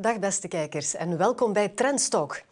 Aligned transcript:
Dag 0.00 0.18
beste 0.18 0.48
kijkers 0.48 0.94
en 0.94 1.16
welkom 1.16 1.52
bij 1.52 1.68
Trendstalk. 1.68 2.42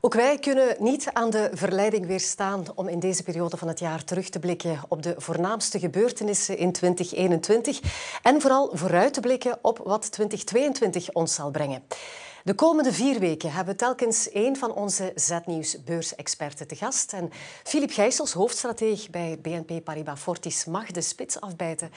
Ook 0.00 0.14
wij 0.14 0.38
kunnen 0.38 0.76
niet 0.78 1.10
aan 1.12 1.30
de 1.30 1.50
verleiding 1.52 2.06
weerstaan 2.06 2.64
om 2.74 2.88
in 2.88 3.00
deze 3.00 3.22
periode 3.22 3.56
van 3.56 3.68
het 3.68 3.78
jaar 3.78 4.04
terug 4.04 4.28
te 4.28 4.38
blikken 4.38 4.80
op 4.88 5.02
de 5.02 5.14
voornaamste 5.16 5.78
gebeurtenissen 5.78 6.56
in 6.56 6.72
2021 6.72 7.80
en 8.22 8.40
vooral 8.40 8.70
vooruit 8.72 9.14
te 9.14 9.20
blikken 9.20 9.58
op 9.62 9.80
wat 9.84 10.12
2022 10.12 11.12
ons 11.12 11.34
zal 11.34 11.50
brengen. 11.50 11.82
De 12.44 12.54
komende 12.54 12.92
vier 12.92 13.18
weken 13.18 13.52
hebben 13.52 13.74
we 13.74 13.80
telkens 13.80 14.28
een 14.32 14.56
van 14.56 14.72
onze 14.72 15.12
Z-nieuws 15.14 15.84
beursexperten 15.84 16.66
te 16.66 16.76
gast. 16.76 17.12
En 17.12 17.30
Filip 17.64 17.90
Gijsels, 17.90 18.32
hoofdstrateeg 18.32 19.10
bij 19.10 19.38
BNP 19.42 19.84
Paribas 19.84 20.20
Fortis, 20.20 20.64
mag 20.64 20.90
de 20.90 21.00
spits 21.00 21.40
afbijten. 21.40 21.90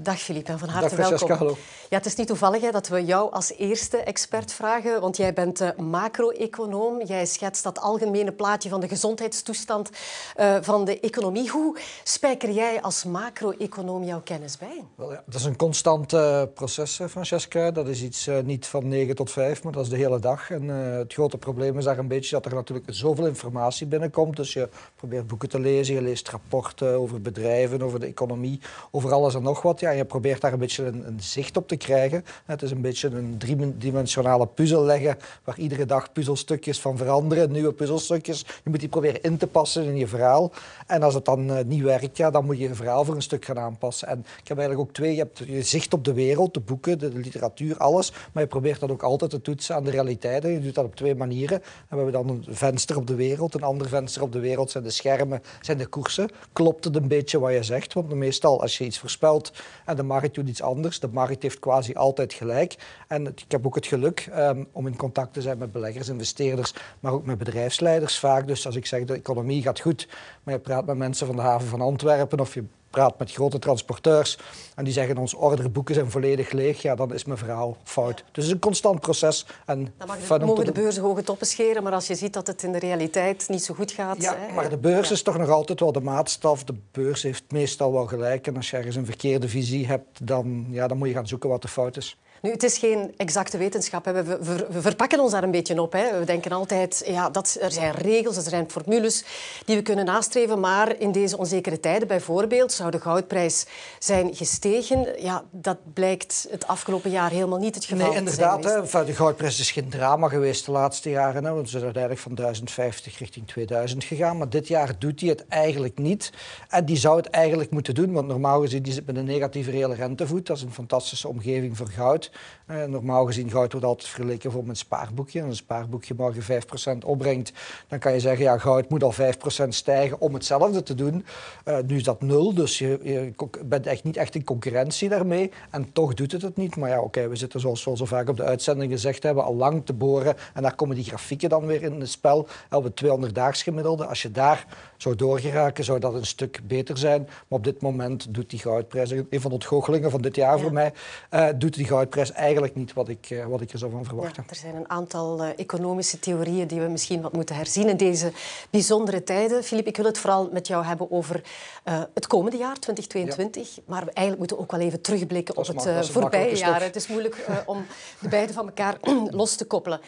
Dag 0.00 0.20
Filip 0.20 0.48
en 0.48 0.58
van 0.58 0.68
harte 0.68 0.96
Dag, 0.96 1.08
welkom. 1.08 1.30
hallo. 1.30 1.56
Ja, 1.90 1.96
het 1.96 2.06
is 2.06 2.14
niet 2.14 2.26
toevallig 2.26 2.62
hè, 2.62 2.70
dat 2.70 2.88
we 2.88 3.04
jou 3.04 3.32
als 3.32 3.52
eerste 3.52 3.96
expert 3.96 4.52
vragen, 4.52 5.00
want 5.00 5.16
jij 5.16 5.32
bent 5.32 5.60
uh, 5.60 5.68
macro-econoom. 5.76 7.02
Jij 7.02 7.26
schetst 7.26 7.62
dat 7.62 7.80
algemene 7.80 8.32
plaatje 8.32 8.68
van 8.68 8.80
de 8.80 8.88
gezondheidstoestand 8.88 9.90
uh, 10.36 10.56
van 10.60 10.84
de 10.84 11.00
economie. 11.00 11.50
Hoe 11.50 11.76
spijker 12.04 12.50
jij 12.50 12.82
als 12.82 13.04
macro-econoom 13.04 14.04
jouw 14.04 14.20
kennis 14.20 14.58
bij? 14.58 14.84
Wel, 14.94 15.12
ja, 15.12 15.22
dat 15.26 15.34
is 15.34 15.44
een 15.44 15.56
constant 15.56 16.12
uh, 16.12 16.42
proces, 16.54 17.00
Francesca. 17.08 17.70
Dat 17.70 17.88
is 17.88 18.02
iets 18.02 18.28
niet 18.44 18.66
van 18.66 18.88
9 18.88 19.14
tot 19.14 19.30
5, 19.30 19.62
maar 19.62 19.72
dat 19.72 19.82
is 19.82 19.90
de 19.90 19.96
hele 19.96 20.18
dag. 20.18 20.50
En 20.50 20.68
het 20.68 21.12
grote 21.12 21.38
probleem 21.38 21.78
is 21.78 21.84
daar 21.84 21.98
een 21.98 22.08
beetje 22.08 22.30
dat 22.30 22.44
er 22.44 22.54
natuurlijk 22.54 22.86
zoveel 22.90 23.26
informatie 23.26 23.86
binnenkomt. 23.86 24.36
Dus 24.36 24.52
je 24.52 24.68
probeert 24.96 25.26
boeken 25.26 25.48
te 25.48 25.60
lezen, 25.60 25.94
je 25.94 26.02
leest 26.02 26.28
rapporten 26.28 26.98
over 26.98 27.20
bedrijven, 27.20 27.82
over 27.82 28.00
de 28.00 28.06
economie, 28.06 28.60
over 28.90 29.12
alles 29.12 29.34
en 29.34 29.42
nog 29.42 29.62
wat. 29.62 29.80
Ja, 29.80 29.87
je 29.96 30.04
probeert 30.04 30.40
daar 30.40 30.52
een 30.52 30.58
beetje 30.58 30.84
een, 30.84 31.18
zicht 31.20 31.56
op 31.56 31.68
te 31.68 31.76
krijgen. 31.76 32.24
Het 32.44 32.62
is 32.62 32.70
een 32.70 32.80
beetje 32.80 33.08
een 33.08 33.38
driedimensionale 33.38 34.46
puzzel 34.46 34.84
leggen, 34.84 35.16
waar 35.44 35.58
iedere 35.58 35.86
dag 35.86 36.12
puzzelstukjes 36.12 36.80
van 36.80 36.96
veranderen, 36.96 37.52
nieuwe 37.52 37.72
puzzelstukjes. 37.72 38.44
Je 38.64 38.70
moet 38.70 38.80
die 38.80 38.88
proberen 38.88 39.22
in 39.22 39.36
te 39.36 39.46
passen 39.46 39.84
in 39.84 39.96
je 39.96 40.06
verhaal. 40.06 40.52
En 40.86 41.02
als 41.02 41.14
het 41.14 41.24
dan 41.24 41.50
uh, 41.50 41.58
niet 41.64 41.82
werkt, 41.82 42.16
ja, 42.16 42.30
dan 42.30 42.44
moet 42.44 42.58
je 42.58 42.68
je 42.68 42.74
verhaal 42.74 43.04
voor 43.04 43.14
een 43.14 43.22
stuk 43.22 43.44
gaan 43.44 43.58
aanpassen. 43.58 44.08
En 44.08 44.18
ik 44.18 44.48
heb 44.48 44.58
eigenlijk 44.58 44.88
ook 44.88 44.94
twee. 44.94 45.12
Je 45.12 45.18
hebt 45.18 45.38
je 45.46 45.62
zicht 45.62 45.92
op 45.92 46.04
de 46.04 46.12
wereld, 46.12 46.54
de 46.54 46.60
boeken, 46.60 46.98
de, 46.98 47.08
literatuur, 47.08 47.76
alles. 47.76 48.12
Maar 48.32 48.42
je 48.42 48.48
probeert 48.48 48.80
dat 48.80 48.90
ook 48.90 49.02
altijd 49.02 49.30
te 49.30 49.40
toetsen 49.40 49.74
aan 49.74 49.84
de 49.84 49.90
realiteiten. 49.90 50.50
Je 50.50 50.60
doet 50.60 50.74
dat 50.74 50.84
op 50.84 50.96
twee 50.96 51.14
manieren. 51.14 51.62
En 51.62 51.96
we 51.96 51.96
hebben 51.96 52.12
dan 52.12 52.28
een 52.28 52.44
venster 52.48 52.96
op 52.96 53.06
de 53.06 53.14
wereld. 53.14 53.54
Een 53.54 53.62
ander 53.62 53.88
venster 53.88 54.22
op 54.22 54.32
de 54.32 54.40
wereld 54.40 54.70
zijn 54.70 54.84
de 54.84 54.90
schermen, 54.90 55.42
zijn 55.60 55.78
de 55.78 55.86
koersen. 55.86 56.28
Klopt 56.52 56.84
het 56.84 56.96
een 56.96 57.08
beetje 57.08 57.38
wat 57.38 57.52
je 57.52 57.62
zegt? 57.62 57.92
Want 57.92 58.14
meestal 58.14 58.60
als 58.60 58.78
je 58.78 58.84
iets 58.84 58.98
voorspelt, 58.98 59.52
en 59.84 59.96
de 59.96 60.02
markt 60.02 60.34
doet 60.34 60.48
iets 60.48 60.62
anders. 60.62 61.00
De 61.00 61.08
markt 61.08 61.42
heeft 61.42 61.58
quasi 61.58 61.94
altijd 61.94 62.32
gelijk. 62.32 62.76
En 63.08 63.26
ik 63.26 63.44
heb 63.48 63.66
ook 63.66 63.74
het 63.74 63.86
geluk 63.86 64.28
um, 64.36 64.66
om 64.72 64.86
in 64.86 64.96
contact 64.96 65.32
te 65.32 65.42
zijn 65.42 65.58
met 65.58 65.72
beleggers, 65.72 66.08
investeerders, 66.08 66.74
maar 67.00 67.12
ook 67.12 67.26
met 67.26 67.38
bedrijfsleiders 67.38 68.18
vaak. 68.18 68.46
Dus 68.46 68.66
als 68.66 68.76
ik 68.76 68.86
zeg 68.86 69.04
de 69.04 69.14
economie 69.14 69.62
gaat 69.62 69.80
goed, 69.80 70.08
maar 70.42 70.54
je 70.54 70.60
praat 70.60 70.86
met 70.86 70.96
mensen 70.96 71.26
van 71.26 71.36
de 71.36 71.42
haven 71.42 71.68
van 71.68 71.80
Antwerpen 71.80 72.40
of 72.40 72.54
je 72.54 72.64
praat 72.90 73.18
met 73.18 73.32
grote 73.32 73.58
transporteurs 73.58 74.38
en 74.74 74.84
die 74.84 74.92
zeggen 74.92 75.18
ons 75.18 75.34
orderboeken 75.34 75.94
zijn 75.94 76.10
volledig 76.10 76.52
leeg, 76.52 76.82
ja, 76.82 76.94
dan 76.94 77.14
is 77.14 77.24
mijn 77.24 77.38
verhaal 77.38 77.76
fout. 77.84 78.16
Dus 78.16 78.24
het 78.32 78.44
is 78.44 78.50
een 78.50 78.58
constant 78.58 79.00
proces. 79.00 79.46
En 79.66 79.94
dan 79.98 80.06
mag 80.06 80.38
de, 80.38 80.44
mogen 80.44 80.64
de 80.64 80.72
beurzen 80.72 81.02
hoge 81.02 81.22
toppen 81.22 81.46
scheren, 81.46 81.82
maar 81.82 81.92
als 81.92 82.06
je 82.06 82.14
ziet 82.14 82.32
dat 82.32 82.46
het 82.46 82.62
in 82.62 82.72
de 82.72 82.78
realiteit 82.78 83.48
niet 83.48 83.64
zo 83.64 83.74
goed 83.74 83.92
gaat... 83.92 84.22
Ja, 84.22 84.36
hè, 84.38 84.54
maar 84.54 84.70
de 84.70 84.76
beurs 84.76 85.08
ja. 85.08 85.14
is 85.14 85.22
toch 85.22 85.38
nog 85.38 85.48
altijd 85.48 85.80
wel 85.80 85.92
de 85.92 86.00
maatstaf. 86.00 86.64
De 86.64 86.74
beurs 86.90 87.22
heeft 87.22 87.44
meestal 87.48 87.92
wel 87.92 88.06
gelijk. 88.06 88.46
En 88.46 88.56
als 88.56 88.70
je 88.70 88.76
ergens 88.76 88.96
een 88.96 89.06
verkeerde 89.06 89.48
visie 89.48 89.86
hebt, 89.86 90.26
dan, 90.26 90.66
ja, 90.70 90.88
dan 90.88 90.98
moet 90.98 91.08
je 91.08 91.14
gaan 91.14 91.28
zoeken 91.28 91.48
wat 91.48 91.62
de 91.62 91.68
fout 91.68 91.96
is. 91.96 92.16
Nu, 92.42 92.50
het 92.50 92.62
is 92.62 92.78
geen 92.78 93.14
exacte 93.16 93.58
wetenschap. 93.58 94.04
Hè. 94.04 94.12
We, 94.12 94.22
we, 94.22 94.66
we, 94.70 94.80
verpakken 94.80 95.20
ons 95.20 95.32
daar 95.32 95.42
een 95.42 95.50
beetje 95.50 95.82
op. 95.82 95.92
Hè. 95.92 96.18
We 96.18 96.24
denken 96.24 96.52
altijd, 96.52 97.02
ja, 97.06 97.30
dat, 97.30 97.56
er 97.60 97.72
zijn 97.72 97.94
regels, 97.94 98.36
er 98.36 98.42
zijn 98.42 98.70
formules 98.70 99.24
die 99.64 99.76
we 99.76 99.82
kunnen 99.82 100.04
nastreven. 100.04 100.60
Maar 100.60 100.98
in 100.98 101.12
deze 101.12 101.38
onzekere 101.38 101.80
tijden, 101.80 102.08
bijvoorbeeld, 102.08 102.72
zou 102.72 102.90
de 102.90 103.00
goudprijs 103.00 103.66
zijn 103.98 104.34
gestegen. 104.34 105.22
Ja, 105.22 105.44
dat 105.50 105.76
blijkt 105.92 106.46
het 106.50 106.66
afgelopen 106.66 107.10
jaar 107.10 107.30
helemaal 107.30 107.58
niet 107.58 107.74
het 107.74 107.84
geval 107.84 108.08
Nee, 108.08 108.16
inderdaad. 108.16 108.64
Hè. 108.64 109.04
De 109.04 109.14
goudprijs 109.14 109.60
is 109.60 109.70
geen 109.70 109.88
drama 109.88 110.28
geweest 110.28 110.64
de 110.64 110.72
laatste 110.72 111.10
jaren. 111.10 111.44
Hè. 111.44 111.54
We 111.54 111.66
zijn 111.66 111.82
uiteindelijk 111.82 112.22
van 112.22 112.34
1050 112.34 113.18
richting 113.18 113.46
2000 113.46 114.04
gegaan. 114.04 114.38
Maar 114.38 114.48
dit 114.48 114.68
jaar 114.68 114.98
doet 114.98 115.20
hij 115.20 115.28
het 115.28 115.46
eigenlijk 115.48 115.98
niet. 115.98 116.32
En 116.68 116.84
die 116.84 116.96
zou 116.96 117.16
het 117.16 117.30
eigenlijk 117.30 117.70
moeten 117.70 117.94
doen. 117.94 118.12
Want 118.12 118.26
normaal 118.26 118.60
gezien 118.60 118.82
die 118.82 118.92
zit 118.92 119.06
met 119.06 119.16
een 119.16 119.24
negatieve 119.24 119.70
reële 119.70 119.94
rentevoet. 119.94 120.46
Dat 120.46 120.56
is 120.56 120.62
een 120.62 120.72
fantastische 120.72 121.28
omgeving 121.28 121.76
voor 121.76 121.88
goud. 121.88 122.27
Uh, 122.70 122.84
normaal 122.84 123.26
gezien 123.26 123.50
goud 123.50 123.72
wordt 123.72 123.86
altijd 123.86 124.08
vergeleken 124.08 124.56
met 124.56 124.68
een 124.68 124.76
spaarboekje. 124.76 125.38
En 125.38 125.44
als 125.44 125.58
een 125.58 125.64
spaarboekje 125.64 126.14
morgen 126.16 126.62
5% 126.96 126.98
opbrengt, 127.06 127.52
dan 127.88 127.98
kan 127.98 128.12
je 128.12 128.20
zeggen, 128.20 128.44
ja, 128.44 128.58
goud 128.58 128.88
moet 128.88 129.02
al 129.02 129.14
5% 129.14 129.68
stijgen 129.68 130.20
om 130.20 130.34
hetzelfde 130.34 130.82
te 130.82 130.94
doen. 130.94 131.24
Uh, 131.64 131.78
nu 131.86 131.96
is 131.96 132.02
dat 132.02 132.22
nul, 132.22 132.54
dus 132.54 132.78
je, 132.78 133.00
je, 133.02 133.32
bent 133.64 133.86
echt 133.86 134.04
niet 134.04 134.16
echt 134.16 134.34
in 134.34 134.44
concurrentie 134.44 135.08
daarmee. 135.08 135.50
En 135.70 135.92
toch 135.92 136.14
doet 136.14 136.32
het 136.32 136.42
het 136.42 136.56
niet. 136.56 136.76
Maar 136.76 136.88
ja, 136.90 136.96
oké, 136.96 137.06
okay, 137.06 137.28
we 137.28 137.36
zitten 137.36 137.60
zoals 137.60 137.84
we 137.84 137.90
al 137.90 137.96
zo 137.96 138.04
vaak 138.04 138.28
op 138.28 138.36
de 138.36 138.44
uitzending 138.44 138.92
gezegd 138.92 139.22
hebben, 139.22 139.44
al 139.44 139.54
lang 139.54 139.86
te 139.86 139.92
boren. 139.92 140.36
En 140.54 140.62
daar 140.62 140.74
komen 140.74 140.96
die 140.96 141.04
grafieken 141.04 141.48
dan 141.48 141.66
weer 141.66 141.82
in 141.82 142.00
het 142.00 142.10
spel. 142.10 142.48
Op 142.70 142.84
het 142.84 143.02
200-daags 143.04 143.62
gemiddelde. 143.62 144.06
Als 144.06 144.22
je 144.22 144.30
daar 144.30 144.66
zou 144.96 145.14
doorgeraken, 145.14 145.84
zou 145.84 145.98
dat 145.98 146.14
een 146.14 146.26
stuk 146.26 146.60
beter 146.64 146.98
zijn. 146.98 147.22
Maar 147.22 147.58
op 147.58 147.64
dit 147.64 147.80
moment 147.80 148.34
doet 148.34 148.50
die 148.50 148.58
goudprijs, 148.58 149.10
een 149.10 149.26
van 149.30 149.50
de 149.50 149.56
ontgoochelingen 149.56 150.10
van 150.10 150.20
dit 150.20 150.36
jaar 150.36 150.56
ja. 150.56 150.62
voor 150.62 150.72
mij, 150.72 150.92
uh, 151.30 151.48
doet 151.56 151.74
die 151.74 151.86
goudprijs 151.86 152.17
eigenlijk 152.26 152.74
niet 152.74 152.92
wat 152.92 153.08
ik, 153.08 153.30
uh, 153.30 153.46
wat 153.46 153.60
ik 153.60 153.72
er 153.72 153.78
zou 153.78 153.90
van 153.90 154.04
verwachten. 154.04 154.42
Ja, 154.42 154.50
er 154.50 154.56
zijn 154.56 154.76
een 154.76 154.90
aantal 154.90 155.44
uh, 155.44 155.48
economische 155.56 156.18
theorieën 156.18 156.66
die 156.66 156.80
we 156.80 156.88
misschien 156.88 157.20
wat 157.20 157.32
moeten 157.32 157.56
herzien 157.56 157.88
in 157.88 157.96
deze 157.96 158.32
bijzondere 158.70 159.24
tijden. 159.24 159.64
Filip, 159.64 159.86
ik 159.86 159.96
wil 159.96 160.04
het 160.04 160.18
vooral 160.18 160.48
met 160.52 160.66
jou 160.66 160.84
hebben 160.84 161.10
over 161.10 161.42
uh, 161.84 162.02
het 162.14 162.26
komende 162.26 162.56
jaar, 162.56 162.78
2022. 162.78 163.74
Ja. 163.74 163.82
Maar 163.86 164.04
we 164.04 164.10
eigenlijk 164.10 164.38
moeten 164.38 164.58
ook 164.58 164.70
wel 164.70 164.80
even 164.80 165.00
terugblikken 165.00 165.56
op 165.56 165.66
het, 165.66 165.84
het 165.84 166.10
voorbije 166.10 166.56
jaar. 166.56 166.82
Het 166.82 166.96
is 166.96 167.06
moeilijk 167.06 167.46
om 167.66 167.86
de 168.18 168.28
beide 168.28 168.52
van 168.52 168.66
elkaar 168.66 168.96
los 169.40 169.54
te 169.56 169.64
koppelen. 169.64 170.00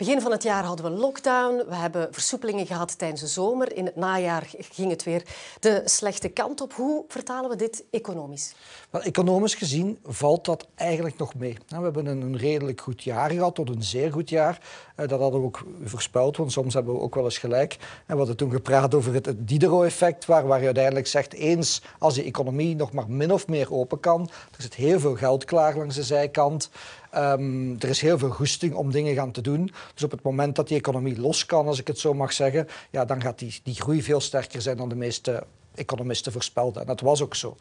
Begin 0.00 0.20
van 0.20 0.30
het 0.30 0.42
jaar 0.42 0.64
hadden 0.64 0.92
we 0.92 1.00
lockdown. 1.00 1.62
We 1.68 1.74
hebben 1.74 2.08
versoepelingen 2.10 2.66
gehad 2.66 2.98
tijdens 2.98 3.20
de 3.20 3.26
zomer. 3.26 3.76
In 3.76 3.84
het 3.84 3.96
najaar 3.96 4.50
ging 4.58 4.90
het 4.90 5.04
weer 5.04 5.22
de 5.60 5.82
slechte 5.84 6.28
kant 6.28 6.60
op. 6.60 6.72
Hoe 6.72 7.04
vertalen 7.08 7.50
we 7.50 7.56
dit 7.56 7.84
economisch? 7.90 8.54
Wel, 8.90 9.02
economisch 9.02 9.54
gezien 9.54 9.98
valt 10.04 10.44
dat 10.44 10.66
eigenlijk 10.74 11.18
nog 11.18 11.34
mee. 11.34 11.56
We 11.68 11.76
hebben 11.76 12.06
een 12.06 12.36
redelijk 12.36 12.80
goed 12.80 13.02
jaar 13.02 13.30
gehad, 13.30 13.54
tot 13.54 13.68
een 13.68 13.82
zeer 13.82 14.12
goed 14.12 14.28
jaar. 14.28 14.60
Dat 14.96 15.20
hadden 15.20 15.40
we 15.40 15.46
ook 15.46 15.64
voorspeld, 15.84 16.36
want 16.36 16.52
soms 16.52 16.74
hebben 16.74 16.94
we 16.94 17.00
ook 17.00 17.14
wel 17.14 17.24
eens 17.24 17.38
gelijk. 17.38 17.76
En 17.80 18.12
we 18.12 18.16
hadden 18.16 18.36
toen 18.36 18.50
gepraat 18.50 18.94
over 18.94 19.14
het 19.14 19.34
Diderot-effect, 19.38 20.24
waar, 20.24 20.46
waar 20.46 20.58
je 20.58 20.64
uiteindelijk 20.64 21.06
zegt, 21.06 21.32
eens 21.32 21.82
als 21.98 22.14
die 22.14 22.24
economie 22.24 22.76
nog 22.76 22.92
maar 22.92 23.10
min 23.10 23.32
of 23.32 23.46
meer 23.46 23.72
open 23.72 24.00
kan, 24.00 24.30
er 24.56 24.62
zit 24.62 24.74
heel 24.74 25.00
veel 25.00 25.16
geld 25.16 25.44
klaar 25.44 25.76
langs 25.76 25.94
de 25.94 26.02
zijkant, 26.02 26.70
Um, 27.16 27.76
er 27.78 27.88
is 27.88 28.00
heel 28.00 28.18
veel 28.18 28.30
goesting 28.30 28.74
om 28.74 28.90
dingen 28.90 29.14
gaan 29.14 29.30
te 29.30 29.40
doen. 29.40 29.72
Dus 29.94 30.02
op 30.02 30.10
het 30.10 30.22
moment 30.22 30.56
dat 30.56 30.68
die 30.68 30.78
economie 30.78 31.20
los 31.20 31.46
kan, 31.46 31.66
als 31.66 31.80
ik 31.80 31.86
het 31.86 31.98
zo 31.98 32.14
mag 32.14 32.32
zeggen, 32.32 32.68
ja, 32.90 33.04
dan 33.04 33.20
gaat 33.20 33.38
die, 33.38 33.60
die 33.62 33.74
groei 33.74 34.02
veel 34.02 34.20
sterker 34.20 34.62
zijn 34.62 34.76
dan 34.76 34.88
de 34.88 34.94
meeste 34.94 35.44
economisten 35.74 36.32
voorspelden. 36.32 36.80
En 36.80 36.86
dat 36.86 37.00
was 37.00 37.22
ook 37.22 37.34
zo. 37.34 37.56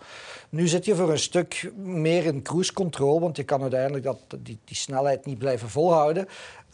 Nu 0.50 0.68
zit 0.68 0.86
je 0.86 0.96
voor 0.96 1.12
een 1.12 1.20
stuk 1.20 1.72
meer 1.76 2.26
in 2.26 2.42
cruise 2.42 2.74
control, 2.74 3.20
want 3.20 3.38
je 3.38 3.44
kan 3.44 3.62
uiteindelijk 3.62 4.04
dat, 4.04 4.20
die, 4.40 4.58
die 4.66 4.76
snelheid 4.76 5.26
niet 5.26 5.38
blijven 5.38 5.70
volhouden. 5.70 6.28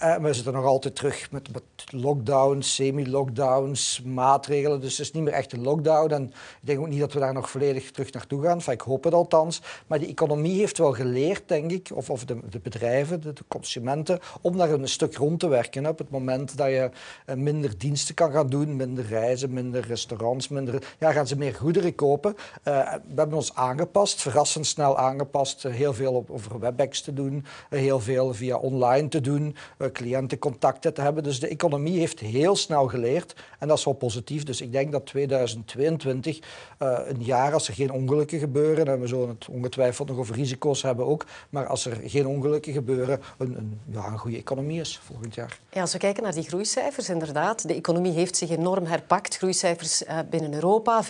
Uh, 0.03 0.15
we 0.15 0.33
zitten 0.33 0.53
nog 0.53 0.65
altijd 0.65 0.95
terug 0.95 1.31
met, 1.31 1.53
met 1.53 1.63
lockdowns, 1.89 2.75
semi-lockdowns, 2.75 4.01
maatregelen. 4.05 4.81
Dus 4.81 4.97
het 4.97 5.05
is 5.07 5.11
niet 5.11 5.23
meer 5.23 5.33
echt 5.33 5.53
een 5.53 5.61
lockdown. 5.61 6.13
En 6.13 6.23
ik 6.23 6.59
denk 6.59 6.79
ook 6.79 6.87
niet 6.87 6.99
dat 6.99 7.13
we 7.13 7.19
daar 7.19 7.33
nog 7.33 7.49
volledig 7.49 7.91
terug 7.91 8.11
naartoe 8.11 8.43
gaan. 8.43 8.53
Enfin, 8.53 8.73
ik 8.73 8.81
hoop 8.81 9.03
het 9.03 9.13
althans. 9.13 9.61
Maar 9.87 9.99
die 9.99 10.07
economie 10.07 10.59
heeft 10.59 10.77
wel 10.77 10.93
geleerd, 10.93 11.47
denk 11.47 11.71
ik, 11.71 11.89
of, 11.93 12.09
of 12.09 12.25
de, 12.25 12.37
de 12.49 12.59
bedrijven, 12.59 13.21
de, 13.21 13.33
de, 13.33 13.43
consumenten, 13.47 14.19
om 14.41 14.57
daar 14.57 14.71
een 14.71 14.87
stuk 14.87 15.15
rond 15.15 15.39
te 15.39 15.47
werken. 15.47 15.87
Op 15.87 15.97
het 15.97 16.09
moment 16.09 16.57
dat 16.57 16.67
je 16.67 16.89
uh, 17.25 17.35
minder 17.35 17.77
diensten 17.77 18.15
kan 18.15 18.31
gaan 18.31 18.47
doen, 18.47 18.75
minder 18.75 19.05
reizen, 19.05 19.53
minder 19.53 19.87
restaurants, 19.87 20.47
minder, 20.47 20.95
ja, 20.99 21.11
gaan 21.11 21.27
ze 21.27 21.37
meer 21.37 21.53
goederen 21.55 21.95
kopen. 21.95 22.35
Uh, 22.63 22.93
we 22.93 23.15
hebben 23.15 23.37
ons 23.37 23.53
aangepast, 23.53 24.21
verrassend 24.21 24.67
snel 24.67 24.97
aangepast. 24.97 25.63
heel 25.63 25.93
veel 25.93 26.25
over 26.27 26.59
WebEx 26.59 27.01
te 27.01 27.13
doen, 27.13 27.45
heel 27.69 27.99
veel 27.99 28.33
via 28.33 28.57
online 28.57 29.07
te 29.07 29.21
doen 29.21 29.55
cliëntencontacten 29.91 30.93
te 30.93 31.01
hebben. 31.01 31.23
Dus 31.23 31.39
de 31.39 31.47
economie 31.47 31.99
heeft 31.99 32.19
heel 32.19 32.55
snel 32.55 32.87
geleerd 32.87 33.35
en 33.59 33.67
dat 33.67 33.77
is 33.77 33.85
wel 33.85 33.93
positief. 33.93 34.43
Dus 34.43 34.61
ik 34.61 34.71
denk 34.71 34.91
dat 34.91 35.05
2022 35.05 36.39
uh, 36.79 36.99
een 37.05 37.23
jaar, 37.23 37.53
als 37.53 37.67
er 37.67 37.73
geen 37.73 37.91
ongelukken 37.91 38.39
gebeuren, 38.39 38.87
en 38.87 38.99
we 38.99 39.07
zullen 39.07 39.29
het 39.29 39.47
ongetwijfeld 39.49 40.07
nog 40.07 40.17
over 40.17 40.35
risico's 40.35 40.81
hebben 40.81 41.05
ook, 41.05 41.25
maar 41.49 41.67
als 41.67 41.85
er 41.85 41.97
geen 42.05 42.27
ongelukken 42.27 42.73
gebeuren, 42.73 43.21
een, 43.37 43.57
een, 43.57 43.79
ja, 43.91 44.07
een 44.07 44.17
goede 44.17 44.37
economie 44.37 44.79
is 44.79 44.99
volgend 45.03 45.35
jaar. 45.35 45.59
Ja, 45.71 45.81
als 45.81 45.93
we 45.93 45.99
kijken 45.99 46.23
naar 46.23 46.33
die 46.33 46.47
groeicijfers, 46.47 47.09
inderdaad, 47.09 47.67
de 47.67 47.73
economie 47.73 48.13
heeft 48.13 48.37
zich 48.37 48.49
enorm 48.49 48.85
herpakt. 48.85 49.37
Groeicijfers 49.37 50.03
uh, 50.03 50.19
binnen 50.29 50.53
Europa, 50.53 51.03
5% 51.03 51.07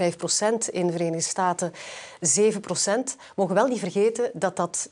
in 0.71 0.85
de 0.85 0.91
Verenigde 0.91 1.21
Staten 1.21 1.71
7% 1.71 1.75
Mogen 3.35 3.55
wel 3.55 3.67
niet 3.67 3.79
vergeten 3.79 4.31
dat 4.33 4.55
dat 4.55 4.89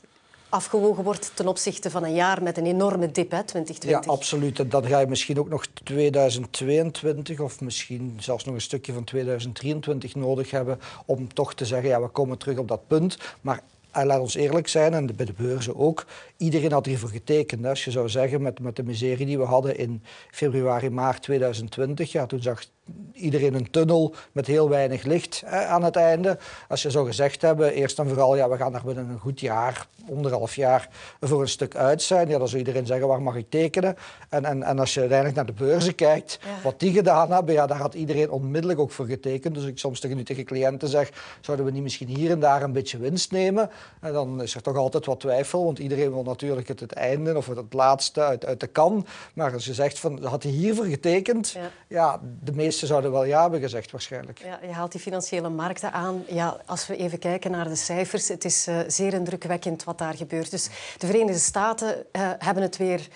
afgewogen 0.54 1.04
wordt 1.04 1.30
ten 1.34 1.48
opzichte 1.48 1.90
van 1.90 2.04
een 2.04 2.14
jaar 2.14 2.42
met 2.42 2.58
een 2.58 2.66
enorme 2.66 3.10
dip, 3.10 3.30
hè, 3.30 3.44
2020. 3.44 4.04
Ja, 4.04 4.12
absoluut. 4.12 4.58
En 4.58 4.68
dan 4.68 4.86
ga 4.86 4.98
je 4.98 5.06
misschien 5.06 5.38
ook 5.38 5.48
nog 5.48 5.66
2022 5.66 7.40
of 7.40 7.60
misschien 7.60 8.16
zelfs 8.18 8.44
nog 8.44 8.54
een 8.54 8.60
stukje 8.60 8.92
van 8.92 9.04
2023 9.04 10.14
nodig 10.14 10.50
hebben 10.50 10.80
om 11.06 11.34
toch 11.34 11.54
te 11.54 11.64
zeggen, 11.64 11.88
ja, 11.88 12.00
we 12.02 12.08
komen 12.08 12.38
terug 12.38 12.58
op 12.58 12.68
dat 12.68 12.86
punt. 12.86 13.18
Maar 13.40 13.60
en 13.90 14.06
laat 14.06 14.20
ons 14.20 14.34
eerlijk 14.34 14.68
zijn, 14.68 14.94
en 14.94 15.16
bij 15.16 15.26
de 15.26 15.32
beurzen 15.32 15.76
ook, 15.76 16.06
iedereen 16.36 16.72
had 16.72 16.86
hiervoor 16.86 17.08
getekend. 17.08 17.66
Als 17.66 17.84
je 17.84 17.90
zou 17.90 18.08
zeggen, 18.08 18.42
met, 18.42 18.60
met 18.60 18.76
de 18.76 18.82
miserie 18.82 19.26
die 19.26 19.38
we 19.38 19.44
hadden 19.44 19.78
in 19.78 20.02
februari, 20.30 20.90
maart 20.90 21.22
2020, 21.22 22.12
ja, 22.12 22.26
toen 22.26 22.42
zag 22.42 22.64
iedereen 23.12 23.54
een 23.54 23.70
tunnel 23.70 24.14
met 24.32 24.46
heel 24.46 24.68
weinig 24.68 25.02
licht 25.02 25.42
hè, 25.46 25.64
aan 25.64 25.82
het 25.82 25.96
einde. 25.96 26.38
Als 26.68 26.82
je 26.82 26.90
zou 26.90 27.06
gezegd 27.06 27.42
hebben, 27.42 27.72
eerst 27.72 27.98
en 27.98 28.08
vooral, 28.08 28.36
ja, 28.36 28.48
we 28.48 28.56
gaan 28.56 28.72
daar 28.72 28.84
binnen 28.84 29.08
een 29.08 29.18
goed 29.18 29.40
jaar, 29.40 29.86
anderhalf 30.10 30.56
jaar, 30.56 30.88
voor 31.20 31.40
een 31.40 31.48
stuk 31.48 31.76
uit 31.76 32.02
zijn. 32.02 32.28
Ja, 32.28 32.38
dan 32.38 32.48
zou 32.48 32.58
iedereen 32.58 32.86
zeggen, 32.86 33.08
waar 33.08 33.22
mag 33.22 33.36
ik 33.36 33.50
tekenen? 33.50 33.96
En, 34.28 34.44
en, 34.44 34.62
en 34.62 34.78
als 34.78 34.94
je 34.94 35.00
uiteindelijk 35.00 35.38
naar 35.38 35.46
de 35.46 35.64
beurzen 35.64 35.94
kijkt, 35.94 36.38
wat 36.62 36.80
die 36.80 36.92
gedaan 36.92 37.30
hebben, 37.30 37.54
ja, 37.54 37.66
daar 37.66 37.78
had 37.78 37.94
iedereen 37.94 38.30
onmiddellijk 38.30 38.80
ook 38.80 38.90
voor 38.90 39.06
getekend. 39.06 39.54
Dus 39.54 39.64
ik 39.64 39.78
soms 39.78 40.00
tegen, 40.00 40.24
tegen 40.24 40.44
cliënten 40.44 40.88
zeg, 40.88 41.10
zouden 41.40 41.66
we 41.66 41.72
niet 41.72 41.82
misschien 41.82 42.08
hier 42.08 42.30
en 42.30 42.40
daar 42.40 42.62
een 42.62 42.72
beetje 42.72 42.98
winst 42.98 43.30
nemen? 43.30 43.70
En 44.00 44.12
dan 44.12 44.42
is 44.42 44.54
er 44.54 44.62
toch 44.62 44.76
altijd 44.76 45.06
wat 45.06 45.20
twijfel, 45.20 45.64
want 45.64 45.78
iedereen 45.78 46.12
wil 46.12 46.22
natuurlijk 46.22 46.68
het, 46.68 46.80
het 46.80 46.92
einde 46.92 47.36
of 47.36 47.46
het, 47.46 47.72
laatste 47.72 48.20
uit, 48.20 48.44
uit 48.44 48.60
de 48.60 48.66
kan. 48.66 49.06
Maar 49.34 49.52
als 49.52 49.64
je 49.64 49.74
zegt, 49.74 49.98
van, 49.98 50.24
had 50.24 50.42
hij 50.42 50.52
hiervoor 50.52 50.84
getekend? 50.84 51.50
Ja, 51.50 51.70
ja 51.88 52.20
de 52.42 52.52
meeste 52.52 52.73
meesten 52.74 52.88
zouden 52.88 53.12
wel 53.12 53.24
ja 53.24 53.42
hebben 53.42 53.60
gezegd 53.60 53.90
waarschijnlijk. 53.90 54.38
Ja, 54.38 54.58
je 54.62 54.72
haalt 54.72 54.92
die 54.92 55.00
financiële 55.00 55.48
markten 55.48 55.92
aan. 55.92 56.24
Ja, 56.28 56.56
als 56.66 56.86
we 56.86 56.96
even 56.96 57.18
kijken 57.18 57.50
naar 57.50 57.68
de 57.68 57.76
cijfers, 57.76 58.28
het 58.28 58.44
is 58.44 58.68
uh, 58.68 58.78
zeer 58.86 59.12
indrukwekkend 59.12 59.84
wat 59.84 59.98
daar 59.98 60.14
gebeurt. 60.14 60.50
Dus 60.50 60.68
de 60.98 61.06
Verenigde 61.06 61.40
Staten 61.40 61.88
uh, 61.88 62.30
hebben 62.38 62.62
het 62.62 62.76
weer 62.76 63.08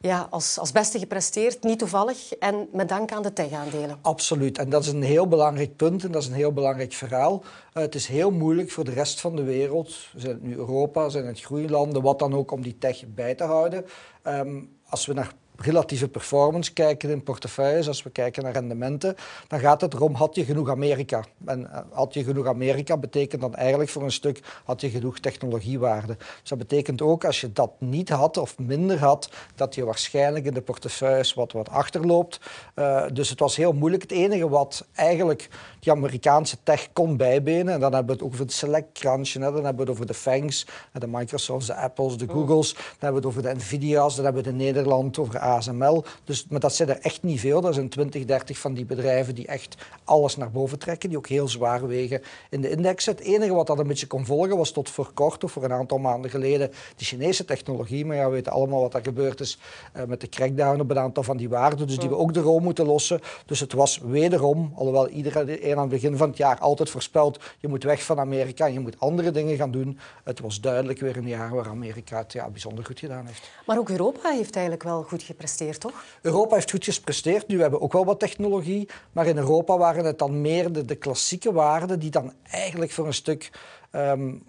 ja, 0.00 0.26
als, 0.30 0.58
als 0.58 0.72
beste 0.72 0.98
gepresteerd, 0.98 1.62
niet 1.62 1.78
toevallig, 1.78 2.32
en 2.32 2.68
met 2.72 2.88
dank 2.88 3.12
aan 3.12 3.22
de 3.22 3.32
tech-aandelen. 3.32 3.98
Absoluut, 4.00 4.58
en 4.58 4.70
dat 4.70 4.82
is 4.82 4.88
een 4.88 5.02
heel 5.02 5.28
belangrijk 5.28 5.76
punt 5.76 6.04
en 6.04 6.12
dat 6.12 6.22
is 6.22 6.28
een 6.28 6.34
heel 6.34 6.52
belangrijk 6.52 6.92
verhaal. 6.92 7.42
Uh, 7.42 7.82
het 7.82 7.94
is 7.94 8.06
heel 8.06 8.30
moeilijk 8.30 8.70
voor 8.70 8.84
de 8.84 8.90
rest 8.92 9.20
van 9.20 9.36
de 9.36 9.42
wereld, 9.42 9.94
zijn 10.16 10.32
het 10.32 10.42
nu 10.42 10.56
Europa, 10.56 11.08
zijn 11.08 11.26
het 11.26 11.40
groeilanden, 11.40 12.02
wat 12.02 12.18
dan 12.18 12.34
ook, 12.34 12.50
om 12.50 12.62
die 12.62 12.78
tech 12.78 13.02
bij 13.06 13.34
te 13.34 13.44
houden. 13.44 13.84
Um, 14.26 14.74
als 14.88 15.06
we 15.06 15.12
naar 15.12 15.32
relatieve 15.56 16.08
performance 16.08 16.72
kijken 16.72 17.10
in 17.10 17.22
portefeuilles, 17.22 17.88
als 17.88 18.02
we 18.02 18.10
kijken 18.10 18.42
naar 18.42 18.52
rendementen, 18.52 19.16
dan 19.48 19.60
gaat 19.60 19.80
het 19.80 19.94
erom, 19.94 20.14
had 20.14 20.34
je 20.34 20.44
genoeg 20.44 20.70
Amerika? 20.70 21.24
En 21.44 21.72
eh, 21.72 21.80
had 21.90 22.14
je 22.14 22.24
genoeg 22.24 22.46
Amerika 22.46 22.96
betekent 22.96 23.40
dan 23.40 23.54
eigenlijk 23.54 23.90
voor 23.90 24.02
een 24.02 24.12
stuk, 24.12 24.42
had 24.64 24.80
je 24.80 24.90
genoeg 24.90 25.18
technologiewaarde. 25.18 26.16
Dus 26.16 26.48
dat 26.48 26.58
betekent 26.58 27.02
ook, 27.02 27.24
als 27.24 27.40
je 27.40 27.52
dat 27.52 27.70
niet 27.78 28.08
had 28.08 28.36
of 28.36 28.58
minder 28.58 28.98
had, 28.98 29.30
dat 29.54 29.74
je 29.74 29.84
waarschijnlijk 29.84 30.44
in 30.44 30.54
de 30.54 30.60
portefeuilles 30.60 31.34
wat, 31.34 31.52
wat 31.52 31.68
achterloopt. 31.68 32.40
Uh, 32.74 33.04
dus 33.12 33.30
het 33.30 33.40
was 33.40 33.56
heel 33.56 33.72
moeilijk. 33.72 34.02
Het 34.02 34.12
enige 34.12 34.48
wat 34.48 34.86
eigenlijk 34.94 35.48
die 35.80 35.92
Amerikaanse 35.92 36.56
tech 36.62 36.88
kon 36.92 37.16
bijbenen, 37.16 37.74
en 37.74 37.80
dan 37.80 37.92
hebben 37.92 38.16
we 38.16 38.22
het 38.22 38.32
over 38.32 38.44
het 38.44 38.52
Select 38.52 38.92
Crunch, 38.92 39.32
dan 39.32 39.42
hebben 39.42 39.74
we 39.74 39.80
het 39.80 39.90
over 39.90 40.06
de 40.06 40.14
FANGs, 40.14 40.66
de 40.92 41.06
Microsofts, 41.06 41.66
de 41.66 41.74
Apples, 41.74 42.16
de 42.16 42.28
Googles, 42.28 42.72
dan 42.72 42.82
hebben 42.98 43.22
we 43.22 43.28
het 43.28 43.36
over 43.36 43.42
de 43.42 43.54
Nvidia's, 43.54 44.14
dan 44.14 44.24
hebben 44.24 44.42
we 44.42 44.48
het 44.48 44.58
in 44.58 44.64
Nederland 44.64 45.18
over 45.18 45.38
ASML. 45.46 46.04
Dus, 46.24 46.46
maar 46.48 46.60
dat 46.60 46.74
zijn 46.74 46.88
er 46.88 46.98
echt 47.00 47.22
niet 47.22 47.40
veel. 47.40 47.60
Dat 47.60 47.74
zijn 47.74 47.88
20, 47.88 48.24
30 48.24 48.58
van 48.58 48.74
die 48.74 48.84
bedrijven 48.84 49.34
die 49.34 49.46
echt 49.46 49.76
alles 50.04 50.36
naar 50.36 50.50
boven 50.50 50.78
trekken, 50.78 51.08
die 51.08 51.18
ook 51.18 51.26
heel 51.26 51.48
zwaar 51.48 51.86
wegen 51.86 52.22
in 52.50 52.60
de 52.60 52.70
indexen. 52.70 53.12
Het 53.12 53.24
enige 53.24 53.54
wat 53.54 53.66
dat 53.66 53.78
een 53.78 53.86
beetje 53.86 54.06
kon 54.06 54.24
volgen 54.24 54.56
was 54.56 54.70
tot 54.70 54.90
voor 54.90 55.10
kort 55.14 55.44
of 55.44 55.52
voor 55.52 55.64
een 55.64 55.72
aantal 55.72 55.98
maanden 55.98 56.30
geleden 56.30 56.70
de 56.96 57.04
Chinese 57.04 57.44
technologie. 57.44 58.04
Maar 58.04 58.16
ja, 58.16 58.26
we 58.26 58.32
weten 58.32 58.52
allemaal 58.52 58.80
wat 58.80 58.94
er 58.94 59.02
gebeurd 59.02 59.40
is 59.40 59.58
uh, 59.96 60.04
met 60.04 60.20
de 60.20 60.28
crackdown 60.28 60.80
op 60.80 60.90
een 60.90 60.98
aantal 60.98 61.22
van 61.22 61.36
die 61.36 61.48
waarden, 61.48 61.86
dus 61.86 61.98
die 61.98 62.08
we 62.08 62.16
ook 62.16 62.34
de 62.34 62.40
rol 62.40 62.58
moeten 62.58 62.86
lossen. 62.86 63.20
Dus 63.46 63.60
het 63.60 63.72
was 63.72 64.00
wederom, 64.04 64.72
alhoewel 64.74 65.08
iedereen 65.08 65.74
aan 65.74 65.80
het 65.80 65.88
begin 65.88 66.16
van 66.16 66.28
het 66.28 66.36
jaar 66.36 66.58
altijd 66.58 66.90
voorspelt, 66.90 67.40
je 67.58 67.68
moet 67.68 67.82
weg 67.82 68.02
van 68.02 68.18
Amerika 68.18 68.66
en 68.66 68.72
je 68.72 68.80
moet 68.80 69.00
andere 69.00 69.30
dingen 69.30 69.56
gaan 69.56 69.70
doen. 69.70 69.98
Het 70.24 70.40
was 70.40 70.60
duidelijk 70.60 71.00
weer 71.00 71.16
een 71.16 71.28
jaar 71.28 71.54
waar 71.54 71.68
Amerika 71.68 72.18
het 72.18 72.32
ja, 72.32 72.48
bijzonder 72.48 72.84
goed 72.84 72.98
gedaan 72.98 73.26
heeft. 73.26 73.50
Maar 73.66 73.78
ook 73.78 73.90
Europa 73.90 74.30
heeft 74.30 74.54
eigenlijk 74.54 74.84
wel 74.84 75.02
goed 75.02 75.22
gedaan 75.22 75.35
gepresteerd, 75.36 75.80
toch? 75.80 76.04
Europa 76.22 76.54
heeft 76.54 76.70
goed 76.70 76.84
gepresteerd. 76.84 77.48
Nu 77.48 77.60
hebben 77.60 77.78
we 77.78 77.84
ook 77.84 77.92
wel 77.92 78.04
wat 78.04 78.20
technologie. 78.20 78.88
Maar 79.12 79.26
in 79.26 79.36
Europa 79.36 79.78
waren 79.78 80.04
het 80.04 80.18
dan 80.18 80.40
meer 80.40 80.72
de, 80.72 80.84
de 80.84 80.94
klassieke 80.94 81.52
waarden 81.52 81.98
die 81.98 82.10
dan 82.10 82.32
eigenlijk 82.42 82.90
voor 82.90 83.06
een 83.06 83.14
stuk 83.14 83.50
um, 83.92 84.42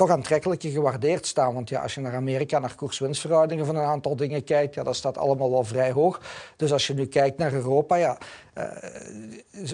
toch 0.00 0.10
aantrekkelijker 0.10 0.70
gewaardeerd 0.70 1.26
staan. 1.26 1.54
Want 1.54 1.68
ja, 1.68 1.82
als 1.82 1.94
je 1.94 2.00
naar 2.00 2.14
Amerika, 2.14 2.58
naar 2.58 2.74
koers-winstverhoudingen 2.74 3.66
van 3.66 3.76
een 3.76 3.84
aantal 3.84 4.16
dingen 4.16 4.44
kijkt, 4.44 4.74
ja, 4.74 4.82
dat 4.82 4.96
staat 4.96 5.18
allemaal 5.18 5.50
wel 5.50 5.64
vrij 5.64 5.92
hoog. 5.92 6.20
Dus 6.56 6.72
als 6.72 6.86
je 6.86 6.94
nu 6.94 7.06
kijkt 7.06 7.38
naar 7.38 7.52
Europa, 7.52 7.96
ja, 7.96 8.18
uh, 8.58 8.64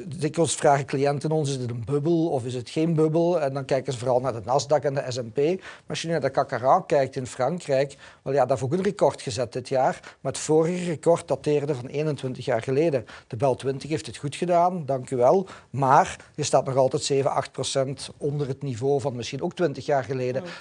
dikwijls 0.07 0.55
vragen 0.55 0.85
cliënten 0.85 1.31
ons, 1.31 1.49
is 1.49 1.57
het 1.57 1.71
een 1.71 1.85
bubbel 1.85 2.29
of 2.29 2.45
is 2.45 2.55
het 2.55 2.71
geen 2.71 2.95
bubbel? 2.95 3.41
En 3.41 3.55
dan 3.55 3.65
kijken 3.65 3.93
ze 3.93 3.99
vooral 3.99 4.21
naar 4.21 4.33
de 4.33 4.41
Nasdaq 4.41 4.85
en 4.85 4.95
de 4.95 5.05
S&P. 5.09 5.37
Maar 5.37 5.59
als 5.87 6.01
je 6.03 6.07
nu 6.07 6.13
naar 6.13 6.33
de 6.33 6.47
CAC 6.59 6.89
kijkt 6.89 7.17
in 7.17 7.27
Frankrijk, 7.27 7.97
wel 8.23 8.33
ja, 8.33 8.41
dat 8.41 8.49
heeft 8.49 8.63
ook 8.63 8.79
een 8.79 8.85
record 8.85 9.23
gezet 9.23 9.53
dit 9.53 9.69
jaar. 9.69 10.17
Maar 10.21 10.33
het 10.33 10.41
vorige 10.41 10.85
record 10.85 11.29
dateerde 11.29 11.75
van 11.75 11.87
21 11.87 12.45
jaar 12.45 12.63
geleden. 12.63 13.07
De 13.27 13.37
Bel 13.37 13.55
20 13.55 13.91
heeft 13.91 14.07
het 14.07 14.17
goed 14.17 14.37
gedaan, 14.37 14.87
dank 14.87 15.11
u 15.11 15.17
wel. 15.17 15.47
Maar 15.71 16.17
je 16.35 16.43
staat 16.43 16.67
nog 16.67 16.77
altijd 16.77 17.03
7, 17.03 17.31
8 17.31 17.53
procent 17.53 18.11
onder 18.17 18.49
het 18.49 18.63
niveau 18.63 19.01
van 19.01 19.17
misschien 19.17 19.43
ook 19.43 19.55
20 19.55 19.87
jaar 19.87 20.05
geleden. 20.05 20.16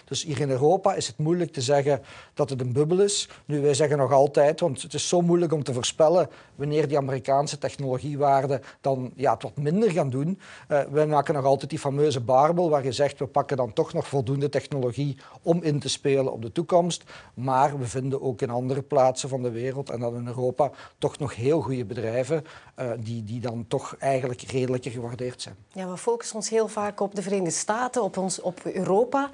Dus 0.06 0.24
hier 0.24 0.40
in 0.40 0.50
Europa 0.50 0.94
is 0.94 1.07
het 1.07 1.18
moeilijk 1.18 1.52
te 1.52 1.62
zeggen 1.62 2.02
dat 2.34 2.50
het 2.50 2.62
een 2.62 2.74
bubbel 2.74 3.00
is. 3.00 3.30
Nu, 3.46 3.62
wij 3.62 3.74
zeggen 3.74 3.98
nog 3.98 4.12
altijd, 4.12 4.60
want 4.60 4.81
het 4.81 4.94
is 4.94 5.07
zo 5.07 5.22
moeilijk 5.22 5.54
om 5.54 5.63
te 5.63 5.74
voorspellen 5.74 6.30
wanneer 6.56 6.88
die 6.88 6.98
Amerikaanse 6.98 7.57
technologie 7.57 8.18
waarde 8.18 8.62
dan 8.81 9.12
ja, 9.16 9.34
het 9.34 9.44
wat 9.44 9.57
minder 9.57 9.92
gaan 9.92 10.10
doen. 10.10 10.40
Uh, 10.69 10.81
wij 10.92 11.07
maken 11.07 11.34
nog 11.34 11.46
altijd 11.46 11.69
die 11.69 11.80
fameuze 11.80 12.22
barbel 12.22 12.69
waar 12.69 12.84
je 12.84 12.92
zegt 12.92 13.19
we 13.19 13.25
pakken 13.28 13.57
dan 13.57 13.74
toch 13.74 13.94
nog 13.94 14.07
voldoende 14.07 14.50
technologie 14.50 15.18
om 15.42 15.63
in 15.63 15.80
te 15.80 15.90
spelen 15.90 16.31
op 16.31 16.42
de 16.42 16.51
toekomst. 16.51 17.04
Maar 17.34 17.80
we 17.80 17.86
vinden 17.86 18.22
ook 18.22 18.42
in 18.42 18.50
andere 18.50 18.81
plaatsen 18.81 19.30
van 19.30 19.42
de 19.42 19.51
wereld 19.51 19.90
en 19.90 20.00
dan 20.00 20.16
in 20.16 20.28
Europa 20.28 20.72
toch 20.98 21.18
nog 21.18 21.36
heel 21.36 21.62
goede 21.62 21.86
bedrijven 21.86 22.44
uh, 22.80 22.92
die, 23.00 23.24
die 23.24 23.40
dan 23.40 23.66
toch 23.68 23.96
eigenlijk 24.00 24.42
redelijker 24.42 24.92
gewaardeerd 24.92 25.42
zijn. 25.42 25.56
Ja, 25.72 25.90
we 25.90 25.98
focussen 25.98 26.36
ons 26.36 26.50
heel 26.50 26.68
vaak 26.68 27.00
op 27.00 27.15
de 27.15 27.22
Verenigde 27.22 27.51
Staten, 27.51 28.03
op, 28.03 28.18
ons, 28.18 28.41
op 28.41 28.65
Europa. 28.65 29.29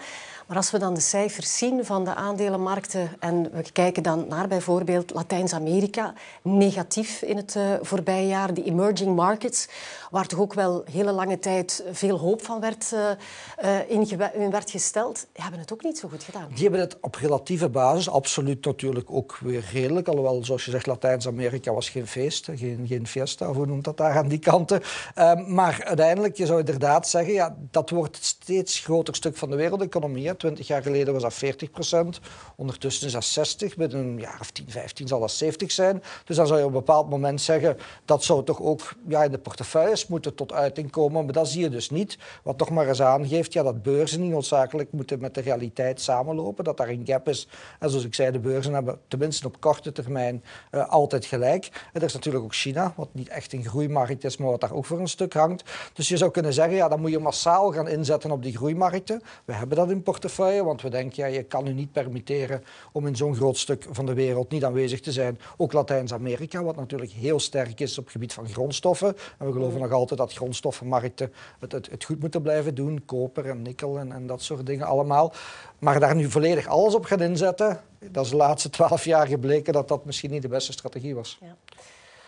Maar 0.51 0.59
als 0.59 0.71
we 0.71 0.79
dan 0.79 0.93
de 0.93 1.01
cijfers 1.01 1.57
zien 1.57 1.85
van 1.85 2.05
de 2.05 2.15
aandelenmarkten 2.15 3.09
en 3.19 3.51
we 3.51 3.71
kijken 3.71 4.03
dan 4.03 4.25
naar 4.27 4.47
bijvoorbeeld 4.47 5.13
Latijns-Amerika, 5.13 6.13
negatief 6.41 7.21
in 7.21 7.37
het 7.37 7.55
uh, 7.55 7.63
voorbije 7.81 8.27
jaar, 8.27 8.53
die 8.53 8.63
emerging 8.63 9.15
markets, 9.15 9.67
waar 10.09 10.27
toch 10.27 10.39
ook 10.39 10.53
wel 10.53 10.83
hele 10.91 11.11
lange 11.11 11.39
tijd 11.39 11.83
veel 11.91 12.17
hoop 12.17 12.41
van 12.41 12.59
werd, 12.59 12.91
uh, 12.93 13.79
in, 13.87 14.09
in, 14.33 14.51
werd 14.51 14.71
gesteld, 14.71 15.27
hebben 15.33 15.59
het 15.59 15.73
ook 15.73 15.83
niet 15.83 15.97
zo 15.97 16.07
goed 16.07 16.23
gedaan. 16.23 16.47
Die 16.53 16.63
hebben 16.63 16.79
het 16.79 16.97
op 17.01 17.15
relatieve 17.15 17.69
basis 17.69 18.09
absoluut 18.09 18.65
natuurlijk 18.65 19.11
ook 19.11 19.37
weer 19.41 19.69
redelijk. 19.71 20.07
Alhoewel, 20.07 20.45
zoals 20.45 20.65
je 20.65 20.71
zegt, 20.71 20.85
Latijns-Amerika 20.85 21.73
was 21.73 21.89
geen 21.89 22.07
feest, 22.07 22.45
geen, 22.55 22.85
geen 22.87 23.07
fiesta, 23.07 23.45
hoe 23.53 23.65
noemt 23.65 23.83
dat 23.83 23.97
daar 23.97 24.17
aan 24.17 24.27
die 24.27 24.39
kanten. 24.39 24.81
Uh, 25.17 25.47
maar 25.47 25.83
uiteindelijk, 25.83 26.37
je 26.37 26.45
zou 26.45 26.59
inderdaad 26.59 27.07
zeggen, 27.07 27.33
ja, 27.33 27.55
dat 27.71 27.89
wordt 27.89 28.17
steeds 28.21 28.79
groter 28.79 29.15
stuk 29.15 29.37
van 29.37 29.49
de 29.49 29.55
wereldeconomie. 29.91 30.37
Twintig 30.37 30.67
jaar 30.67 30.81
geleden 30.81 31.13
was 31.13 31.21
dat 31.21 31.33
40 31.33 31.71
procent, 31.71 32.19
ondertussen 32.55 33.07
is 33.07 33.13
dat 33.13 33.23
60, 33.23 33.75
binnen 33.75 33.97
een 33.97 34.19
jaar 34.19 34.37
of 34.39 34.51
10, 34.51 34.65
15 34.69 35.07
zal 35.07 35.19
dat 35.19 35.31
70 35.31 35.71
zijn. 35.71 36.03
Dus 36.25 36.35
dan 36.35 36.47
zou 36.47 36.59
je 36.59 36.65
op 36.65 36.71
een 36.71 36.77
bepaald 36.77 37.09
moment 37.09 37.41
zeggen, 37.41 37.77
dat 38.05 38.23
zou 38.23 38.43
toch 38.43 38.61
ook 38.61 38.93
ja, 39.07 39.23
in 39.23 39.31
de 39.31 39.37
portefeuilles 39.37 40.07
moeten 40.07 40.35
tot 40.35 40.53
uiting 40.53 40.91
komen. 40.91 41.23
Maar 41.23 41.33
dat 41.33 41.47
zie 41.47 41.61
je 41.61 41.69
dus 41.69 41.89
niet. 41.89 42.17
Wat 42.43 42.57
toch 42.57 42.69
maar 42.69 42.87
eens 42.87 43.01
aangeeft 43.01 43.53
ja, 43.53 43.63
dat 43.63 43.83
beurzen 43.83 44.21
niet 44.21 44.31
noodzakelijk 44.31 44.91
moeten 44.91 45.19
met 45.19 45.33
de 45.33 45.41
realiteit 45.41 46.01
samenlopen. 46.01 46.63
Dat 46.63 46.77
daar 46.77 46.89
een 46.89 47.05
gap 47.05 47.27
is. 47.27 47.47
En 47.79 47.89
zoals 47.89 48.05
ik 48.05 48.15
zei, 48.15 48.31
de 48.31 48.39
beurzen 48.39 48.73
hebben 48.73 48.99
tenminste 49.07 49.47
op 49.47 49.59
korte 49.59 49.91
termijn 49.91 50.43
uh, 50.71 50.89
altijd 50.89 51.25
gelijk. 51.25 51.65
En 51.65 52.01
er 52.01 52.03
is 52.03 52.13
natuurlijk 52.13 52.43
ook 52.43 52.55
China, 52.55 52.93
wat 52.95 53.09
niet 53.11 53.29
echt 53.29 53.53
een 53.53 53.65
groeimarkt 53.65 54.23
is, 54.23 54.37
maar 54.37 54.49
wat 54.49 54.61
daar 54.61 54.73
ook 54.73 54.85
voor 54.85 54.99
een 54.99 55.07
stuk 55.07 55.33
hangt. 55.33 55.63
Dus 55.93 56.07
je 56.07 56.17
zou 56.17 56.31
kunnen 56.31 56.53
zeggen, 56.53 56.75
ja, 56.75 56.87
dan 56.87 57.01
moet 57.01 57.11
je 57.11 57.19
massaal 57.19 57.71
gaan 57.71 57.87
inzetten 57.87 58.31
op 58.31 58.43
die 58.43 58.57
groeimarkten. 58.57 59.21
We 59.45 59.53
hebben 59.53 59.77
dat 59.77 59.80
in 59.89 60.03
portefeuille, 60.03 60.63
want 60.63 60.81
we 60.81 60.89
denken, 60.89 61.23
ja, 61.23 61.29
je 61.29 61.43
kan 61.43 61.67
u 61.67 61.73
niet 61.73 61.91
permitteren 61.91 62.63
om 62.91 63.07
in 63.07 63.15
zo'n 63.15 63.35
groot 63.35 63.57
stuk 63.57 63.85
van 63.91 64.05
de 64.05 64.13
wereld 64.13 64.51
niet 64.51 64.63
aanwezig 64.63 64.99
te 64.99 65.11
zijn. 65.11 65.39
Ook 65.57 65.73
Latijns-Amerika, 65.73 66.63
wat 66.63 66.75
natuurlijk 66.75 67.11
heel 67.11 67.39
sterk 67.39 67.79
is 67.79 67.97
op 67.97 68.03
het 68.03 68.13
gebied 68.13 68.33
van 68.33 68.47
grondstoffen. 68.47 69.15
En 69.37 69.45
we 69.45 69.51
geloven 69.51 69.79
nog 69.79 69.91
altijd 69.91 70.19
dat 70.19 70.33
grondstoffenmarkten 70.33 71.33
het, 71.59 71.71
het, 71.71 71.89
het 71.91 72.03
goed 72.03 72.19
moeten 72.19 72.41
blijven 72.41 72.75
doen. 72.75 73.05
Koper 73.05 73.49
en 73.49 73.61
nikkel 73.61 73.99
en, 73.99 74.11
en 74.11 74.27
dat 74.27 74.41
soort 74.41 74.65
dingen 74.65 74.85
allemaal. 74.85 75.33
Maar 75.79 75.99
daar 75.99 76.15
nu 76.15 76.29
volledig 76.29 76.67
alles 76.67 76.95
op 76.95 77.05
gaan 77.05 77.21
inzetten, 77.21 77.79
dat 78.11 78.25
is 78.25 78.31
de 78.31 78.37
laatste 78.37 78.69
twaalf 78.69 79.05
jaar 79.05 79.27
gebleken 79.27 79.73
dat 79.73 79.87
dat 79.87 80.05
misschien 80.05 80.31
niet 80.31 80.41
de 80.41 80.47
beste 80.47 80.71
strategie 80.71 81.15
was. 81.15 81.37
Ja. 81.41 81.55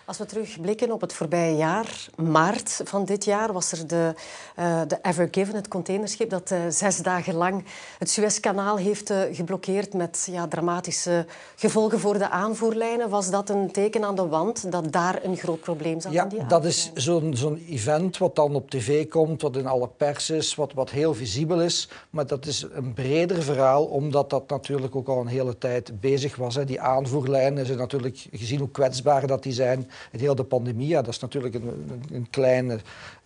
Als 0.05 0.17
we 0.17 0.25
terugblikken 0.25 0.91
op 0.91 1.01
het 1.01 1.13
voorbije 1.13 1.55
jaar, 1.55 2.05
maart 2.15 2.81
van 2.83 3.05
dit 3.05 3.25
jaar, 3.25 3.53
was 3.53 3.71
er 3.71 3.87
de, 3.87 4.13
uh, 4.59 4.81
de 4.87 4.99
Ever 5.01 5.27
Given, 5.31 5.55
het 5.55 5.67
containerschip 5.67 6.29
dat 6.29 6.51
uh, 6.51 6.59
zes 6.69 6.97
dagen 6.97 7.33
lang 7.33 7.65
het 7.99 8.09
Suezkanaal 8.09 8.77
heeft 8.77 9.11
uh, 9.11 9.21
geblokkeerd 9.31 9.93
met 9.93 10.27
ja, 10.31 10.47
dramatische 10.47 11.25
gevolgen 11.55 11.99
voor 11.99 12.17
de 12.17 12.29
aanvoerlijnen. 12.29 13.09
Was 13.09 13.29
dat 13.29 13.49
een 13.49 13.71
teken 13.71 14.03
aan 14.03 14.15
de 14.15 14.27
wand 14.27 14.71
dat 14.71 14.91
daar 14.91 15.19
een 15.23 15.37
groot 15.37 15.59
probleem 15.59 16.01
zat? 16.01 16.11
Ja, 16.11 16.23
in 16.23 16.29
die 16.29 16.45
dat 16.45 16.65
is 16.65 16.91
zo'n 16.93 17.35
zo'n 17.35 17.65
event 17.69 18.17
wat 18.17 18.35
dan 18.35 18.55
op 18.55 18.69
tv 18.69 19.07
komt, 19.07 19.41
wat 19.41 19.55
in 19.55 19.67
alle 19.67 19.89
pers 19.97 20.29
is, 20.29 20.55
wat, 20.55 20.73
wat 20.73 20.89
heel 20.89 21.13
visibel 21.13 21.61
is. 21.61 21.89
Maar 22.09 22.27
dat 22.27 22.45
is 22.45 22.65
een 22.71 22.93
breder 22.93 23.43
verhaal, 23.43 23.85
omdat 23.85 24.29
dat 24.29 24.49
natuurlijk 24.49 24.95
ook 24.95 25.07
al 25.07 25.21
een 25.21 25.27
hele 25.27 25.57
tijd 25.57 25.99
bezig 25.99 26.35
was. 26.35 26.55
Hè. 26.55 26.65
Die 26.65 26.81
aanvoerlijnen 26.81 27.65
zijn 27.65 27.77
natuurlijk, 27.77 28.27
gezien 28.31 28.59
hoe 28.59 28.71
kwetsbaar 28.71 29.27
dat 29.27 29.43
die 29.43 29.53
zijn, 29.53 29.89
het 30.11 30.21
hele 30.21 30.35
de 30.35 30.43
pandemie, 30.43 30.87
ja, 30.87 31.01
dat 31.01 31.13
is 31.13 31.19
natuurlijk 31.19 31.55
een, 31.55 32.01
een, 32.11 32.29
klein 32.29 32.81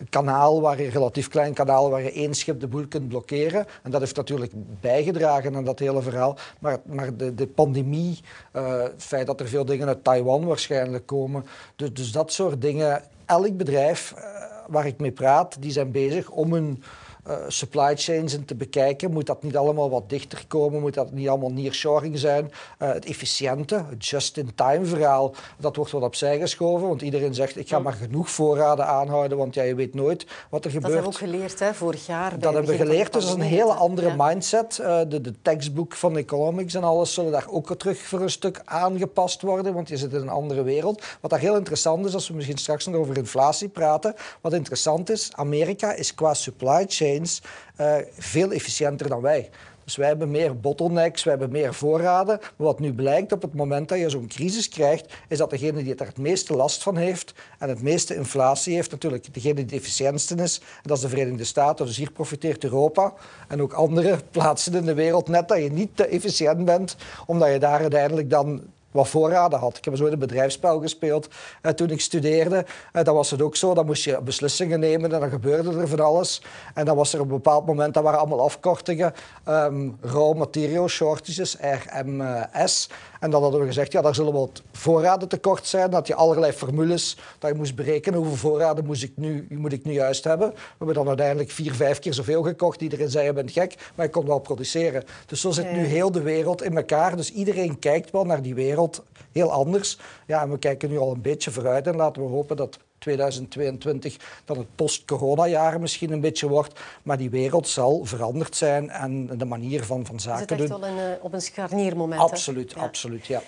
kanaal, 0.10 0.62
waar 0.62 0.80
een 0.80 0.90
relatief 0.90 1.28
klein 1.28 1.54
kanaal, 1.54 1.90
waar 1.90 2.02
je 2.02 2.12
één 2.12 2.34
schip 2.34 2.60
de 2.60 2.68
boel 2.68 2.88
kunt 2.88 3.08
blokkeren. 3.08 3.66
En 3.84 3.92
dat 3.92 4.00
heeft 4.00 4.16
natuurlijk 4.16 4.52
bijgedragen 4.82 5.56
aan 5.56 5.64
dat 5.64 5.80
hele 5.80 6.02
verhaal. 6.02 6.38
Maar, 6.60 6.80
maar 6.86 7.18
de, 7.18 7.34
de 7.34 7.48
pandemie, 7.48 8.20
uh, 8.56 8.82
het 8.84 9.04
feit 9.04 9.28
dat 9.28 9.40
er 9.40 9.48
veel 9.48 9.66
dingen 9.66 9.88
uit 9.88 10.04
Taiwan 10.04 10.46
waarschijnlijk 10.46 11.06
komen, 11.06 11.46
dus, 11.76 11.94
dus 11.94 12.12
dat 12.12 12.32
soort 12.32 12.62
dingen. 12.62 13.02
Elk 13.26 13.58
bedrijf 13.58 14.14
uh, 14.18 14.24
waar 14.68 14.86
ik 14.86 15.00
mee 15.00 15.12
praat, 15.12 15.62
die 15.62 15.72
zijn 15.72 15.92
bezig 15.92 16.30
om 16.30 16.54
een 16.54 16.84
uh, 17.28 17.36
supply 17.48 17.98
chains 17.98 18.34
in 18.34 18.46
te 18.46 18.56
bekijken. 18.56 19.12
Moet 19.12 19.26
dat 19.26 19.44
niet 19.44 19.58
allemaal 19.58 19.90
wat 19.90 20.10
dichter 20.10 20.44
komen? 20.48 20.82
Moet 20.82 20.94
dat 20.94 21.12
niet 21.12 21.30
allemaal 21.30 21.52
nearshoring 21.52 22.20
zijn? 22.20 22.52
Uh, 22.80 22.94
het 22.94 23.06
efficiënte, 23.06 23.86
het 23.90 24.06
just-in-time 24.06 24.86
verhaal, 24.86 25.34
dat 25.58 25.76
wordt 25.76 25.92
wat 25.92 26.02
opzij 26.02 26.40
geschoven. 26.40 26.88
Want 26.88 27.02
iedereen 27.02 27.34
zegt, 27.34 27.58
ik 27.58 27.68
ga 27.68 27.80
maar 27.80 27.94
genoeg 27.94 28.30
voorraden 28.30 28.86
aanhouden, 28.86 29.38
want 29.38 29.54
ja, 29.54 29.64
je 29.64 29.76
weet 29.76 29.94
nooit 29.94 30.26
wat 30.50 30.66
er 30.66 30.72
gebeurt. 30.72 30.94
Dat 30.94 31.04
hebben 31.04 31.20
we 31.20 31.26
ook 31.26 31.32
geleerd, 31.32 31.60
hè, 31.60 31.74
vorig 31.74 32.06
jaar. 32.06 32.40
Dat 32.40 32.54
hebben 32.54 32.72
we 32.72 32.78
geleerd, 32.78 33.14
dus 33.14 33.26
dat 33.26 33.38
is 33.38 33.44
een 33.44 33.50
hele 33.50 33.74
andere 33.74 34.08
ja. 34.08 34.16
mindset. 34.18 34.78
Uh, 34.82 35.00
de, 35.08 35.22
de 35.22 35.34
textbook 35.42 35.94
van 35.94 36.18
economics 36.18 36.74
en 36.74 36.84
alles 36.84 37.14
zullen 37.14 37.32
daar 37.32 37.48
ook 37.50 37.76
terug 37.78 37.98
voor 37.98 38.22
een 38.22 38.30
stuk 38.30 38.62
aangepast 38.66 39.42
worden, 39.42 39.74
want 39.74 39.90
je 39.90 39.98
zit 39.98 40.14
in 40.14 40.22
een 40.22 40.30
andere 40.30 40.64
wereld. 40.64 41.04
Wat 41.22 41.32
daar 41.32 41.40
heel 41.40 41.56
interessant 41.56 42.06
is, 42.06 42.14
als 42.14 42.28
we 42.28 42.36
misschien 42.36 42.58
straks 42.58 42.86
nog 42.86 42.96
over 42.96 43.18
inflatie 43.18 43.70
praten, 43.70 44.16
wat 44.42 44.54
interessant 44.54 45.10
is, 45.10 45.30
Amerika 45.36 45.94
is 45.94 46.14
qua 46.14 46.34
supply 46.34 46.86
chain 46.88 47.17
uh, 47.24 47.96
veel 48.18 48.52
efficiënter 48.52 49.10
dan 49.10 49.22
wij. 49.22 49.50
Dus 49.88 49.96
wij 49.96 50.08
hebben 50.08 50.32
meer 50.32 50.60
bottlenecks, 50.60 51.24
wij 51.24 51.34
hebben 51.34 51.52
meer 51.52 51.74
voorraden. 51.74 52.38
Maar 52.40 52.68
wat 52.68 52.80
nu 52.80 52.94
blijkt 52.94 53.32
op 53.32 53.42
het 53.42 53.54
moment 53.54 53.90
dat 53.90 54.00
je 54.00 54.10
zo'n 54.10 54.28
crisis 54.28 54.70
krijgt, 54.70 55.14
is 55.28 55.38
dat 55.38 55.50
degene 55.50 55.84
die 55.84 55.96
er 55.96 56.06
het 56.06 56.18
meeste 56.18 56.56
last 56.56 56.84
van 56.84 56.98
heeft 56.98 57.34
en 57.60 57.70
het 57.70 57.82
meeste 57.82 58.16
inflatie 58.16 58.76
heeft, 58.76 58.92
natuurlijk 58.92 59.34
degene 59.34 59.54
die 59.54 59.64
het 59.64 59.74
efficiëntste 59.74 60.36
is, 60.36 60.58
en 60.58 60.82
dat 60.84 60.98
is 60.98 61.04
de 61.04 61.10
Verenigde 61.10 61.44
Staten. 61.44 61.86
Dus 61.86 61.98
hier 61.98 62.12
profiteert 62.12 62.64
Europa 62.64 63.14
en 63.48 63.62
ook 63.62 63.74
andere 63.74 64.20
plaatsen 64.32 64.74
in 64.74 64.86
de 64.86 64.94
wereld 64.94 65.28
net 65.28 65.48
dat 65.48 65.58
je 65.58 65.72
niet 65.72 65.96
te 65.96 66.06
efficiënt 66.06 66.66
bent, 66.66 66.96
omdat 67.26 67.52
je 67.52 67.60
daar 67.60 67.80
uiteindelijk 67.80 68.30
dan 68.30 68.62
wat 68.98 69.08
voorraden 69.08 69.60
had. 69.60 69.78
Ik 69.78 69.86
heb 69.86 69.96
zo 69.96 70.06
in 70.06 70.12
een 70.12 70.20
bedrijfsspel 70.20 70.80
gespeeld 70.80 71.28
uh, 71.62 71.72
toen 71.72 71.90
ik 71.90 72.02
studeerde. 72.02 72.66
Uh, 72.94 73.04
dan 73.04 73.16
was 73.16 73.32
het 73.32 73.42
ook 73.42 73.56
zo, 73.56 73.74
dan 73.74 73.86
moest 73.86 74.04
je 74.04 74.22
beslissingen 74.22 74.80
nemen 74.80 75.14
en 75.14 75.20
dan 75.20 75.30
gebeurde 75.30 75.80
er 75.80 75.88
van 75.88 76.00
alles. 76.00 76.42
En 76.74 76.86
dan 76.86 76.96
was 76.96 77.14
er 77.14 77.20
op 77.20 77.26
een 77.26 77.34
bepaald 77.34 77.66
moment, 77.66 77.94
dat 77.94 78.04
waren 78.04 78.20
allemaal 78.20 78.42
afkortingen, 78.42 79.14
um, 79.48 79.98
raw 80.02 80.38
material 80.38 80.88
shortages, 80.88 81.58
RMS. 81.60 82.90
En 83.20 83.32
dan 83.32 83.42
hadden 83.42 83.60
we 83.60 83.66
gezegd, 83.66 83.92
ja, 83.92 84.02
daar 84.02 84.16
zullen 84.16 84.34
wel 84.34 84.52
voorraden 84.72 85.28
tekort 85.28 85.68
zijn. 85.68 85.90
Dat 85.90 86.08
je 86.08 86.16
allerlei 86.16 86.52
formules, 86.52 87.18
dat 87.40 87.50
je 87.52 87.56
moest 87.58 87.76
berekenen 87.76 88.20
hoeveel 88.20 88.36
voorraden 88.36 88.86
moest 88.86 89.04
ik 89.04 89.12
nu, 89.16 89.48
moet 89.50 89.74
ik 89.74 89.86
nu 89.86 89.94
juist 89.94 90.24
hebben. 90.24 90.50
We 90.50 90.56
hebben 90.78 90.96
dan 90.96 91.08
uiteindelijk 91.08 91.52
vier, 91.52 91.74
vijf 91.74 92.00
keer 92.00 92.14
zoveel 92.14 92.44
gekocht. 92.44 92.82
Iedereen 92.82 93.10
zei, 93.10 93.26
je 93.26 93.34
bent 93.34 93.52
gek, 93.52 93.76
maar 93.96 94.06
je 94.06 94.12
kon 94.12 94.26
wel 94.26 94.40
produceren. 94.40 95.04
Dus 95.26 95.42
zo 95.42 95.52
zit 95.52 95.72
nu 95.72 95.86
heel 95.86 96.12
de 96.12 96.22
wereld 96.22 96.64
in 96.64 96.78
elkaar. 96.78 97.16
Dus 97.16 97.32
iedereen 97.32 97.80
kijkt 97.80 98.12
wel 98.12 98.26
naar 98.26 98.42
die 98.42 98.56
wereld 98.56 98.87
heel 99.32 99.52
anders. 99.52 100.00
Ja, 100.26 100.42
en 100.42 100.52
we 100.52 100.60
kijken 100.60 100.90
nu 100.90 100.98
al 100.98 101.12
een 101.12 101.22
beetje 101.22 101.52
vooruit 101.52 101.88
en 101.88 101.96
laten 101.96 102.22
we 102.22 102.30
hopen 102.30 102.56
dat 102.56 102.80
2022 102.98 104.18
dan 104.46 104.58
het 104.58 104.76
post-corona-jaar 104.76 105.80
misschien 105.80 106.12
een 106.12 106.22
beetje 106.22 106.48
wordt. 106.48 106.80
Maar 107.04 107.18
die 107.18 107.30
wereld 107.30 107.68
zal 107.68 108.06
veranderd 108.06 108.56
zijn 108.56 108.90
en 108.90 109.38
de 109.38 109.46
manier 109.46 109.84
van, 109.84 110.06
van 110.06 110.20
zaken 110.20 110.48
doen. 110.48 110.58
Is 110.58 110.64
het 110.64 110.72
echt 110.72 110.80
wel 110.80 110.90
een, 110.90 111.22
op 111.22 111.34
een 111.34 111.42
scharniermoment? 111.42 112.22
Absoluut, 112.22 112.72
ja. 112.72 112.82
absoluut, 112.82 113.28
ja. 113.28 113.42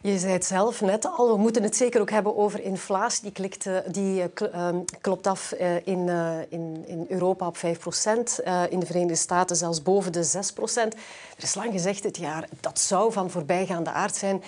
Je 0.00 0.18
zei 0.18 0.32
het 0.32 0.44
zelf 0.44 0.80
net 0.80 1.06
al, 1.16 1.28
we 1.28 1.36
moeten 1.36 1.62
het 1.62 1.76
zeker 1.76 2.00
ook 2.00 2.10
hebben 2.10 2.36
over 2.36 2.62
inflatie. 2.62 3.22
Die, 3.22 3.32
klikt, 3.32 3.68
die 3.92 4.24
klopt 5.00 5.26
af 5.26 5.52
in, 5.84 6.08
in, 6.48 6.84
in 6.86 7.06
Europa 7.08 7.46
op 7.46 7.56
5 7.56 7.78
procent, 7.78 8.40
in 8.68 8.80
de 8.80 8.86
Verenigde 8.86 9.14
Staten 9.14 9.56
zelfs 9.56 9.82
boven 9.82 10.12
de 10.12 10.22
6 10.22 10.52
procent. 10.52 10.94
Er 11.36 11.42
is 11.42 11.54
lang 11.54 11.72
gezegd 11.72 12.02
dit 12.02 12.16
jaar, 12.16 12.48
dat 12.60 12.78
zou 12.78 13.12
van 13.12 13.30
voorbijgaande 13.30 13.90
aard 13.90 14.16
zijn. 14.16 14.42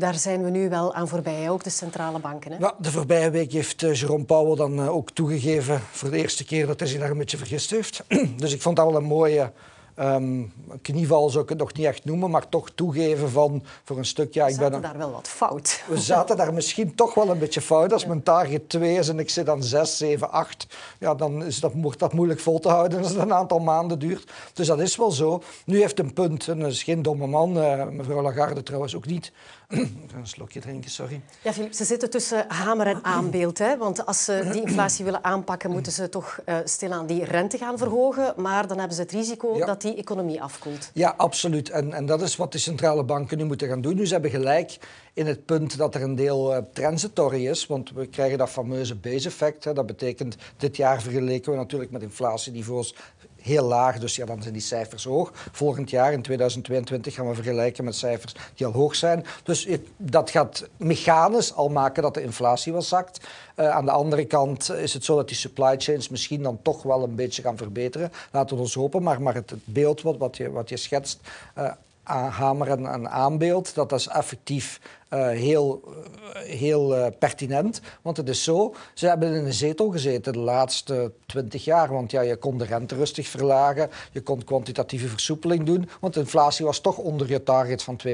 Daar 0.00 0.14
zijn 0.14 0.44
we 0.44 0.50
nu 0.50 0.68
wel 0.68 0.94
aan 0.94 1.08
voorbij, 1.08 1.50
ook 1.50 1.64
de 1.64 1.70
centrale 1.70 2.18
banken. 2.18 2.52
Hè? 2.52 2.68
De 2.78 2.90
voorbije 2.90 3.30
week 3.30 3.52
heeft 3.52 3.82
uh, 3.82 3.94
Jerome 3.94 4.24
Powell 4.24 4.56
dan 4.56 4.80
uh, 4.80 4.94
ook 4.94 5.10
toegegeven 5.10 5.80
voor 5.90 6.10
de 6.10 6.16
eerste 6.16 6.44
keer 6.44 6.66
dat 6.66 6.80
hij 6.80 6.88
zich 6.88 7.00
daar 7.00 7.10
een 7.10 7.18
beetje 7.18 7.36
vergist 7.36 7.70
heeft. 7.70 8.04
dus 8.36 8.52
ik 8.52 8.62
vond 8.62 8.76
dat 8.76 8.86
wel 8.86 8.96
een 8.96 9.04
mooie 9.04 9.52
um, 10.00 10.52
knieval, 10.82 11.30
zou 11.30 11.42
ik 11.42 11.48
het 11.48 11.58
nog 11.58 11.72
niet 11.72 11.86
echt 11.86 12.04
noemen, 12.04 12.30
maar 12.30 12.48
toch 12.48 12.70
toegeven 12.70 13.30
van 13.30 13.62
voor 13.84 13.98
een 13.98 14.04
stuk... 14.04 14.34
Ja, 14.34 14.44
we 14.44 14.50
ik 14.50 14.56
zaten 14.56 14.70
ben 14.70 14.80
daar 14.80 14.98
wel 14.98 15.10
wat 15.10 15.28
fout. 15.28 15.82
We 15.88 15.98
zaten 15.98 16.36
daar 16.36 16.54
misschien 16.54 16.94
toch 16.94 17.14
wel 17.14 17.28
een 17.28 17.38
beetje 17.38 17.60
fout. 17.60 17.92
Als 17.92 18.06
mijn 18.06 18.22
target 18.22 18.68
2 18.68 18.98
is 18.98 19.08
en 19.08 19.18
ik 19.18 19.30
zit 19.30 19.48
aan 19.48 19.62
6, 19.62 19.96
7, 19.96 20.30
8, 20.30 20.66
ja, 20.98 21.14
dan 21.14 21.44
is 21.44 21.60
dat, 21.60 21.72
wordt 21.74 21.98
dat 21.98 22.12
moeilijk 22.12 22.40
vol 22.40 22.58
te 22.58 22.68
houden 22.68 22.98
als 22.98 23.08
het 23.08 23.18
een 23.18 23.32
aantal 23.32 23.58
maanden 23.58 23.98
duurt. 23.98 24.30
Dus 24.52 24.66
dat 24.66 24.80
is 24.80 24.96
wel 24.96 25.10
zo. 25.10 25.42
Nu 25.64 25.80
heeft 25.80 25.98
een 25.98 26.12
punt, 26.12 26.48
en 26.48 26.58
dat 26.58 26.70
is 26.70 26.82
geen 26.82 27.02
domme 27.02 27.26
man, 27.26 27.56
uh, 27.56 27.84
mevrouw 27.88 28.22
Lagarde 28.22 28.62
trouwens 28.62 28.96
ook 28.96 29.06
niet, 29.06 29.32
een 29.70 30.26
slokje 30.26 30.60
drinken, 30.60 30.90
sorry. 30.90 31.20
Ja, 31.42 31.52
Philippe, 31.52 31.76
ze 31.76 31.84
zitten 31.84 32.10
tussen 32.10 32.44
hamer 32.48 32.86
en 32.86 33.04
aanbeeld. 33.04 33.58
Hè? 33.58 33.76
Want 33.76 34.06
als 34.06 34.24
ze 34.24 34.48
die 34.52 34.62
inflatie 34.62 35.04
willen 35.04 35.24
aanpakken, 35.24 35.70
moeten 35.70 35.92
ze 35.92 36.08
toch 36.08 36.40
uh, 36.46 36.56
stilaan 36.64 37.06
die 37.06 37.24
rente 37.24 37.58
gaan 37.58 37.78
verhogen. 37.78 38.34
Maar 38.36 38.66
dan 38.66 38.78
hebben 38.78 38.96
ze 38.96 39.02
het 39.02 39.12
risico 39.12 39.56
ja. 39.56 39.66
dat 39.66 39.80
die 39.80 39.94
economie 39.96 40.42
afkoelt. 40.42 40.90
Ja, 40.94 41.14
absoluut. 41.16 41.70
En, 41.70 41.92
en 41.92 42.06
dat 42.06 42.22
is 42.22 42.36
wat 42.36 42.52
de 42.52 42.58
centrale 42.58 43.04
banken 43.04 43.38
nu 43.38 43.44
moeten 43.44 43.68
gaan 43.68 43.80
doen. 43.80 43.94
Nu, 43.94 44.06
ze 44.06 44.12
hebben 44.12 44.30
gelijk 44.30 44.78
in 45.14 45.26
het 45.26 45.44
punt 45.44 45.76
dat 45.76 45.94
er 45.94 46.02
een 46.02 46.14
deel 46.14 46.56
uh, 46.56 46.58
transitory 46.72 47.46
is. 47.46 47.66
Want 47.66 47.90
we 47.90 48.06
krijgen 48.06 48.38
dat 48.38 48.50
fameuze 48.50 48.94
base 48.94 49.28
effect. 49.28 49.64
Hè. 49.64 49.72
Dat 49.72 49.86
betekent, 49.86 50.36
dit 50.56 50.76
jaar 50.76 51.02
vergeleken 51.02 51.52
we 51.52 51.58
natuurlijk 51.58 51.90
met 51.90 52.02
inflatieniveaus 52.02 52.94
heel 53.40 53.64
laag, 53.64 53.98
dus 53.98 54.16
ja, 54.16 54.26
dan 54.26 54.42
zijn 54.42 54.54
die 54.54 54.62
cijfers 54.62 55.04
hoog. 55.04 55.32
Volgend 55.52 55.90
jaar, 55.90 56.12
in 56.12 56.22
2022, 56.22 57.14
gaan 57.14 57.28
we 57.28 57.34
vergelijken 57.34 57.84
met 57.84 57.96
cijfers 57.96 58.34
die 58.54 58.66
al 58.66 58.72
hoog 58.72 58.94
zijn. 58.94 59.24
Dus 59.42 59.68
dat 59.96 60.30
gaat 60.30 60.68
mechanisch 60.76 61.54
al 61.54 61.68
maken 61.68 62.02
dat 62.02 62.14
de 62.14 62.22
inflatie 62.22 62.72
wel 62.72 62.82
zakt. 62.82 63.28
Uh, 63.56 63.68
aan 63.68 63.84
de 63.84 63.90
andere 63.90 64.24
kant 64.24 64.70
is 64.72 64.94
het 64.94 65.04
zo 65.04 65.16
dat 65.16 65.28
die 65.28 65.36
supply 65.36 65.74
chains 65.78 66.08
misschien 66.08 66.42
dan 66.42 66.58
toch 66.62 66.82
wel 66.82 67.02
een 67.02 67.14
beetje 67.14 67.42
gaan 67.42 67.56
verbeteren. 67.56 68.12
Laten 68.30 68.56
we 68.56 68.62
ons 68.62 68.74
hopen, 68.74 69.02
maar, 69.02 69.22
maar 69.22 69.34
het, 69.34 69.52
beeld 69.64 70.02
wat, 70.02 70.16
wat, 70.16 70.68
je, 70.68 70.76
schetst... 70.76 71.20
Uh, 71.58 71.70
hamer 72.02 72.68
en, 72.68 73.10
aanbeeld, 73.10 73.74
dat 73.74 73.92
is 73.92 74.08
effectief 74.08 74.80
uh, 75.10 75.28
heel, 75.28 75.82
uh, 75.84 76.40
heel 76.42 76.96
uh, 76.96 77.06
pertinent. 77.18 77.80
Want 78.02 78.16
het 78.16 78.28
is 78.28 78.44
zo, 78.44 78.74
ze 78.94 79.06
hebben 79.06 79.34
in 79.34 79.44
een 79.44 79.52
zetel 79.52 79.90
gezeten 79.90 80.32
de 80.32 80.38
laatste 80.38 81.12
twintig 81.26 81.64
jaar. 81.64 81.92
Want 81.92 82.10
ja, 82.10 82.20
je 82.20 82.36
kon 82.36 82.58
de 82.58 82.64
rente 82.64 82.94
rustig 82.94 83.28
verlagen, 83.28 83.90
je 84.12 84.20
kon 84.20 84.44
kwantitatieve 84.44 85.08
versoepeling 85.08 85.64
doen. 85.64 85.88
Want 86.00 86.14
de 86.14 86.20
inflatie 86.20 86.64
was 86.64 86.80
toch 86.80 86.96
onder 86.96 87.28
je 87.28 87.42
target 87.42 87.82
van 87.82 88.00
2%. 88.08 88.10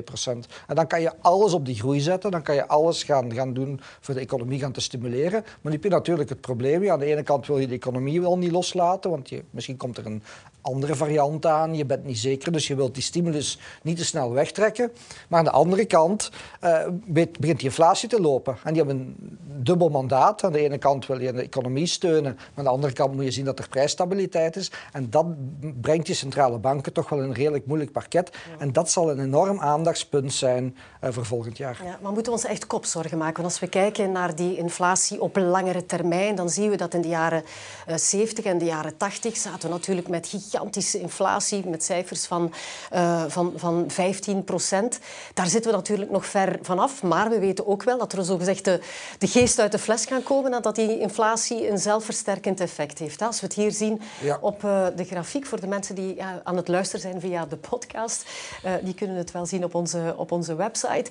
En 0.66 0.74
dan 0.74 0.86
kan 0.86 1.00
je 1.00 1.12
alles 1.20 1.52
op 1.52 1.66
die 1.66 1.74
groei 1.74 2.00
zetten, 2.00 2.30
dan 2.30 2.42
kan 2.42 2.54
je 2.54 2.68
alles 2.68 3.02
gaan, 3.02 3.34
gaan 3.34 3.52
doen 3.52 3.80
voor 4.00 4.14
de 4.14 4.20
economie 4.20 4.58
gaan 4.58 4.72
te 4.72 4.80
stimuleren. 4.80 5.42
Maar 5.42 5.60
nu 5.62 5.72
heb 5.72 5.82
je 5.82 5.88
natuurlijk 5.88 6.28
het 6.28 6.40
probleem, 6.40 6.82
ja, 6.82 6.92
aan 6.92 6.98
de 6.98 7.04
ene 7.04 7.22
kant 7.22 7.46
wil 7.46 7.58
je 7.58 7.66
de 7.66 7.74
economie 7.74 8.20
wel 8.20 8.38
niet 8.38 8.52
loslaten, 8.52 9.10
want 9.10 9.28
je, 9.28 9.44
misschien 9.50 9.76
komt 9.76 9.98
er 9.98 10.06
een 10.06 10.22
andere 10.66 10.94
variant 10.94 11.46
aan, 11.46 11.74
je 11.74 11.84
bent 11.84 12.04
niet 12.04 12.18
zeker, 12.18 12.52
dus 12.52 12.66
je 12.66 12.74
wilt 12.74 12.94
die 12.94 13.02
stimulus 13.02 13.58
niet 13.82 13.96
te 13.96 14.04
snel 14.04 14.32
wegtrekken. 14.32 14.92
Maar 15.28 15.38
aan 15.38 15.44
de 15.44 15.50
andere 15.50 15.84
kant 15.84 16.30
uh, 16.64 16.86
begint 17.06 17.40
die 17.40 17.68
inflatie 17.68 18.08
te 18.08 18.20
lopen. 18.20 18.56
En 18.64 18.72
die 18.72 18.82
hebben 18.82 19.16
dubbel 19.66 19.88
mandaat. 19.88 20.44
Aan 20.44 20.52
de 20.52 20.58
ene 20.58 20.78
kant 20.78 21.06
wil 21.06 21.20
je 21.20 21.32
de 21.32 21.42
economie 21.42 21.86
steunen, 21.86 22.34
maar 22.34 22.50
aan 22.54 22.64
de 22.64 22.70
andere 22.70 22.92
kant 22.92 23.14
moet 23.14 23.24
je 23.24 23.30
zien 23.30 23.44
dat 23.44 23.58
er 23.58 23.68
prijsstabiliteit 23.68 24.56
is. 24.56 24.70
En 24.92 25.10
dat 25.10 25.26
brengt 25.80 26.06
die 26.06 26.14
centrale 26.14 26.58
banken 26.58 26.92
toch 26.92 27.08
wel 27.08 27.18
in 27.18 27.24
een 27.24 27.34
redelijk 27.34 27.66
moeilijk 27.66 27.92
parket. 27.92 28.30
Ja. 28.32 28.58
En 28.58 28.72
dat 28.72 28.90
zal 28.90 29.10
een 29.10 29.20
enorm 29.20 29.60
aandachtspunt 29.60 30.32
zijn 30.32 30.76
uh, 31.04 31.10
voor 31.12 31.26
volgend 31.26 31.56
jaar. 31.56 31.80
Ja, 31.84 31.98
maar 32.02 32.12
moeten 32.12 32.32
we 32.32 32.38
ons 32.38 32.48
echt 32.48 32.66
kopzorgen 32.66 33.18
maken? 33.18 33.42
Want 33.42 33.46
als 33.46 33.60
we 33.60 33.66
kijken 33.66 34.12
naar 34.12 34.34
die 34.34 34.56
inflatie 34.56 35.20
op 35.20 35.36
langere 35.36 35.86
termijn, 35.86 36.34
dan 36.34 36.50
zien 36.50 36.70
we 36.70 36.76
dat 36.76 36.94
in 36.94 37.00
de 37.00 37.08
jaren 37.08 37.42
uh, 37.88 37.96
70 37.96 38.44
en 38.44 38.58
de 38.58 38.64
jaren 38.64 38.96
80 38.96 39.36
zaten 39.36 39.68
we 39.68 39.74
natuurlijk 39.74 40.08
met 40.08 40.28
gigantische 40.28 41.00
inflatie, 41.00 41.68
met 41.68 41.84
cijfers 41.84 42.26
van, 42.26 42.52
uh, 42.94 43.24
van, 43.28 43.52
van 43.56 43.84
15 43.88 44.44
procent. 44.44 44.98
Daar 45.34 45.46
zitten 45.46 45.70
we 45.70 45.76
natuurlijk 45.76 46.10
nog 46.10 46.26
ver 46.26 46.58
van 46.62 46.76
vanaf. 46.76 47.02
Maar 47.02 47.30
we 47.30 47.38
weten 47.38 47.66
ook 47.66 47.82
wel 47.82 47.98
dat 47.98 48.12
er 48.12 48.24
zogezegd 48.24 48.64
de, 48.64 48.80
de 49.18 49.26
geest 49.26 49.55
uit 49.58 49.72
de 49.72 49.78
fles 49.78 50.04
kan 50.04 50.22
komen 50.22 50.54
en 50.54 50.62
dat 50.62 50.74
die 50.74 50.98
inflatie 50.98 51.70
een 51.70 51.78
zelfversterkend 51.78 52.60
effect 52.60 52.98
heeft. 52.98 53.22
Als 53.22 53.40
we 53.40 53.46
het 53.46 53.54
hier 53.54 53.72
zien 53.72 54.00
op 54.40 54.62
uh, 54.62 54.86
de 54.96 55.04
grafiek, 55.04 55.46
voor 55.46 55.60
de 55.60 55.66
mensen 55.66 55.94
die 55.94 56.22
aan 56.44 56.56
het 56.56 56.68
luisteren 56.68 57.00
zijn 57.00 57.20
via 57.20 57.46
de 57.46 57.56
podcast, 57.56 58.24
uh, 58.64 58.72
die 58.82 58.94
kunnen 58.94 59.16
het 59.16 59.32
wel 59.32 59.46
zien 59.46 59.64
op 59.64 59.74
onze, 59.74 60.14
op 60.16 60.32
onze 60.32 60.54
website. 60.54 61.10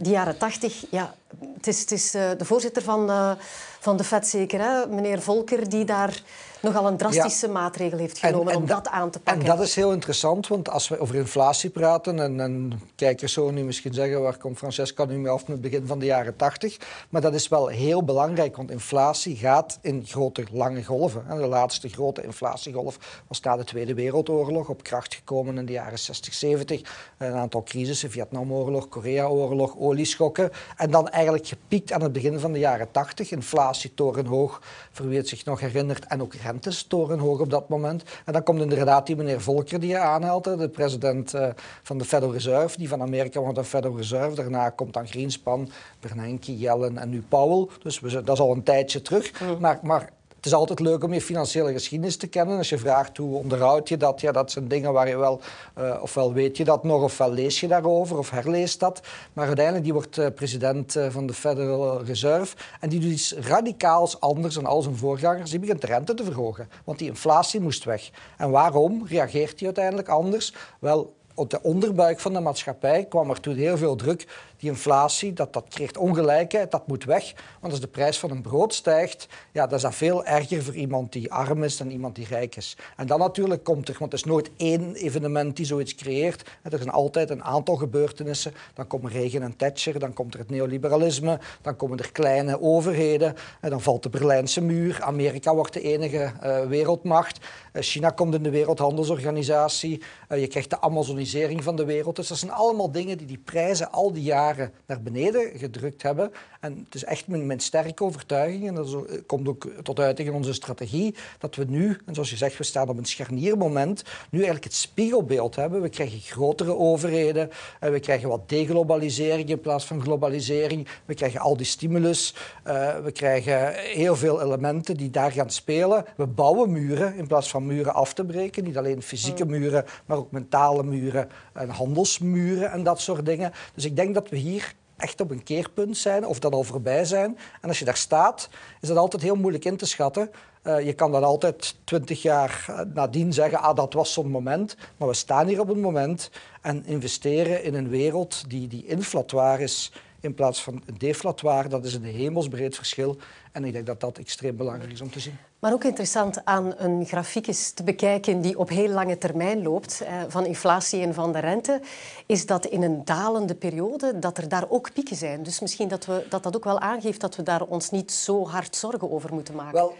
die 0.00 0.12
jaren 0.12 0.38
tachtig, 0.38 0.86
ja, 0.90 1.14
het 1.56 1.66
is, 1.66 1.80
het 1.80 1.92
is 1.92 2.10
de 2.10 2.44
voorzitter 2.44 2.82
van, 2.82 3.36
van 3.80 3.96
de 3.96 4.04
FED 4.04 4.26
zeker, 4.26 4.60
hè? 4.60 4.86
meneer 4.86 5.22
Volker, 5.22 5.68
die 5.68 5.84
daar 5.84 6.22
nogal 6.66 6.86
een 6.86 6.96
drastische 6.96 7.48
maatregel 7.48 7.98
heeft 7.98 8.18
genomen 8.18 8.56
om 8.56 8.66
dat 8.66 8.88
aan 8.88 9.10
te 9.10 9.20
pakken. 9.20 9.42
En 9.42 9.48
dat 9.56 9.66
is 9.66 9.74
heel 9.74 9.92
interessant, 9.92 10.48
want 10.48 10.70
als 10.70 10.88
we 10.88 10.98
over 10.98 11.14
inflatie 11.14 11.70
praten, 11.70 12.20
en, 12.20 12.40
en 12.40 12.80
kijkers 12.94 13.32
zullen 13.32 13.54
nu 13.54 13.64
misschien 13.64 13.94
zeggen, 13.94 14.22
waar 14.22 14.36
komt 14.36 14.58
Francesca 14.58 15.04
nu 15.04 15.18
mee 15.18 15.32
af 15.32 15.40
met 15.40 15.48
het 15.48 15.60
begin 15.60 15.86
van 15.86 15.98
de 15.98 16.04
jaren 16.04 16.36
80, 16.36 16.76
maar 17.08 17.20
dat 17.20 17.34
is 17.34 17.48
wel 17.48 17.66
heel 17.66 18.04
belangrijk, 18.04 18.56
want 18.56 18.70
inflatie 18.70 19.36
gaat 19.36 19.78
in 19.80 20.02
grote, 20.06 20.44
lange 20.52 20.84
golven. 20.84 21.24
De 21.28 21.46
laatste 21.46 21.88
grote 21.88 22.22
inflatiegolf 22.22 23.22
was 23.28 23.40
na 23.40 23.56
de 23.56 23.64
Tweede 23.64 23.94
Wereldoorlog, 23.94 24.68
op 24.68 24.82
kracht 24.82 25.14
gekomen 25.14 25.58
in 25.58 25.66
de 25.66 25.72
jaren 25.72 25.98
60, 25.98 26.34
70. 26.34 26.80
Een 27.18 27.32
aantal 27.32 27.62
crisissen, 27.62 28.10
Vietnamoorlog, 28.10 28.88
Koreaoorlog, 28.88 29.76
olieschokken. 29.78 30.50
En 30.76 30.90
dan 30.90 31.08
eigenlijk 31.08 31.46
gepiekt 31.46 31.92
aan 31.92 32.02
het 32.02 32.12
begin 32.12 32.38
van 32.38 32.52
de 32.52 32.58
jaren 32.58 32.90
80, 32.90 33.30
inflatie 33.30 33.94
torenhoog, 33.94 34.62
voor 34.92 35.08
wie 35.08 35.18
het 35.18 35.28
zich 35.28 35.44
nog 35.44 35.60
herinnert, 35.60 36.06
en 36.06 36.22
ook 36.22 36.34
rentes 36.56 36.82
torenhoog 36.82 37.40
op 37.40 37.50
dat 37.50 37.68
moment. 37.68 38.02
En 38.24 38.32
dan 38.32 38.42
komt 38.42 38.60
inderdaad 38.60 39.06
die 39.06 39.16
meneer 39.16 39.40
Volcker 39.40 39.80
die 39.80 39.88
je 39.88 39.98
aanhaalt, 39.98 40.44
de 40.44 40.68
president 40.68 41.34
uh, 41.34 41.48
van 41.82 41.98
de 41.98 42.04
Federal 42.04 42.32
Reserve, 42.32 42.78
die 42.78 42.88
van 42.88 43.02
Amerika 43.02 43.40
wordt 43.40 43.56
de 43.56 43.64
Federal 43.64 43.96
Reserve. 43.96 44.36
Daarna 44.36 44.70
komt 44.70 44.92
dan 44.92 45.06
Greenspan, 45.06 45.70
Bernanke, 46.00 46.58
Yellen 46.58 46.98
en 46.98 47.08
nu 47.08 47.22
Powell. 47.28 47.68
Dus 47.82 48.00
we, 48.00 48.22
dat 48.22 48.34
is 48.36 48.40
al 48.40 48.52
een 48.52 48.62
tijdje 48.62 49.02
terug. 49.02 49.40
Mm. 49.40 49.60
Maar, 49.60 49.78
maar 49.82 50.10
is 50.46 50.54
altijd 50.54 50.80
leuk 50.80 51.04
om 51.04 51.12
je 51.12 51.20
financiële 51.20 51.72
geschiedenis 51.72 52.16
te 52.16 52.26
kennen. 52.26 52.58
Als 52.58 52.68
je 52.68 52.78
vraagt 52.78 53.16
hoe 53.16 53.38
onderhoud 53.38 53.88
je 53.88 53.96
dat, 53.96 54.20
ja, 54.20 54.32
dat 54.32 54.50
zijn 54.50 54.68
dingen 54.68 54.92
waar 54.92 55.08
je 55.08 55.16
wel, 55.16 55.40
uh, 55.78 55.98
ofwel 56.02 56.32
weet 56.32 56.56
je 56.56 56.64
dat 56.64 56.84
nog, 56.84 57.02
ofwel 57.02 57.32
lees 57.32 57.60
je 57.60 57.68
daarover 57.68 58.18
of 58.18 58.30
herleest 58.30 58.80
dat. 58.80 59.00
Maar 59.32 59.46
uiteindelijk 59.46 59.84
die 59.84 59.92
wordt 59.92 60.18
uh, 60.18 60.26
president 60.34 60.96
uh, 60.96 61.10
van 61.10 61.26
de 61.26 61.32
Federal 61.32 62.04
Reserve 62.04 62.56
en 62.80 62.88
die 62.88 63.00
doet 63.00 63.10
iets 63.10 63.32
radicaals 63.32 64.20
anders 64.20 64.54
dan 64.54 64.66
al 64.66 64.82
zijn 64.82 64.96
voorgangers. 64.96 65.50
Die 65.50 65.60
begint 65.60 65.80
de 65.80 65.86
rente 65.86 66.14
te 66.14 66.24
verhogen, 66.24 66.68
want 66.84 66.98
die 66.98 67.08
inflatie 67.08 67.60
moest 67.60 67.84
weg. 67.84 68.10
En 68.36 68.50
waarom 68.50 69.06
reageert 69.06 69.58
hij 69.58 69.64
uiteindelijk 69.64 70.08
anders? 70.08 70.54
Wel, 70.80 71.15
op 71.36 71.50
de 71.50 71.62
onderbuik 71.62 72.20
van 72.20 72.32
de 72.32 72.40
maatschappij 72.40 73.04
kwam 73.04 73.30
er 73.30 73.40
toen 73.40 73.54
heel 73.54 73.76
veel 73.76 73.96
druk 73.96 74.26
die 74.58 74.70
inflatie, 74.70 75.32
dat, 75.32 75.52
dat 75.52 75.64
creëert 75.68 75.96
ongelijkheid, 75.96 76.70
dat 76.70 76.86
moet 76.86 77.04
weg. 77.04 77.34
Want 77.60 77.72
als 77.72 77.82
de 77.82 77.88
prijs 77.88 78.18
van 78.18 78.30
een 78.30 78.42
brood 78.42 78.74
stijgt, 78.74 79.26
ja, 79.52 79.66
dat 79.66 79.72
is 79.72 79.82
dat 79.82 79.94
veel 79.94 80.24
erger 80.24 80.62
voor 80.62 80.74
iemand 80.74 81.12
die 81.12 81.32
arm 81.32 81.62
is 81.64 81.76
dan 81.76 81.90
iemand 81.90 82.14
die 82.14 82.26
rijk 82.26 82.56
is. 82.56 82.76
En 82.96 83.06
dan 83.06 83.18
natuurlijk 83.18 83.64
komt 83.64 83.88
er, 83.88 83.96
want 83.98 84.12
het 84.12 84.20
is 84.20 84.26
nooit 84.26 84.50
één 84.56 84.94
evenement 84.94 85.56
die 85.56 85.66
zoiets 85.66 85.94
creëert. 85.94 86.50
Er 86.62 86.78
zijn 86.78 86.90
altijd 86.90 87.30
een 87.30 87.44
aantal 87.44 87.76
gebeurtenissen. 87.76 88.54
Dan 88.74 88.86
komen 88.86 89.10
Reagan 89.10 89.42
en 89.42 89.56
Thatcher, 89.56 89.98
dan 89.98 90.12
komt 90.12 90.34
er 90.34 90.40
het 90.40 90.50
neoliberalisme, 90.50 91.38
dan 91.62 91.76
komen 91.76 91.98
er 91.98 92.12
kleine 92.12 92.60
overheden, 92.60 93.34
en 93.60 93.70
dan 93.70 93.80
valt 93.80 94.02
de 94.02 94.08
Berlijnse 94.08 94.60
muur. 94.60 94.98
Amerika 95.02 95.54
wordt 95.54 95.72
de 95.72 95.80
enige 95.80 96.32
uh, 96.44 96.60
wereldmacht. 96.66 97.38
Uh, 97.72 97.82
China 97.82 98.10
komt 98.10 98.34
in 98.34 98.42
de 98.42 98.50
Wereldhandelsorganisatie. 98.50 100.02
Uh, 100.28 100.40
je 100.40 100.46
krijgt 100.46 100.70
de 100.70 100.78
Amazonisering 101.26 101.64
van 101.64 101.76
de 101.76 101.84
wereld. 101.84 102.16
Dus 102.16 102.28
dat 102.28 102.38
zijn 102.38 102.52
allemaal 102.52 102.90
dingen 102.90 103.18
die 103.18 103.26
die 103.26 103.40
prijzen 103.44 103.92
al 103.92 104.12
die 104.12 104.22
jaren 104.22 104.72
naar 104.86 105.02
beneden 105.02 105.58
gedrukt 105.58 106.02
hebben. 106.02 106.32
En 106.60 106.82
het 106.84 106.94
is 106.94 107.04
echt 107.04 107.26
mijn, 107.26 107.46
mijn 107.46 107.60
sterke 107.60 108.04
overtuiging, 108.04 108.68
en 108.68 108.74
dat 108.74 108.96
komt 109.26 109.48
ook 109.48 109.68
tot 109.82 110.00
uiting 110.00 110.28
in 110.28 110.34
onze 110.34 110.52
strategie, 110.52 111.14
dat 111.38 111.54
we 111.54 111.64
nu, 111.68 111.98
en 112.06 112.14
zoals 112.14 112.30
je 112.30 112.36
zegt, 112.36 112.58
we 112.58 112.64
staan 112.64 112.88
op 112.88 112.98
een 112.98 113.04
scharniermoment, 113.04 114.02
nu 114.30 114.38
eigenlijk 114.38 114.64
het 114.64 114.74
spiegelbeeld 114.74 115.56
hebben. 115.56 115.82
We 115.82 115.88
krijgen 115.88 116.20
grotere 116.20 116.76
overheden, 116.76 117.50
en 117.80 117.92
we 117.92 118.00
krijgen 118.00 118.28
wat 118.28 118.48
deglobalisering 118.48 119.48
in 119.48 119.60
plaats 119.60 119.84
van 119.84 120.02
globalisering. 120.02 120.88
We 121.04 121.14
krijgen 121.14 121.40
al 121.40 121.56
die 121.56 121.66
stimulus, 121.66 122.34
uh, 122.66 122.98
we 122.98 123.12
krijgen 123.12 123.74
heel 123.74 124.16
veel 124.16 124.42
elementen 124.42 124.96
die 124.96 125.10
daar 125.10 125.32
gaan 125.32 125.50
spelen. 125.50 126.04
We 126.16 126.26
bouwen 126.26 126.72
muren 126.72 127.14
in 127.14 127.26
plaats 127.26 127.50
van 127.50 127.66
muren 127.66 127.94
af 127.94 128.14
te 128.14 128.24
breken. 128.24 128.64
Niet 128.64 128.76
alleen 128.76 129.02
fysieke 129.02 129.44
muren, 129.44 129.84
maar 130.06 130.16
ook 130.16 130.30
mentale 130.30 130.82
muren 130.82 131.15
en 131.52 131.68
handelsmuren 131.68 132.70
en 132.70 132.82
dat 132.82 133.00
soort 133.00 133.26
dingen. 133.26 133.52
Dus 133.74 133.84
ik 133.84 133.96
denk 133.96 134.14
dat 134.14 134.28
we 134.28 134.36
hier 134.36 134.74
echt 134.96 135.20
op 135.20 135.30
een 135.30 135.42
keerpunt 135.42 135.96
zijn 135.96 136.26
of 136.26 136.38
dat 136.38 136.52
al 136.52 136.62
voorbij 136.62 137.04
zijn. 137.04 137.38
En 137.60 137.68
als 137.68 137.78
je 137.78 137.84
daar 137.84 137.96
staat, 137.96 138.48
is 138.80 138.88
dat 138.88 138.96
altijd 138.96 139.22
heel 139.22 139.34
moeilijk 139.34 139.64
in 139.64 139.76
te 139.76 139.86
schatten. 139.86 140.30
Uh, 140.62 140.80
je 140.80 140.92
kan 140.92 141.12
dan 141.12 141.24
altijd 141.24 141.76
twintig 141.84 142.22
jaar 142.22 142.64
eh, 142.68 142.80
nadien 142.94 143.32
zeggen, 143.32 143.60
ah, 143.60 143.76
dat 143.76 143.92
was 143.92 144.12
zo'n 144.12 144.30
moment. 144.30 144.76
Maar 144.96 145.08
we 145.08 145.14
staan 145.14 145.46
hier 145.46 145.60
op 145.60 145.68
een 145.68 145.80
moment 145.80 146.30
en 146.62 146.86
investeren 146.86 147.62
in 147.62 147.74
een 147.74 147.88
wereld 147.88 148.50
die, 148.50 148.68
die 148.68 148.86
inflatoire 148.86 149.62
is 149.62 149.92
in 150.20 150.34
plaats 150.34 150.62
van 150.62 150.82
deflatoire. 150.98 151.68
Dat 151.68 151.84
is 151.84 151.94
een 151.94 152.04
hemelsbreed 152.04 152.76
verschil. 152.76 153.16
En 153.52 153.64
ik 153.64 153.72
denk 153.72 153.86
dat 153.86 154.00
dat 154.00 154.18
extreem 154.18 154.56
belangrijk 154.56 154.92
is 154.92 155.00
om 155.00 155.10
te 155.10 155.20
zien. 155.20 155.38
Maar 155.66 155.74
ook 155.74 155.84
interessant 155.84 156.44
aan 156.44 156.74
een 156.76 157.06
grafiek 157.06 157.46
is 157.46 157.70
te 157.70 157.82
bekijken 157.82 158.40
die 158.40 158.58
op 158.58 158.68
heel 158.68 158.88
lange 158.88 159.18
termijn 159.18 159.62
loopt, 159.62 160.00
eh, 160.00 160.22
van 160.28 160.46
inflatie 160.46 161.02
en 161.02 161.14
van 161.14 161.32
de 161.32 161.38
rente, 161.38 161.80
is 162.26 162.46
dat 162.46 162.66
in 162.66 162.82
een 162.82 163.04
dalende 163.04 163.54
periode 163.54 164.18
dat 164.18 164.38
er 164.38 164.48
daar 164.48 164.64
ook 164.68 164.92
pieken 164.92 165.16
zijn. 165.16 165.42
Dus 165.42 165.60
misschien 165.60 165.88
dat 165.88 166.04
we, 166.04 166.26
dat, 166.28 166.42
dat 166.42 166.56
ook 166.56 166.64
wel 166.64 166.80
aangeeft 166.80 167.20
dat 167.20 167.36
we 167.36 167.42
daar 167.42 167.62
ons 167.62 167.90
niet 167.90 168.12
zo 168.12 168.46
hard 168.46 168.76
zorgen 168.76 169.10
over 169.10 169.34
moeten 169.34 169.54
maken. 169.54 169.72
Wel, 169.72 169.94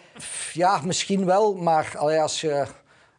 ja, 0.53 0.81
misschien 0.85 1.25
wel, 1.25 1.55
maar 1.55 1.99
als 1.99 2.41
je 2.41 2.67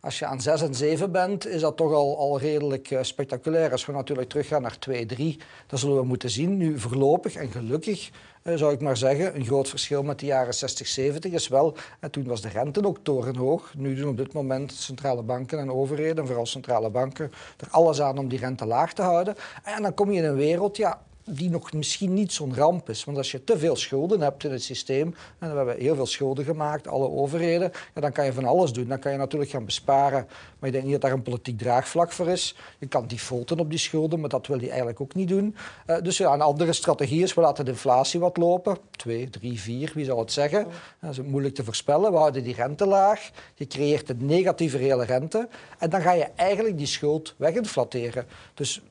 als 0.08 0.20
je 0.20 0.26
aan 0.26 0.42
6 0.42 0.62
en 0.62 0.76
7 0.76 1.12
bent, 1.12 1.48
is 1.48 1.62
dat 1.62 1.78
toch 1.78 1.94
al, 1.94 2.18
al 2.18 2.40
redelijk 2.40 2.92
uh, 2.92 3.00
spectaculair. 3.02 3.72
Als 3.72 3.86
we 3.86 3.92
natuurlijk 3.92 4.30
teruggaan 4.30 4.62
naar 4.62 4.80
2, 4.80 5.06
3, 5.06 5.40
dan 5.68 5.80
zullen 5.80 5.96
we 5.96 6.04
moeten 6.04 6.30
zien. 6.30 6.58
Nu 6.58 6.80
voorlopig 6.80 7.36
en 7.36 7.52
gelukkig 7.52 8.12
uh, 8.44 8.58
zou 8.58 8.74
ik 8.74 8.82
maar 8.82 8.98
zeggen, 8.98 9.36
een 9.36 9.46
groot 9.46 9.70
verschil 9.70 10.04
met 10.04 10.20
de 10.20 10.26
jaren 10.26 10.54
60, 10.54 10.88
70 10.88 11.32
is 11.32 11.48
wel, 11.48 11.76
en 12.00 12.12
toen 12.12 12.24
was 12.24 12.42
de 12.42 12.50
rente 12.50 12.86
ook 12.86 13.00
torenhoog. 13.04 13.74
Nu 13.78 13.96
doen 13.96 14.10
op 14.10 14.18
dit 14.18 14.34
moment 14.34 14.72
centrale 14.72 15.22
banken 15.22 15.60
en 15.60 15.72
overheden, 15.72 16.18
en 16.18 16.26
vooral 16.26 16.46
centrale 16.46 16.90
banken, 16.90 17.32
er 17.58 17.68
alles 17.70 18.02
aan 18.02 18.18
om 18.18 18.28
die 18.28 18.40
rente 18.40 18.66
laag 18.66 18.94
te 18.94 19.02
houden. 19.02 19.36
En 19.64 19.82
dan 19.82 19.94
kom 19.94 20.12
je 20.12 20.22
in 20.22 20.28
een 20.28 20.36
wereld, 20.36 20.78
ja, 20.78 21.02
die 21.30 21.50
nog 21.50 21.74
misschien 21.74 22.14
niet 22.14 22.34
zo'n 22.34 22.56
ramp 22.56 22.90
is. 22.90 23.04
Want 23.04 23.18
als 23.18 23.32
je 23.32 23.44
te 23.44 23.58
veel 23.58 23.76
schulden 23.76 24.22
hebt 24.22 24.44
in 24.44 24.52
het 24.52 24.64
systeem, 24.64 25.16
en 25.40 25.52
we 25.52 25.58
hebben 25.58 25.78
heel 25.78 25.96
veel 25.96 26.06
schulden 26.06 26.46
gemaakt, 26.46 26.88
alle 26.88 27.10
overheden, 27.10 27.72
ja, 27.96 28.02
dan 28.02 28.12
kan 28.12 28.26
je 28.26 28.34
van 28.34 28.46
alles 28.46 28.72
doen. 28.72 28.88
Dan 28.88 29.00
kan 29.00 29.12
je 29.12 29.18
natuurlijk 29.18 29.52
gaan 29.52 29.66
besparen, 29.66 30.28
maar 30.60 30.70
ik 30.70 30.72
denk 30.72 30.84
niet 30.84 30.94
dat 30.94 31.02
daar 31.02 31.12
een 31.12 31.22
politiek 31.22 31.58
draagvlak 31.58 32.12
voor 32.12 32.28
is. 32.28 32.56
Je 32.80 32.88
kan 32.88 33.08
defaulten 33.08 33.60
op 33.60 33.70
die 33.70 33.80
schulden, 33.80 34.20
maar 34.20 34.30
dat 34.30 34.48
wil 34.48 34.60
je 34.60 34.68
eigenlijk 34.68 35.02
ook 35.02 35.14
niet 35.14 35.28
doen. 35.28 35.56
Uh, 35.88 35.98
dus 36.02 36.18
ja, 36.18 36.34
een 36.34 36.42
andere 36.42 36.74
strategie 36.74 37.24
is, 37.24 37.34
we 37.34 37.42
laten 37.42 37.66
de 37.66 37.72
inflatie 37.72 38.20
wat 38.20 38.38
lopen. 38.38 38.78
2, 38.92 39.30
3, 39.30 39.60
4, 39.60 39.92
wie 39.94 40.06
zal 40.06 40.20
het 40.20 40.32
zeggen? 40.32 40.68
Dat 41.02 41.12
is 41.12 41.22
moeilijk 41.22 41.56
te 41.56 41.64
voorspellen. 41.64 42.12
We 42.12 42.18
houden 42.18 42.44
die 42.44 42.56
rente 42.56 42.86
laag. 42.86 43.30
Je 43.56 43.68
creëert 43.68 44.10
een 44.10 44.26
negatieve 44.26 44.78
reële 44.78 45.06
rente. 45.06 45.48
En 45.80 45.90
dan 45.90 46.02
ga 46.02 46.12
je 46.12 46.28
eigenlijk 46.36 46.78
die 46.78 46.88
schuld 46.88 47.36
weginflateren. 47.38 48.26
Dus 48.54 48.82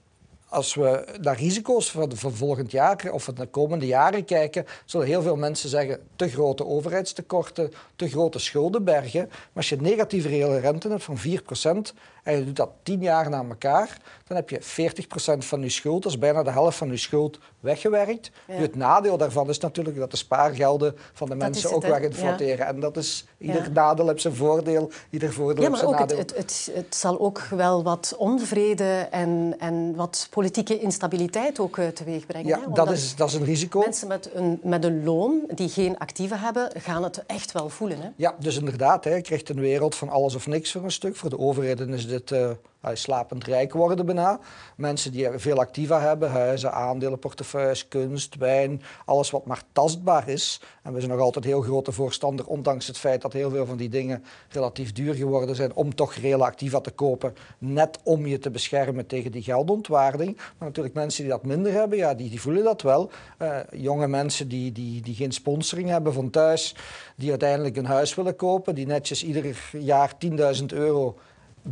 als 0.48 0.74
we 0.74 1.04
naar 1.20 1.37
risico's 1.37 1.90
van, 1.90 2.16
van 2.16 2.32
volgend 2.32 2.70
jaar 2.70 3.11
of 3.12 3.24
van 3.24 3.35
de 3.35 3.46
komende 3.46 3.87
jaren 3.87 4.24
kijken, 4.24 4.66
zullen 4.85 5.06
heel 5.06 5.22
veel 5.22 5.37
mensen 5.37 5.68
zeggen 5.68 6.00
te 6.16 6.28
grote 6.28 6.66
overheidstekorten, 6.66 7.72
te 7.96 8.09
grote 8.09 8.38
schuldenbergen. 8.38 9.26
Maar 9.28 9.50
als 9.54 9.68
je 9.68 9.76
negatieve 9.76 10.28
reële 10.28 10.59
rente 10.59 10.88
hebt 10.88 11.04
van 11.04 11.18
4% 11.18 11.94
en 12.22 12.38
je 12.38 12.44
doet 12.44 12.56
dat 12.56 12.70
10 12.82 13.02
jaar 13.02 13.30
na 13.30 13.44
elkaar, 13.48 13.98
dan 14.26 14.37
heb 14.37 14.50
je 14.50 14.61
40% 14.62 15.38
van 15.38 15.62
je 15.62 15.68
schuld, 15.68 16.02
dat 16.02 16.12
is 16.12 16.18
bijna 16.18 16.42
de 16.42 16.50
helft 16.50 16.76
van 16.76 16.90
je 16.90 16.96
schuld, 16.96 17.38
weggewerkt. 17.61 18.30
Ja. 18.46 18.54
het 18.54 18.74
nadeel 18.74 19.16
daarvan 19.16 19.48
is 19.48 19.59
natuurlijk 19.59 19.96
dat 19.96 20.11
de 20.11 20.16
spaargelden 20.16 20.96
van 21.12 21.28
de 21.28 21.35
mensen 21.35 21.72
ook 21.72 21.87
weginflateren. 21.87 22.56
Ja. 22.56 22.66
En 22.66 22.80
dat 22.80 22.96
is, 22.96 23.26
ieder 23.38 23.72
nadeel 23.72 24.09
heeft 24.09 24.20
zijn 24.20 24.35
voordeel, 24.35 24.90
ieder 25.11 25.32
voordeel 25.32 25.62
ja, 25.62 25.70
maar 25.70 25.78
heeft 25.80 25.90
zijn 25.90 26.00
nadeel. 26.00 26.18
Het, 26.18 26.37
het, 26.37 26.66
het, 26.66 26.76
het, 26.76 26.94
zal 26.94 27.20
ook 27.20 27.38
wel 27.50 27.82
wat 27.82 28.14
onvrede 28.18 29.09
en, 29.11 29.54
en 29.59 29.94
wat 29.94 30.26
politieke 30.37 30.79
instabiliteit 30.79 31.59
ook 31.59 31.77
uh, 31.77 31.87
teweeg 31.87 32.27
brengen. 32.27 32.49
Ja, 32.49 32.66
dat 32.75 32.90
is, 32.90 33.16
dat 33.16 33.29
is 33.29 33.35
een 33.35 33.44
risico. 33.44 33.81
Mensen 33.81 34.09
met 34.09 34.31
een, 34.35 34.61
met 34.62 34.85
een 34.85 35.05
loon 35.05 35.42
die 35.55 35.68
geen 35.68 35.99
actieven 35.99 36.40
hebben, 36.40 36.70
gaan 36.75 37.03
het 37.03 37.25
echt 37.27 37.53
wel 37.53 37.68
voelen. 37.68 38.01
Hè? 38.01 38.09
Ja, 38.16 38.35
dus 38.38 38.57
inderdaad, 38.59 39.05
hè, 39.05 39.14
je 39.14 39.22
krijgt 39.22 39.49
een 39.49 39.61
wereld 39.61 39.94
van 39.94 40.09
alles 40.09 40.35
of 40.35 40.46
niks 40.46 40.72
voor 40.72 40.85
een 40.85 40.90
stuk. 40.90 41.16
Voor 41.16 41.31
de 41.31 41.38
overheden 41.38 41.94
is 41.94 42.09
dit... 42.09 42.31
Uh, 42.31 42.51
slapend 42.94 43.44
rijk 43.44 43.72
worden 43.72 44.07
bijna. 44.07 44.40
Mensen 44.77 45.12
die 45.12 45.29
veel 45.37 45.59
activa 45.59 46.01
hebben, 46.01 46.31
huizen, 46.31 46.72
aandelen, 46.72 47.18
portefeuilles, 47.18 47.88
kunst, 47.88 48.37
wijn, 48.37 48.83
alles 49.05 49.31
wat 49.31 49.46
maar 49.46 49.62
tastbaar 49.72 50.29
is. 50.29 50.61
En 50.83 50.92
we 50.92 51.01
zijn 51.01 51.12
nog 51.12 51.20
altijd 51.20 51.44
heel 51.44 51.61
grote 51.61 51.92
voorstander, 51.92 52.46
ondanks 52.46 52.87
het 52.87 52.99
feit 52.99 53.22
dat 53.22 53.33
heel 53.33 53.51
veel 53.51 53.66
van 53.66 53.77
die 53.77 53.88
dingen 53.88 54.25
relatief 54.49 54.92
duur 54.92 55.14
geworden 55.14 55.57
zijn, 55.57 55.75
om 55.75 55.94
toch 55.94 56.14
reële 56.14 56.44
activa 56.44 56.81
te 56.81 56.90
kopen, 56.90 57.35
net 57.59 57.99
om 58.03 58.27
je 58.27 58.38
te 58.38 58.51
beschermen 58.51 59.07
tegen 59.07 59.33
die 59.33 59.42
geldontwaarding. 59.42 60.37
Maar 60.37 60.68
natuurlijk 60.68 60.94
mensen 60.94 61.22
die 61.22 61.33
dat 61.33 61.44
minder 61.44 61.72
hebben, 61.72 61.99
ja, 61.99 62.14
die, 62.14 62.31
die 62.31 62.40
voelen 62.40 62.64
dat 62.64 62.83
wel. 62.83 63.11
Uh, 63.42 63.59
jonge 63.72 64.09
mensen 64.09 64.49
die, 64.49 64.72
die, 64.72 65.01
die 65.01 65.14
geen 65.14 65.33
sponsoring 65.33 65.88
hebben 65.88 66.12
van 66.12 66.31
thuis, 66.31 66.75
die 67.16 67.31
uiteindelijk 67.31 67.77
een 67.77 67.87
huis 67.87 68.14
willen 68.14 68.37
kopen, 68.37 68.75
die 68.75 68.87
netjes 68.87 69.25
ieder 69.25 69.70
jaar 69.72 70.12
10.000 70.61 70.64
euro 70.66 71.18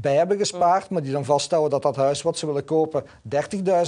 bij 0.00 0.14
hebben 0.14 0.38
gespaard, 0.38 0.90
maar 0.90 1.02
die 1.02 1.12
dan 1.12 1.24
vasthouden 1.24 1.70
dat 1.70 1.82
dat 1.82 1.96
huis 1.96 2.22
wat 2.22 2.38
ze 2.38 2.46
willen 2.46 2.64
kopen 2.64 3.04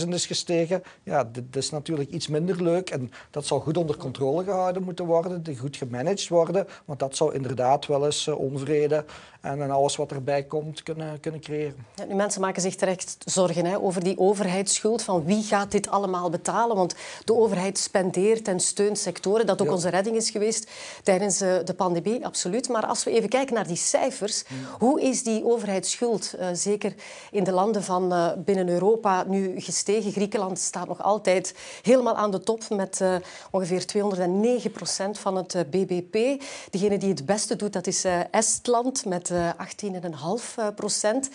30.000 0.04 0.08
is 0.08 0.26
gestegen. 0.26 0.82
Ja, 1.02 1.24
dit 1.24 1.56
is 1.56 1.70
natuurlijk 1.70 2.10
iets 2.10 2.28
minder 2.28 2.62
leuk 2.62 2.90
en 2.90 3.10
dat 3.30 3.46
zal 3.46 3.60
goed 3.60 3.76
onder 3.76 3.96
controle 3.96 4.44
gehouden 4.44 4.82
moeten 4.82 5.04
worden, 5.04 5.56
goed 5.58 5.76
gemanaged 5.76 6.28
worden, 6.28 6.66
want 6.84 6.98
dat 6.98 7.16
zou 7.16 7.34
inderdaad 7.34 7.86
wel 7.86 8.04
eens 8.04 8.26
uh, 8.26 8.38
onvrede 8.38 9.04
en, 9.40 9.62
en 9.62 9.70
alles 9.70 9.96
wat 9.96 10.10
erbij 10.10 10.42
komt 10.42 10.82
kunnen, 10.82 11.20
kunnen 11.20 11.40
creëren. 11.40 11.86
Ja, 11.94 12.04
nu, 12.04 12.14
mensen 12.14 12.40
maken 12.40 12.62
zich 12.62 12.74
terecht 12.74 13.16
zorgen 13.24 13.64
hè, 13.64 13.78
over 13.78 14.04
die 14.04 14.18
overheidsschuld, 14.18 15.02
van 15.02 15.24
wie 15.24 15.42
gaat 15.42 15.70
dit 15.70 15.88
allemaal 15.88 16.30
betalen? 16.30 16.76
Want 16.76 16.94
de 17.24 17.34
overheid 17.34 17.78
spendeert 17.78 18.48
en 18.48 18.60
steunt 18.60 18.98
sectoren, 18.98 19.46
dat 19.46 19.62
ook 19.62 19.70
onze 19.70 19.88
redding 19.88 20.16
is 20.16 20.30
geweest 20.30 20.70
tijdens 21.02 21.42
uh, 21.42 21.54
de 21.64 21.74
pandemie, 21.74 22.26
absoluut. 22.26 22.68
Maar 22.68 22.86
als 22.86 23.04
we 23.04 23.10
even 23.10 23.28
kijken 23.28 23.54
naar 23.54 23.66
die 23.66 23.76
cijfers, 23.76 24.44
hoe 24.78 25.00
is 25.02 25.22
die 25.22 25.44
overheidsschuld 25.44 25.94
schuld, 25.96 26.34
uh, 26.38 26.48
zeker 26.52 26.94
in 27.30 27.44
de 27.44 27.52
landen 27.52 27.82
van 27.82 28.12
uh, 28.12 28.32
binnen 28.36 28.68
Europa, 28.68 29.24
nu 29.26 29.60
gestegen. 29.60 30.12
Griekenland 30.12 30.58
staat 30.58 30.88
nog 30.88 31.02
altijd 31.02 31.54
helemaal 31.82 32.16
aan 32.16 32.30
de 32.30 32.40
top 32.40 32.68
met 32.68 33.00
uh, 33.00 33.16
ongeveer 33.50 33.86
209 33.86 34.70
procent 34.70 35.18
van 35.18 35.36
het 35.36 35.70
BBP. 35.70 36.42
Degene 36.70 36.98
die 36.98 37.08
het 37.08 37.26
beste 37.26 37.56
doet, 37.56 37.72
dat 37.72 37.86
is 37.86 38.04
Estland 38.30 39.04
met 39.04 39.32
18,5 39.32 40.74
procent. 40.74 41.30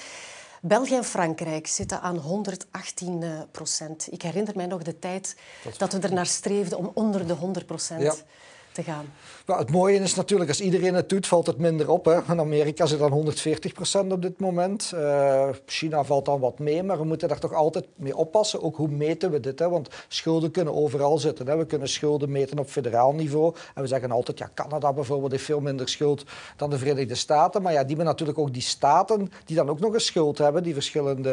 België 0.62 0.96
en 0.96 1.04
Frankrijk 1.04 1.68
zitten 1.68 2.02
aan 2.02 2.18
118 2.18 3.24
procent. 3.52 4.08
Ik 4.12 4.22
herinner 4.22 4.54
mij 4.56 4.66
nog 4.66 4.82
de 4.82 5.00
tijd 5.00 5.36
dat, 5.64 5.78
dat 5.78 5.94
we 5.94 6.08
er 6.08 6.14
naar 6.14 6.26
streefden 6.26 6.78
om 6.78 6.92
onder 6.94 7.28
de 7.28 7.34
100 7.34 7.66
procent 7.66 8.02
ja 8.02 8.16
te 8.72 8.84
gaan. 8.84 9.06
het 9.46 9.72
mooie 9.72 10.00
is 10.00 10.16
natuurlijk, 10.16 10.50
als 10.50 10.62
iedereen 10.62 10.94
het 10.94 11.10
doet, 11.10 11.28
valt 11.28 11.48
het 11.48 11.58
minder 11.58 11.90
op. 11.90 12.06
Hè. 12.06 12.16
In 12.32 12.40
Amerika 12.40 12.86
zit 12.86 13.00
dan 13.00 13.12
140 13.12 13.74
procent 13.74 14.12
op 14.12 14.22
dit 14.22 14.40
moment. 14.40 14.92
Uh, 14.96 15.50
China 15.66 16.04
valt 16.04 16.26
dan 16.26 16.40
wat 16.40 16.60
mee, 16.60 16.84
maar 16.84 16.98
we 16.98 17.04
moeten 17.04 17.28
daar 17.28 17.40
toch 17.40 17.54
altijd 17.54 17.86
mee 17.96 18.18
oppassen. 18.18 18.62
Ook 18.62 18.76
hoe 18.76 18.88
meten 18.88 19.32
we 19.32 19.40
dit? 19.40 19.60
Hè? 19.60 19.70
Want 19.70 19.90
schulden 20.08 20.52
kunnen 20.52 20.74
overal 20.74 21.18
zitten. 21.18 21.48
Hè. 21.48 21.58
We 21.58 21.66
kunnen 21.66 21.90
schulden 21.90 22.32
meten 22.32 22.60
op 22.60 22.70
federaal 22.70 23.14
niveau. 23.14 23.56
En 23.76 23.82
we 23.82 23.88
zeggen 23.88 24.12
altijd, 24.12 24.38
ja, 24.38 24.50
Canada 24.54 24.94
bijvoorbeeld 24.94 25.32
heeft 25.32 25.44
veel 25.44 25.60
minder 25.60 25.90
schuld 25.90 26.24
dan 26.56 26.70
de 26.70 26.78
Verenigde 26.78 27.16
Staten. 27.16 27.62
Maar 27.62 27.74
ja, 27.74 27.80
die 27.80 27.88
hebben 27.88 28.06
natuurlijk 28.06 28.40
ook 28.40 28.54
die 28.54 28.62
staten 28.62 29.32
die 29.46 29.56
dan 29.56 29.70
ook 29.70 29.80
nog 29.80 29.94
een 29.94 30.02
schuld 30.02 30.38
hebben. 30.38 30.64
Die 30.64 30.74
verschillende 30.74 31.30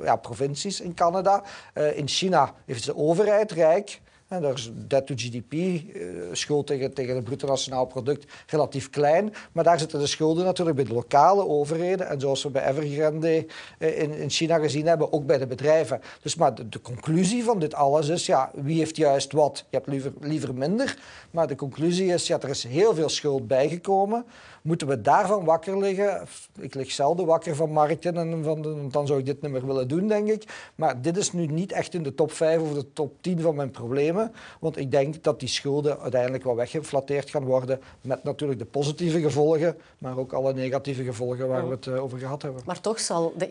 uh, 0.00 0.04
ja, 0.04 0.16
provincies 0.16 0.80
in 0.80 0.94
Canada. 0.94 1.42
Uh, 1.74 1.98
in 1.98 2.08
China 2.08 2.54
heeft 2.66 2.84
de 2.84 2.96
overheid 2.96 3.52
rijk. 3.52 4.00
En 4.28 4.42
daar 4.42 4.52
is 4.52 4.70
debt 4.86 5.06
to 5.06 5.14
GDP, 5.16 5.52
eh, 5.52 6.06
schuld 6.32 6.66
tegen, 6.66 6.94
tegen 6.94 7.14
het 7.14 7.24
bruto 7.24 7.46
nationaal 7.46 7.86
product, 7.86 8.32
relatief 8.46 8.90
klein. 8.90 9.32
Maar 9.52 9.64
daar 9.64 9.78
zitten 9.78 9.98
de 9.98 10.06
schulden 10.06 10.44
natuurlijk 10.44 10.76
bij 10.76 10.84
de 10.84 10.92
lokale 10.92 11.46
overheden. 11.46 12.08
En 12.08 12.20
zoals 12.20 12.42
we 12.42 12.50
bij 12.50 12.68
Evergrande 12.68 13.46
uh, 13.78 14.02
in, 14.02 14.14
in 14.14 14.30
China 14.30 14.58
gezien 14.58 14.86
hebben, 14.86 15.12
ook 15.12 15.26
bij 15.26 15.38
de 15.38 15.46
bedrijven. 15.46 16.00
Dus 16.22 16.34
maar 16.34 16.54
de, 16.54 16.68
de, 16.68 16.80
conclusie 16.80 17.44
van 17.44 17.58
dit 17.58 17.74
alles 17.74 18.08
is, 18.08 18.26
ja, 18.26 18.50
wie 18.54 18.78
heeft 18.78 18.96
juist 18.96 19.32
wat? 19.32 19.64
Je 19.70 19.76
hebt 19.76 19.88
liever, 19.88 20.12
liever 20.20 20.54
minder. 20.54 20.98
Maar 21.30 21.46
de 21.46 21.56
conclusie 21.56 22.12
is, 22.12 22.26
ja, 22.26 22.40
er 22.40 22.48
is 22.48 22.64
heel 22.64 22.94
veel 22.94 23.08
schuld 23.08 23.46
bijgekomen. 23.46 24.24
Moeten 24.66 24.86
we 24.86 25.00
daarvan 25.00 25.44
wakker 25.44 25.78
liggen? 25.78 26.26
Ik 26.60 26.74
lig 26.74 26.90
zelden 26.90 27.26
wakker 27.26 27.56
van 27.56 27.70
markten 27.70 28.16
en 28.16 28.44
van 28.44 28.62
de, 28.62 28.86
dan 28.90 29.06
zou 29.06 29.18
ik 29.18 29.26
dit 29.26 29.42
niet 29.42 29.50
meer 29.50 29.66
willen 29.66 29.88
doen, 29.88 30.08
denk 30.08 30.28
ik. 30.28 30.70
Maar 30.74 31.02
dit 31.02 31.16
is 31.16 31.32
nu 31.32 31.46
niet 31.46 31.72
echt 31.72 31.94
in 31.94 32.02
de 32.02 32.14
top 32.14 32.32
5 32.32 32.60
of 32.60 32.72
de 32.72 32.92
top 32.92 33.12
10 33.20 33.40
van 33.40 33.54
mijn 33.54 33.70
problemen. 33.70 34.32
Want 34.60 34.76
ik 34.76 34.90
denk 34.90 35.22
dat 35.22 35.40
die 35.40 35.48
schulden 35.48 36.00
uiteindelijk 36.00 36.44
wel 36.44 36.56
weggeflatteerd 36.56 37.30
gaan 37.30 37.44
worden. 37.44 37.80
Met 38.00 38.24
natuurlijk 38.24 38.58
de 38.58 38.64
positieve 38.64 39.20
gevolgen, 39.20 39.76
maar 39.98 40.18
ook 40.18 40.32
alle 40.32 40.54
negatieve 40.54 41.04
gevolgen 41.04 41.48
waar 41.48 41.68
we 41.68 41.74
het 41.74 41.86
eh, 41.86 42.02
over 42.02 42.18
gehad 42.18 42.42
hebben. 42.42 42.62
Maar 42.66 42.80
toch 42.80 43.00
zal 43.00 43.32
de 43.36 43.48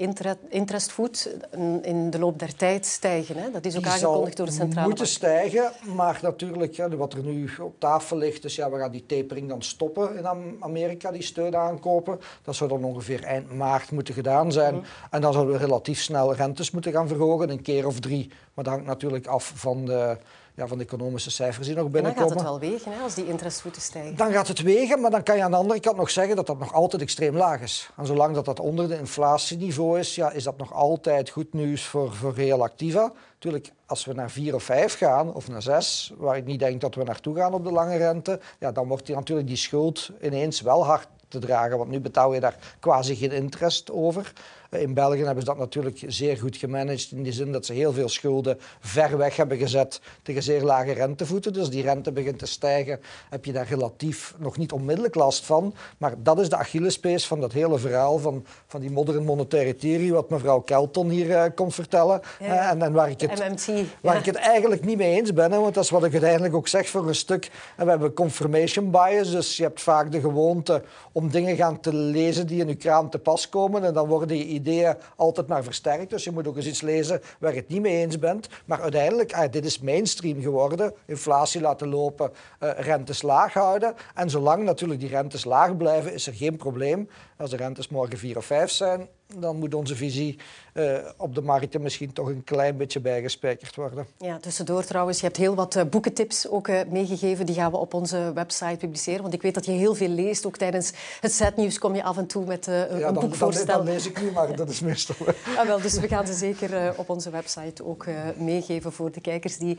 interestvoet 0.49 1.35
in 1.81 2.09
de 2.09 2.19
loop 2.19 2.39
der 2.39 2.55
tijd 2.55 2.85
stijgen. 2.85 3.37
Hè? 3.37 3.51
Dat 3.51 3.65
is 3.65 3.77
ook 3.77 3.85
aangekondigd 3.85 4.37
door 4.37 4.45
de 4.45 4.51
centrale 4.51 4.87
moeten 4.87 5.07
stijgen, 5.07 5.71
maar 5.95 6.19
natuurlijk 6.21 6.73
ja, 6.73 6.89
wat 6.89 7.13
er 7.13 7.23
nu 7.23 7.49
op 7.61 7.79
tafel 7.79 8.17
ligt, 8.17 8.41
dus 8.41 8.55
ja, 8.55 8.71
we 8.71 8.77
gaan 8.77 8.91
die 8.91 9.05
tapering 9.05 9.49
dan 9.49 9.61
stoppen 9.61 10.17
in 10.17 10.25
Amerika 10.59 11.04
die 11.13 11.23
steun 11.23 11.55
aankopen. 11.55 12.19
Dat 12.43 12.55
zou 12.55 12.69
dan 12.69 12.83
ongeveer 12.83 13.23
eind 13.23 13.53
maart 13.53 13.91
moeten 13.91 14.13
gedaan 14.13 14.51
zijn. 14.51 14.75
Mhm. 14.75 14.83
En 15.09 15.21
dan 15.21 15.33
zouden 15.33 15.53
we 15.53 15.59
relatief 15.59 16.01
snel 16.01 16.33
rentes 16.33 16.71
moeten 16.71 16.91
gaan 16.91 17.07
verhogen, 17.07 17.49
een 17.49 17.61
keer 17.61 17.87
of 17.87 17.99
drie. 17.99 18.27
Maar 18.53 18.63
dat 18.63 18.73
hangt 18.73 18.87
natuurlijk 18.87 19.27
af 19.27 19.51
van 19.55 19.85
de, 19.85 20.17
ja, 20.55 20.67
van 20.67 20.77
de 20.77 20.83
economische 20.83 21.31
cijfers 21.31 21.67
die 21.67 21.75
nog 21.75 21.89
binnenkomen. 21.89 22.27
dan 22.27 22.37
gaat 22.37 22.51
het 22.51 22.59
wel 22.61 22.69
wegen 22.69 22.91
hè, 22.91 23.03
als 23.03 23.13
die 23.13 23.27
interestvoeten 23.27 23.81
stijgen. 23.81 24.15
Dan 24.15 24.31
gaat 24.31 24.47
het 24.47 24.61
wegen, 24.61 25.01
maar 25.01 25.11
dan 25.11 25.23
kan 25.23 25.37
je 25.37 25.43
aan 25.43 25.51
de 25.51 25.57
andere 25.57 25.79
kant 25.79 25.97
nog 25.97 26.09
zeggen 26.09 26.35
dat 26.35 26.47
dat 26.47 26.59
nog 26.59 26.73
altijd 26.73 27.01
extreem 27.01 27.37
laag 27.37 27.61
is. 27.61 27.89
En 27.97 28.05
zolang 28.05 28.35
dat, 28.35 28.45
dat 28.45 28.59
onder 28.59 28.87
de 28.87 28.97
inflatieniveau 28.97 29.99
is, 29.99 30.15
ja, 30.15 30.31
is 30.31 30.43
dat 30.43 30.57
nog 30.57 30.73
altijd 30.73 31.29
goed 31.29 31.53
nieuws 31.53 31.85
voor, 31.85 32.13
voor 32.13 32.33
Real 32.33 32.63
Activa. 32.63 33.11
Natuurlijk, 33.33 33.71
als 33.85 34.05
we 34.05 34.13
naar 34.13 34.31
vier 34.31 34.55
of 34.55 34.63
vijf 34.63 34.97
gaan, 34.97 35.33
of 35.33 35.47
naar 35.47 35.61
zes, 35.61 36.13
waar 36.17 36.37
ik 36.37 36.45
niet 36.45 36.59
denk 36.59 36.81
dat 36.81 36.95
we 36.95 37.03
naartoe 37.03 37.35
gaan 37.35 37.53
op 37.53 37.63
de 37.63 37.71
lange 37.71 37.97
rente, 37.97 38.39
ja, 38.59 38.71
dan 38.71 38.87
wordt 38.87 39.05
die, 39.05 39.15
natuurlijk 39.15 39.47
die 39.47 39.57
schuld 39.57 40.11
ineens 40.21 40.61
wel 40.61 40.85
hard 40.85 41.07
te 41.27 41.39
dragen. 41.39 41.77
Want 41.77 41.89
nu 41.89 41.99
betaal 41.99 42.33
je 42.33 42.39
daar 42.39 42.57
quasi 42.79 43.15
geen 43.15 43.31
interest 43.31 43.91
over. 43.91 44.33
In 44.69 44.93
België 44.93 45.23
hebben 45.23 45.43
ze 45.43 45.49
dat 45.49 45.57
natuurlijk 45.57 46.03
zeer 46.07 46.37
goed 46.37 46.57
gemanaged. 46.57 47.11
In 47.11 47.23
die 47.23 47.33
zin 47.33 47.51
dat 47.51 47.65
ze 47.65 47.73
heel 47.73 47.93
veel 47.93 48.09
schulden 48.09 48.57
ver 48.79 49.17
weg 49.17 49.35
hebben 49.35 49.57
gezet 49.57 50.01
tegen 50.21 50.43
zeer 50.43 50.63
lage 50.63 50.91
rentevoeten. 50.91 51.53
Dus 51.53 51.69
die 51.69 51.83
rente 51.83 52.11
begint 52.11 52.39
te 52.39 52.45
stijgen, 52.45 52.99
heb 53.29 53.45
je 53.45 53.51
daar 53.51 53.67
relatief 53.67 54.33
nog 54.37 54.57
niet 54.57 54.71
onmiddellijk 54.71 55.15
last 55.15 55.45
van. 55.45 55.73
Maar 55.97 56.13
dat 56.17 56.39
is 56.39 56.49
de 56.49 56.55
Achillespees 56.55 57.27
van 57.27 57.39
dat 57.39 57.51
hele 57.51 57.77
verhaal 57.77 58.17
van, 58.17 58.45
van 58.67 58.81
die 58.81 58.91
modern 58.91 59.23
monetaire 59.23 59.75
theorie, 59.75 60.13
wat 60.13 60.29
mevrouw 60.29 60.59
Kelton 60.59 61.09
hier 61.09 61.27
uh, 61.27 61.43
komt 61.55 61.73
vertellen. 61.73 62.21
Ja. 62.39 62.71
En, 62.71 62.81
en, 62.81 62.93
waar, 62.93 63.09
ik 63.09 63.21
het, 63.21 63.49
MMT, 63.49 63.87
waar 64.01 64.17
ik 64.17 64.25
het 64.25 64.35
eigenlijk 64.35 64.85
niet 64.85 64.97
mee 64.97 65.15
eens 65.15 65.33
ben, 65.33 65.51
hè, 65.51 65.59
want 65.59 65.73
dat 65.73 65.83
is 65.83 65.89
wat 65.89 66.03
ik 66.03 66.11
uiteindelijk 66.11 66.55
ook 66.55 66.67
zeg 66.67 66.87
voor 66.87 67.07
een 67.07 67.15
stuk. 67.15 67.51
En 67.77 67.83
we 67.83 67.89
hebben 67.89 68.13
confirmation 68.13 68.91
bias, 68.91 69.31
dus 69.31 69.57
je 69.57 69.63
hebt 69.63 69.81
vaak 69.81 70.11
de 70.11 70.19
gewoonte 70.19 70.83
om 71.11 71.29
dingen 71.29 71.55
gaan 71.55 71.79
te 71.79 71.93
lezen 71.93 72.47
die 72.47 72.61
in 72.61 72.67
je 72.67 72.75
kraan 72.75 73.09
te 73.09 73.19
pas 73.19 73.49
komen. 73.49 73.83
En 73.83 73.93
dan 73.93 74.07
worden 74.07 74.37
je 74.37 74.45
ideeën 74.55 74.95
altijd 75.15 75.47
maar 75.47 75.63
versterkt. 75.63 76.09
Dus 76.09 76.23
je 76.23 76.31
moet 76.31 76.47
ook 76.47 76.55
eens 76.55 76.67
iets 76.67 76.81
lezen 76.81 77.21
waar 77.39 77.53
je 77.53 77.59
het 77.59 77.67
niet 77.67 77.81
mee 77.81 78.01
eens 78.01 78.19
bent. 78.19 78.47
Maar 78.65 78.81
uiteindelijk, 78.81 79.33
ah, 79.33 79.51
dit 79.51 79.65
is 79.65 79.79
mainstream 79.79 80.41
geworden. 80.41 80.93
Inflatie 81.05 81.61
laten 81.61 81.87
lopen, 81.87 82.31
uh, 82.63 82.69
rentes 82.77 83.21
laag 83.21 83.53
houden. 83.53 83.93
En 84.13 84.29
zolang 84.29 84.63
natuurlijk 84.63 84.99
die 84.99 85.09
rentes 85.09 85.43
laag 85.43 85.77
blijven, 85.77 86.13
is 86.13 86.27
er 86.27 86.33
geen 86.33 86.57
probleem. 86.57 87.09
Als 87.37 87.49
de 87.49 87.57
rentes 87.57 87.87
morgen 87.87 88.17
4 88.17 88.37
of 88.37 88.45
5 88.45 88.71
zijn, 88.71 89.07
dan 89.39 89.57
moet 89.57 89.73
onze 89.73 89.95
visie 89.95 90.39
uh, 90.73 90.97
op 91.17 91.35
de 91.35 91.41
markten 91.41 91.81
misschien 91.81 92.13
toch 92.13 92.27
een 92.27 92.43
klein 92.43 92.77
beetje 92.77 92.99
bijgespijkerd 92.99 93.75
worden. 93.75 94.07
Ja, 94.17 94.37
tussendoor 94.37 94.83
trouwens, 94.83 95.19
je 95.19 95.25
hebt 95.25 95.37
heel 95.37 95.55
wat 95.55 95.75
uh, 95.75 95.83
boekentips 95.83 96.49
ook 96.49 96.67
uh, 96.67 96.79
meegegeven. 96.89 97.45
Die 97.45 97.55
gaan 97.55 97.71
we 97.71 97.77
op 97.77 97.93
onze 97.93 98.31
website 98.33 98.77
publiceren. 98.77 99.21
Want 99.21 99.33
ik 99.33 99.41
weet 99.41 99.53
dat 99.53 99.65
je 99.65 99.71
heel 99.71 99.95
veel 99.95 100.07
leest. 100.07 100.45
Ook 100.45 100.57
tijdens 100.57 100.91
het 101.19 101.31
setnieuws 101.31 101.79
kom 101.79 101.95
je 101.95 102.03
af 102.03 102.17
en 102.17 102.27
toe 102.27 102.45
met 102.45 102.67
een 102.67 102.97
ja, 102.97 103.11
boekvoorstel. 103.11 103.65
Dan, 103.65 103.85
dan, 103.85 103.85
lees 103.93 104.07
ik 104.07 104.21
niet, 104.21 104.33
maar 104.33 104.55
dat 104.55 104.69
is 104.69 104.79
meestal... 104.79 105.15
ah, 105.57 105.65
wel, 105.65 105.81
dus 105.81 105.99
we 105.99 106.07
gaan 106.07 106.27
ze 106.27 106.33
zeker 106.33 106.93
op 106.97 107.09
onze 107.09 107.29
website 107.29 107.85
ook 107.85 108.05
meegeven 108.37 108.91
voor 108.91 109.11
de 109.11 109.21
kijkers 109.21 109.57
die 109.57 109.77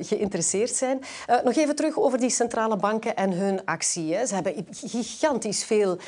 geïnteresseerd 0.00 0.70
zijn. 0.70 1.00
nog 1.44 1.56
even 1.56 1.76
terug 1.76 1.98
over 1.98 2.18
die 2.18 2.30
centrale 2.30 2.76
banken 2.76 3.16
en 3.16 3.32
hun 3.32 3.64
actie. 3.64 4.14
Hè. 4.14 4.26
Ze 4.26 4.34
hebben 4.34 4.66
gigantisch 4.70 5.64
veel 5.64 5.98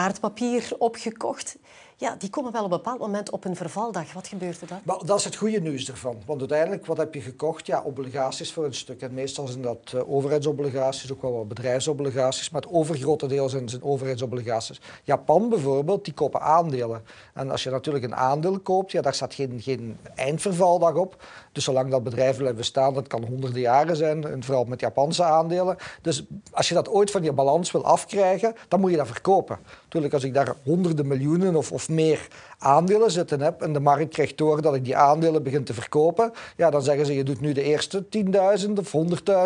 waardpapier 0.00 0.72
opgekocht 0.78 1.56
ja, 2.00 2.14
die 2.18 2.30
komen 2.30 2.52
wel 2.52 2.64
op 2.64 2.70
een 2.70 2.76
bepaald 2.76 2.98
moment 2.98 3.30
op 3.30 3.44
een 3.44 3.56
vervaldag. 3.56 4.12
Wat 4.12 4.26
gebeurt 4.26 4.60
er 4.60 4.66
dan? 4.66 4.98
Dat 5.04 5.18
is 5.18 5.24
het 5.24 5.36
goede 5.36 5.60
nieuws 5.60 5.88
ervan. 5.88 6.16
Want 6.26 6.40
uiteindelijk, 6.40 6.86
wat 6.86 6.96
heb 6.96 7.14
je 7.14 7.20
gekocht? 7.20 7.66
Ja, 7.66 7.82
obligaties 7.82 8.52
voor 8.52 8.64
een 8.64 8.74
stuk. 8.74 9.02
En 9.02 9.14
meestal 9.14 9.46
zijn 9.46 9.62
dat 9.62 9.92
uh, 9.94 10.12
overheidsobligaties, 10.12 11.12
ook 11.12 11.22
wel 11.22 11.32
wat 11.32 11.48
bedrijfsobligaties. 11.48 12.50
Maar 12.50 12.60
het 12.60 12.70
overgrote 12.70 13.26
deel 13.26 13.48
zijn, 13.48 13.68
zijn 13.68 13.82
overheidsobligaties. 13.82 14.80
Japan 15.04 15.48
bijvoorbeeld, 15.48 16.04
die 16.04 16.14
kopen 16.14 16.40
aandelen. 16.40 17.02
En 17.34 17.50
als 17.50 17.62
je 17.62 17.70
natuurlijk 17.70 18.04
een 18.04 18.14
aandeel 18.14 18.60
koopt, 18.60 18.92
ja, 18.92 19.00
daar 19.00 19.14
staat 19.14 19.34
geen, 19.34 19.60
geen 19.62 19.98
eindvervaldag 20.14 20.94
op. 20.94 21.24
Dus 21.52 21.64
zolang 21.64 21.90
dat 21.90 22.04
bedrijf 22.04 22.36
blijft 22.36 22.56
bestaan, 22.56 22.94
dat 22.94 23.06
kan 23.06 23.24
honderden 23.24 23.60
jaren 23.60 23.96
zijn. 23.96 24.24
En 24.24 24.44
vooral 24.44 24.64
met 24.64 24.80
Japanse 24.80 25.24
aandelen. 25.24 25.76
Dus 26.02 26.24
als 26.52 26.68
je 26.68 26.74
dat 26.74 26.88
ooit 26.88 27.10
van 27.10 27.22
je 27.22 27.32
balans 27.32 27.70
wil 27.70 27.84
afkrijgen, 27.84 28.54
dan 28.68 28.80
moet 28.80 28.90
je 28.90 28.96
dat 28.96 29.06
verkopen. 29.06 29.58
Natuurlijk, 29.90 30.14
als 30.14 30.24
ik 30.24 30.34
daar 30.34 30.54
honderden 30.62 31.06
miljoenen 31.06 31.56
of, 31.56 31.72
of 31.72 31.88
meer 31.88 32.28
aandelen 32.62 33.10
zitten 33.10 33.40
heb 33.40 33.62
en 33.62 33.72
de 33.72 33.80
markt 33.80 34.12
krijgt 34.12 34.38
door 34.38 34.62
dat 34.62 34.74
ik 34.74 34.84
die 34.84 34.96
aandelen 34.96 35.42
begin 35.42 35.64
te 35.64 35.74
verkopen, 35.74 36.32
ja, 36.56 36.70
dan 36.70 36.82
zeggen 36.82 37.06
ze 37.06 37.14
je 37.14 37.24
doet 37.24 37.40
nu 37.40 37.52
de 37.52 37.62
eerste 37.62 38.04
10.000 38.64 38.72
of 38.78 38.92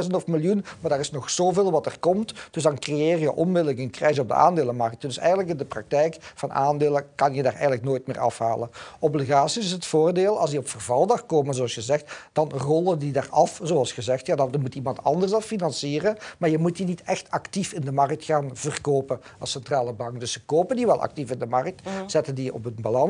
100.000 0.04 0.10
of 0.10 0.26
miljoen, 0.26 0.64
maar 0.80 0.90
daar 0.90 1.00
is 1.00 1.10
nog 1.10 1.30
zoveel 1.30 1.70
wat 1.70 1.86
er 1.86 1.98
komt. 1.98 2.32
Dus 2.50 2.62
dan 2.62 2.78
creëer 2.78 3.18
je 3.18 3.34
onmiddellijk 3.34 3.78
een 3.78 3.90
crash 3.90 4.18
op 4.18 4.28
de 4.28 4.34
aandelenmarkt. 4.34 5.00
Dus 5.00 5.18
eigenlijk 5.18 5.48
in 5.48 5.56
de 5.56 5.64
praktijk 5.64 6.16
van 6.34 6.52
aandelen 6.52 7.04
kan 7.14 7.34
je 7.34 7.42
daar 7.42 7.52
eigenlijk 7.52 7.84
nooit 7.84 8.06
meer 8.06 8.18
afhalen. 8.18 8.70
Obligaties 8.98 9.64
is 9.64 9.70
het 9.70 9.86
voordeel, 9.86 10.38
als 10.38 10.50
die 10.50 10.58
op 10.58 10.68
vervaldag 10.68 11.26
komen, 11.26 11.54
zoals 11.54 11.74
je 11.74 11.82
zegt, 11.82 12.12
dan 12.32 12.50
rollen 12.56 12.98
die 12.98 13.12
daar 13.12 13.28
af, 13.30 13.60
zoals 13.62 13.92
gezegd. 13.92 14.26
Ja, 14.26 14.36
dan 14.36 14.60
moet 14.60 14.74
iemand 14.74 15.04
anders 15.04 15.30
dat 15.32 15.44
financieren, 15.44 16.16
maar 16.38 16.50
je 16.50 16.58
moet 16.58 16.76
die 16.76 16.86
niet 16.86 17.02
echt 17.02 17.30
actief 17.30 17.72
in 17.72 17.80
de 17.80 17.92
markt 17.92 18.24
gaan 18.24 18.50
verkopen 18.52 19.20
als 19.38 19.50
centrale 19.50 19.92
bank. 19.92 20.20
Dus 20.20 20.32
ze 20.32 20.44
kopen 20.44 20.76
die 20.76 20.86
wel 20.86 21.00
actief 21.00 21.30
in 21.30 21.38
de 21.38 21.46
markt, 21.46 21.82
zetten 22.06 22.34
die 22.34 22.54
op 22.54 22.64
een 22.64 22.76
balans, 22.80 23.03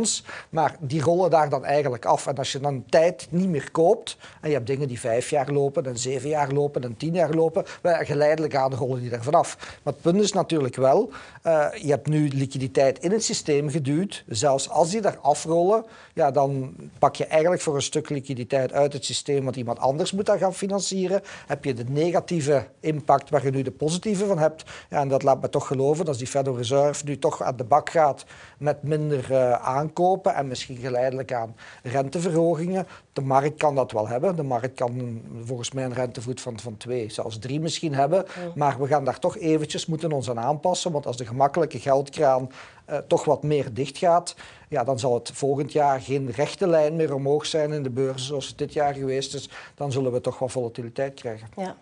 maar 0.51 0.77
die 0.81 1.03
rollen 1.03 1.31
daar 1.31 1.49
dan 1.49 1.65
eigenlijk 1.65 2.05
af. 2.05 2.27
En 2.27 2.35
als 2.35 2.53
je 2.53 2.61
dan 2.61 2.85
tijd 2.89 3.27
niet 3.31 3.49
meer 3.49 3.71
koopt, 3.71 4.17
en 4.41 4.49
je 4.49 4.55
hebt 4.55 4.67
dingen 4.67 4.89
die 4.89 5.01
vijf 5.01 5.31
jaar 5.31 5.51
lopen, 5.51 5.87
en 5.87 5.99
zeven 5.99 6.29
jaar 6.29 6.53
lopen, 6.53 6.83
en 6.83 6.97
tien 6.97 7.15
jaar 7.15 7.35
lopen, 7.35 7.65
geleidelijk 7.83 8.57
aan 8.57 8.75
rollen 8.75 9.01
die 9.01 9.11
er 9.11 9.23
vanaf. 9.23 9.57
Maar 9.83 9.93
het 9.93 10.03
punt 10.03 10.21
is 10.21 10.33
natuurlijk 10.33 10.77
wel, 10.77 11.11
uh, 11.47 11.67
je 11.83 11.91
hebt 11.91 12.07
nu 12.07 12.29
liquiditeit 12.29 12.99
in 12.99 13.11
het 13.11 13.25
systeem 13.25 13.71
geduwd. 13.71 14.25
Zelfs 14.27 14.71
als 14.71 14.91
die 14.91 15.01
daar 15.01 15.19
afrollen, 15.19 15.85
ja, 16.15 16.31
dan 16.31 16.75
pak 16.99 17.17
je 17.17 17.27
eigenlijk 17.27 17.63
voor 17.63 17.75
een 17.75 17.83
stuk 17.83 18.09
liquiditeit 18.09 18.73
uit 18.73 18.93
het 18.93 19.05
systeem, 19.05 19.45
want 19.45 19.57
iemand 19.57 19.79
anders 19.79 20.13
moet 20.13 20.27
dat 20.27 20.39
gaan 20.39 20.55
financieren. 20.55 21.23
Heb 21.47 21.65
je 21.65 21.75
de 21.75 21.85
negatieve 21.89 22.67
impact 22.81 23.31
waar 23.31 23.45
je 23.45 23.51
nu 23.51 23.63
de 23.63 23.71
positieve 23.71 24.27
van 24.27 24.39
hebt. 24.39 24.65
Ja, 24.91 25.01
en 25.01 25.09
dat 25.09 25.23
laat 25.23 25.41
me 25.41 25.49
toch 25.49 25.67
geloven 25.67 25.99
dat 25.99 26.09
als 26.09 26.19
die 26.19 26.27
Federal 26.27 26.57
Reserve 26.57 27.05
nu 27.05 27.19
toch 27.19 27.43
aan 27.43 27.57
de 27.57 27.65
bak 27.65 27.91
gaat 27.91 28.25
met 28.59 28.83
minder 28.83 29.31
uh, 29.31 29.53
aankopen 29.85 30.35
en 30.35 30.49
misschien 30.49 30.77
geleidelijk 30.77 31.33
aan 31.33 31.57
renteverhogingen. 31.83 32.87
De 33.13 33.21
markt 33.21 33.59
kan 33.59 33.75
dat 33.75 33.93
wel 33.93 34.09
hebben. 34.09 34.37
De 34.37 34.43
markt 34.43 34.75
kan 34.75 35.23
volgens 35.45 35.73
mij 35.73 35.85
een 35.85 35.95
rentevoet 35.95 36.41
van, 36.41 36.59
van 36.59 36.77
twee, 36.77 37.11
zelfs 37.11 37.39
drie 37.39 37.61
misschien 37.61 37.95
hebben. 37.95 38.25
Maar 38.55 38.81
we 38.81 38.87
gaan 38.87 39.05
daar 39.05 39.19
toch 39.19 39.39
eventjes 39.39 39.87
moeten 39.87 40.13
ons 40.13 40.31
aan 40.31 40.41
aanpassen. 40.41 40.93
Want 40.93 41.07
als 41.07 41.17
de 41.17 41.27
gemakkelijke 41.27 41.79
geldkraan 41.79 42.51
uh, 42.91 42.97
toch 42.97 43.25
wat 43.25 43.43
meer 43.43 43.75
dicht 43.75 43.99
gaat, 43.99 44.35
ja, 44.69 44.85
dan 44.85 44.99
zal 44.99 45.15
het 45.15 45.31
volgend 45.35 45.73
jaar 45.73 46.01
geen 46.01 46.31
rechte 46.31 46.67
lijn 46.67 46.97
meer 46.97 47.15
omhoog 47.15 47.47
zijn 47.47 47.73
in 47.73 47.83
de 47.83 47.91
beurzen 47.91 48.27
zoals 48.27 48.49
het 48.49 48.59
dit 48.59 48.73
jaar 48.73 48.95
geweest 48.95 49.35
is. 49.35 49.51
Dan 49.75 49.93
zullen 49.93 50.13
we 50.13 50.21
toch 50.21 50.39
wat 50.39 50.51
volatiliteit 50.51 51.15
krijgen. 51.15 51.49
Ja. 51.57 51.77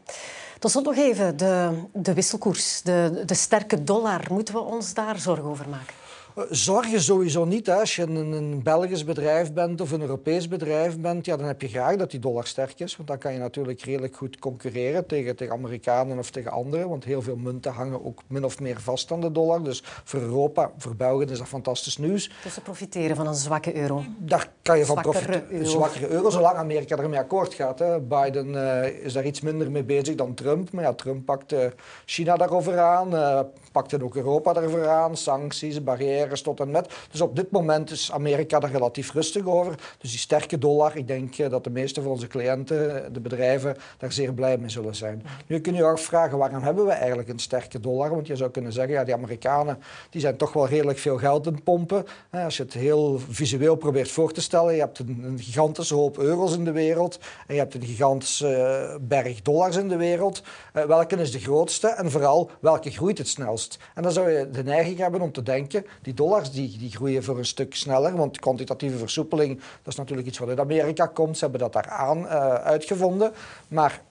Tot 0.59 0.71
slot 0.71 0.85
nog 0.85 0.97
even 0.97 1.37
de, 1.37 1.83
de 1.93 2.15
wisselkoers, 2.15 2.83
de, 2.83 3.23
de 3.27 3.35
sterke 3.35 3.85
dollar. 3.85 4.27
Moeten 4.31 4.55
we 4.55 4.61
ons 4.61 4.95
daar 4.95 5.19
zorgen 5.19 5.45
over 5.45 5.69
maken? 5.69 6.02
Zorgen 6.51 7.01
sowieso 7.01 7.45
niet. 7.45 7.66
Hè. 7.66 7.75
Als 7.75 7.97
je 7.97 8.03
een, 8.03 8.33
een, 8.33 8.62
Belgisch 8.62 9.05
bedrijf 9.05 9.53
bent 9.53 9.81
of 9.81 9.90
een 9.90 10.01
Europees 10.01 10.49
bedrijf 10.49 10.99
bent, 10.99 11.25
ja, 11.25 11.37
dan 11.37 11.47
heb 11.47 11.61
je 11.61 11.68
graag 11.68 11.97
dat 11.97 12.11
die 12.11 12.21
dollar 12.21 12.47
sterk 12.47 12.81
is. 12.81 12.97
Want 12.97 13.09
dan 13.09 13.18
kan 13.18 13.33
je 13.33 13.38
natuurlijk 13.38 13.83
redelijk 13.83 14.16
goed 14.16 14.38
concurreren 14.38 15.07
tegen, 15.07 15.37
tegen 15.37 15.55
Amerikanen 15.55 16.18
of 16.18 16.31
tegen 16.31 16.51
anderen. 16.51 16.88
Want 16.88 17.05
heel 17.05 17.23
veel 17.23 17.37
munten 17.37 17.73
hangen 17.73 18.05
ook 18.05 18.23
min 18.27 18.45
of 18.45 18.61
meer 18.61 18.81
vast 18.81 19.12
aan 19.12 19.21
de 19.21 19.33
dollar. 19.33 19.62
Dus 19.62 19.83
voor 19.85 20.21
Europa, 20.21 20.71
voor 20.77 20.97
België 20.97 21.25
is 21.25 21.38
dat 21.38 21.49
fantastisch 21.49 21.97
nieuws. 21.97 22.31
Dus 22.42 22.55
ze 22.55 22.61
profiteren 22.61 23.16
van 23.16 23.27
een 23.27 23.35
zwakke 23.35 23.77
euro? 23.77 24.05
Daar 24.18 24.51
kan 24.62 24.79
je 24.79 24.87
van 24.87 25.01
profiteren. 25.03 25.45
Een 25.51 25.66
zwakkere 25.66 26.09
euro, 26.09 26.31
zolang 26.31 26.57
Amerika 26.57 26.97
ermee 26.97 27.18
akkoord 27.18 27.55
gaat. 27.55 27.79
Hè. 27.79 28.01
Biden 28.01 28.49
uh, 28.49 29.05
is 29.05 29.12
daar 29.12 29.27
iets 29.27 29.40
minder 29.40 29.71
mee 29.71 29.85
bezig 29.85 30.14
dan 30.14 30.35
Trump. 30.35 30.73
Maar 30.73 30.85
ja, 30.85 30.92
Trump 30.92 31.25
pakt 31.25 31.53
uh, 31.53 31.64
China 32.05 32.37
daarover 32.37 32.79
aan, 32.79 33.14
uh, 33.14 33.40
pakte 33.73 34.03
ook 34.03 34.17
Europa 34.17 34.53
daarover 34.53 34.89
aan. 34.89 35.17
Sancties, 35.17 35.85
barrières 35.85 36.43
tot 36.43 36.61
en 36.61 36.71
met. 36.71 36.95
Dus 37.11 37.21
op 37.21 37.37
dit 37.37 37.51
moment 37.51 37.91
is 37.91 38.13
Amerika 38.13 38.59
daar 38.59 38.71
relatief 38.71 39.13
rustig 39.13 39.47
over. 39.47 39.75
Dus 39.99 40.11
die 40.11 40.19
sterke 40.19 40.59
dollar, 40.59 40.97
ik 40.97 41.07
denk 41.07 41.39
eh, 41.39 41.51
dat 41.51 41.65
de 41.65 41.71
meeste 41.71 42.03
van 42.03 42.11
onze 42.11 42.27
cliënten, 42.27 43.13
de 43.13 43.21
bedrijven, 43.21 43.77
daar 43.99 44.13
zeer 44.13 44.33
blij 44.33 44.59
mee 44.59 44.71
zullen 44.71 44.95
zijn. 44.95 45.23
Nu 45.47 45.61
kun 45.61 45.73
je 45.75 45.79
je 45.79 45.87
afvragen, 45.87 46.39
waarom 46.39 46.63
hebben 46.63 46.87
we 46.87 46.93
eigenlijk 46.93 47.29
een 47.29 47.39
sterke 47.39 47.81
dollar? 47.81 48.11
Want 48.11 48.27
je 48.27 48.37
zou 48.37 48.51
kunnen 48.51 48.73
zeggen, 48.73 48.95
ja, 48.95 49.05
die 49.05 49.15
Amerikanen 49.15 49.79
die 50.11 50.21
zijn 50.21 50.37
toch 50.37 50.53
wel 50.53 50.69
redelijk 50.69 50.99
veel 50.99 51.19
geld 51.19 51.47
in 51.47 51.63
pompen. 51.63 52.05
Als 52.31 52.57
je 52.57 52.63
het 52.63 52.73
heel 52.73 53.19
visueel 53.29 53.77
probeert 53.77 54.11
voor 54.11 54.33
te 54.33 54.41
stellen, 54.41 54.75
je 54.75 54.81
hebt 54.81 54.99
een, 54.99 55.39
gigantische 55.39 55.95
hoop 55.95 56.19
euro's 56.19 56.55
in 56.55 56.65
de 56.65 56.73
wereld 56.73 57.19
en 57.47 57.55
je 57.55 57.61
hebt 57.61 57.75
een 57.75 57.85
gigantische 57.85 58.55
eh, 58.55 58.97
berg 59.01 59.43
dollars 59.43 59.77
in 59.77 59.89
de 59.89 59.97
wereld. 59.97 60.43
Eh, 60.73 60.85
welke 60.85 61.17
is 61.17 61.33
de 61.33 61.39
grootste 61.39 61.89
en 61.89 62.11
vooral 62.11 62.51
welke 62.61 62.91
groeit 62.91 63.19
het 63.19 63.29
snelst? 63.29 63.62
En 63.94 64.03
dan 64.03 64.12
zou 64.12 64.31
je 64.31 64.51
de 64.51 64.64
neiging 64.64 64.98
hebben 64.98 65.20
om 65.20 65.33
te 65.33 65.42
denken, 65.42 65.87
die 66.03 66.14
dollars 66.14 66.51
die, 66.51 66.79
die 66.79 66.90
groeien 66.90 67.25
voor 67.25 67.38
een 67.38 67.44
stuk 67.44 67.75
sneller, 67.75 68.16
want 68.16 68.40
kwantitatieve 68.40 68.96
versoepeling, 68.98 69.57
dat 69.59 69.92
is 69.92 69.96
natuurlijk 69.96 70.29
iets 70.29 70.38
wat 70.38 70.48
uit 70.48 70.61
Amerika 70.61 71.07
komt. 71.07 71.37
Ze 71.37 71.42
hebben 71.42 71.61
dat 71.61 71.72
daar 71.72 71.88
aan 71.88 72.18
uh, 72.18 72.55
uitgevonden. 72.55 73.33
Maar 73.68 74.03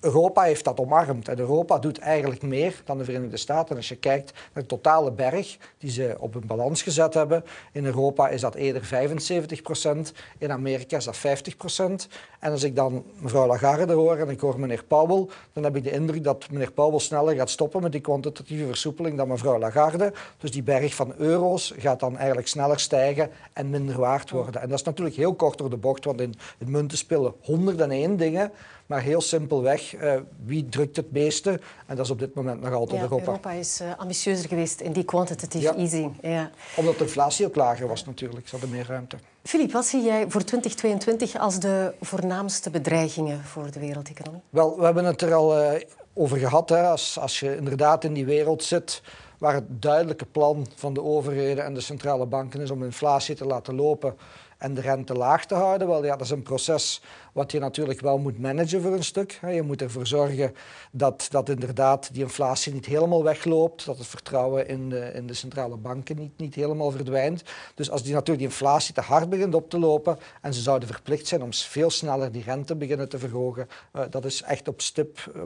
Europa 0.00 0.42
heeft 0.42 0.64
dat 0.64 0.80
omarmd. 0.80 1.28
En 1.28 1.38
Europa 1.38 1.78
doet 1.78 1.98
eigenlijk 1.98 2.42
meer 2.42 2.82
dan 2.84 2.98
de 2.98 3.04
Verenigde 3.04 3.36
Staten. 3.36 3.76
Als 3.76 3.88
je 3.88 3.96
kijkt 3.96 4.32
naar 4.52 4.62
de 4.62 4.68
totale 4.68 5.12
berg 5.12 5.56
die 5.78 5.90
ze 5.90 6.16
op 6.18 6.34
een 6.34 6.46
balans 6.46 6.82
gezet 6.82 7.14
hebben. 7.14 7.44
In 7.72 7.84
Europa 7.84 8.28
is 8.28 8.40
dat 8.40 8.54
eerder 8.54 8.84
75 8.84 9.62
procent. 9.62 10.12
In 10.38 10.52
Amerika 10.52 10.96
is 10.96 11.04
dat 11.04 11.16
50 11.16 11.56
procent. 11.56 12.08
En 12.38 12.50
als 12.52 12.62
ik 12.62 12.76
dan 12.76 13.04
mevrouw 13.18 13.46
Lagarde 13.46 13.92
hoor 13.92 14.16
en 14.16 14.28
ik 14.28 14.40
hoor 14.40 14.60
meneer 14.60 14.84
Powell, 14.84 15.26
dan 15.52 15.64
heb 15.64 15.76
ik 15.76 15.84
de 15.84 15.90
indruk 15.90 16.24
dat 16.24 16.50
meneer 16.50 16.72
Powell 16.72 16.98
sneller 16.98 17.34
gaat 17.34 17.50
stoppen 17.50 17.82
met 17.82 17.92
die 17.92 18.00
kwantitatieve 18.00 18.66
versoepeling 18.66 19.16
dan 19.16 19.28
mevrouw 19.28 19.58
Lagarde. 19.58 20.12
Dus 20.38 20.50
die 20.50 20.62
berg 20.62 20.94
van 20.94 21.14
euro's 21.16 21.74
gaat 21.78 22.00
dan 22.00 22.16
eigenlijk 22.16 22.48
sneller 22.48 22.80
stijgen 22.80 23.30
en 23.52 23.70
minder 23.70 23.98
waard 23.98 24.30
worden. 24.30 24.60
En 24.60 24.68
dat 24.68 24.78
is 24.78 24.84
natuurlijk 24.84 25.16
heel 25.16 25.34
kort 25.34 25.58
door 25.58 25.70
de 25.70 25.76
bocht, 25.76 26.04
want 26.04 26.20
in 26.20 26.34
het 26.58 26.68
munten 26.68 26.98
spelen 26.98 27.34
101 27.40 28.16
dingen. 28.16 28.52
Maar 28.86 29.02
heel 29.02 29.20
simpelweg, 29.20 29.94
uh, 29.94 30.14
wie 30.44 30.68
drukt 30.68 30.96
het 30.96 31.12
meeste? 31.12 31.60
En 31.86 31.96
dat 31.96 32.04
is 32.04 32.10
op 32.10 32.18
dit 32.18 32.34
moment 32.34 32.60
nog 32.60 32.72
altijd 32.72 33.00
ja, 33.00 33.02
Europa. 33.02 33.24
Europa 33.24 33.50
is 33.50 33.80
uh, 33.80 33.88
ambitieuzer 33.96 34.48
geweest 34.48 34.80
in 34.80 34.92
die 34.92 35.04
quantitative 35.04 35.74
easing. 35.74 36.14
Ja. 36.20 36.50
Omdat 36.76 36.98
de 36.98 37.04
inflatie 37.04 37.46
ook 37.46 37.56
lager 37.56 37.88
was 37.88 38.04
natuurlijk. 38.04 38.48
Ze 38.48 38.56
hadden 38.56 38.70
meer 38.76 38.86
ruimte. 38.86 39.16
Filip, 39.42 39.72
wat 39.72 39.86
zie 39.86 40.02
jij 40.02 40.24
voor 40.28 40.44
2022 40.44 41.38
als 41.38 41.60
de 41.60 41.94
voornaamste 42.00 42.70
bedreigingen 42.70 43.44
voor 43.44 43.70
de 43.70 43.80
wereldeconomie? 43.80 44.40
Wel, 44.50 44.76
we 44.78 44.84
hebben 44.84 45.04
het 45.04 45.22
er 45.22 45.34
al 45.34 45.62
uh, 45.62 45.80
over 46.14 46.38
gehad. 46.38 46.68
Hè. 46.68 46.82
Als, 46.82 47.18
als 47.18 47.40
je 47.40 47.56
inderdaad 47.56 48.04
in 48.04 48.12
die 48.12 48.24
wereld 48.24 48.64
zit 48.64 49.02
waar 49.38 49.54
het 49.54 49.82
duidelijke 49.82 50.24
plan 50.24 50.66
van 50.74 50.94
de 50.94 51.02
overheden 51.02 51.64
en 51.64 51.74
de 51.74 51.80
centrale 51.80 52.26
banken 52.26 52.60
is 52.60 52.70
om 52.70 52.84
inflatie 52.84 53.34
te 53.34 53.44
laten 53.44 53.74
lopen 53.74 54.16
en 54.58 54.74
de 54.74 54.80
rente 54.80 55.14
laag 55.14 55.46
te 55.46 55.54
houden. 55.54 55.88
Wel, 55.88 56.04
ja, 56.04 56.16
dat 56.16 56.26
is 56.26 56.30
een 56.30 56.42
proces 56.42 57.02
wat 57.32 57.52
je 57.52 57.58
natuurlijk 57.58 58.00
wel 58.00 58.18
moet 58.18 58.38
managen 58.38 58.82
voor 58.82 58.92
een 58.92 59.04
stuk. 59.04 59.38
Je 59.50 59.62
moet 59.62 59.82
ervoor 59.82 60.06
zorgen 60.06 60.54
dat, 60.90 61.26
dat 61.30 61.48
inderdaad 61.48 62.12
die 62.12 62.22
inflatie 62.22 62.72
niet 62.72 62.86
helemaal 62.86 63.24
wegloopt, 63.24 63.84
dat 63.84 63.98
het 63.98 64.06
vertrouwen 64.06 64.68
in 64.68 64.88
de, 64.88 65.12
in 65.14 65.26
de 65.26 65.34
centrale 65.34 65.76
banken 65.76 66.16
niet, 66.16 66.38
niet 66.38 66.54
helemaal 66.54 66.90
verdwijnt. 66.90 67.42
Dus 67.74 67.90
als 67.90 68.02
die 68.02 68.12
natuurlijk 68.12 68.38
die 68.38 68.48
inflatie 68.48 68.94
te 68.94 69.00
hard 69.00 69.28
begint 69.28 69.54
op 69.54 69.70
te 69.70 69.78
lopen 69.78 70.18
en 70.40 70.54
ze 70.54 70.60
zouden 70.60 70.88
verplicht 70.88 71.26
zijn 71.26 71.42
om 71.42 71.52
veel 71.52 71.90
sneller 71.90 72.32
die 72.32 72.42
rente 72.42 72.76
beginnen 72.76 73.08
te 73.08 73.18
verhogen, 73.18 73.68
uh, 73.92 74.02
dat 74.10 74.24
is 74.24 74.42
echt 74.42 74.68
op 74.68 74.80
stip, 74.80 75.32
uh, 75.36 75.42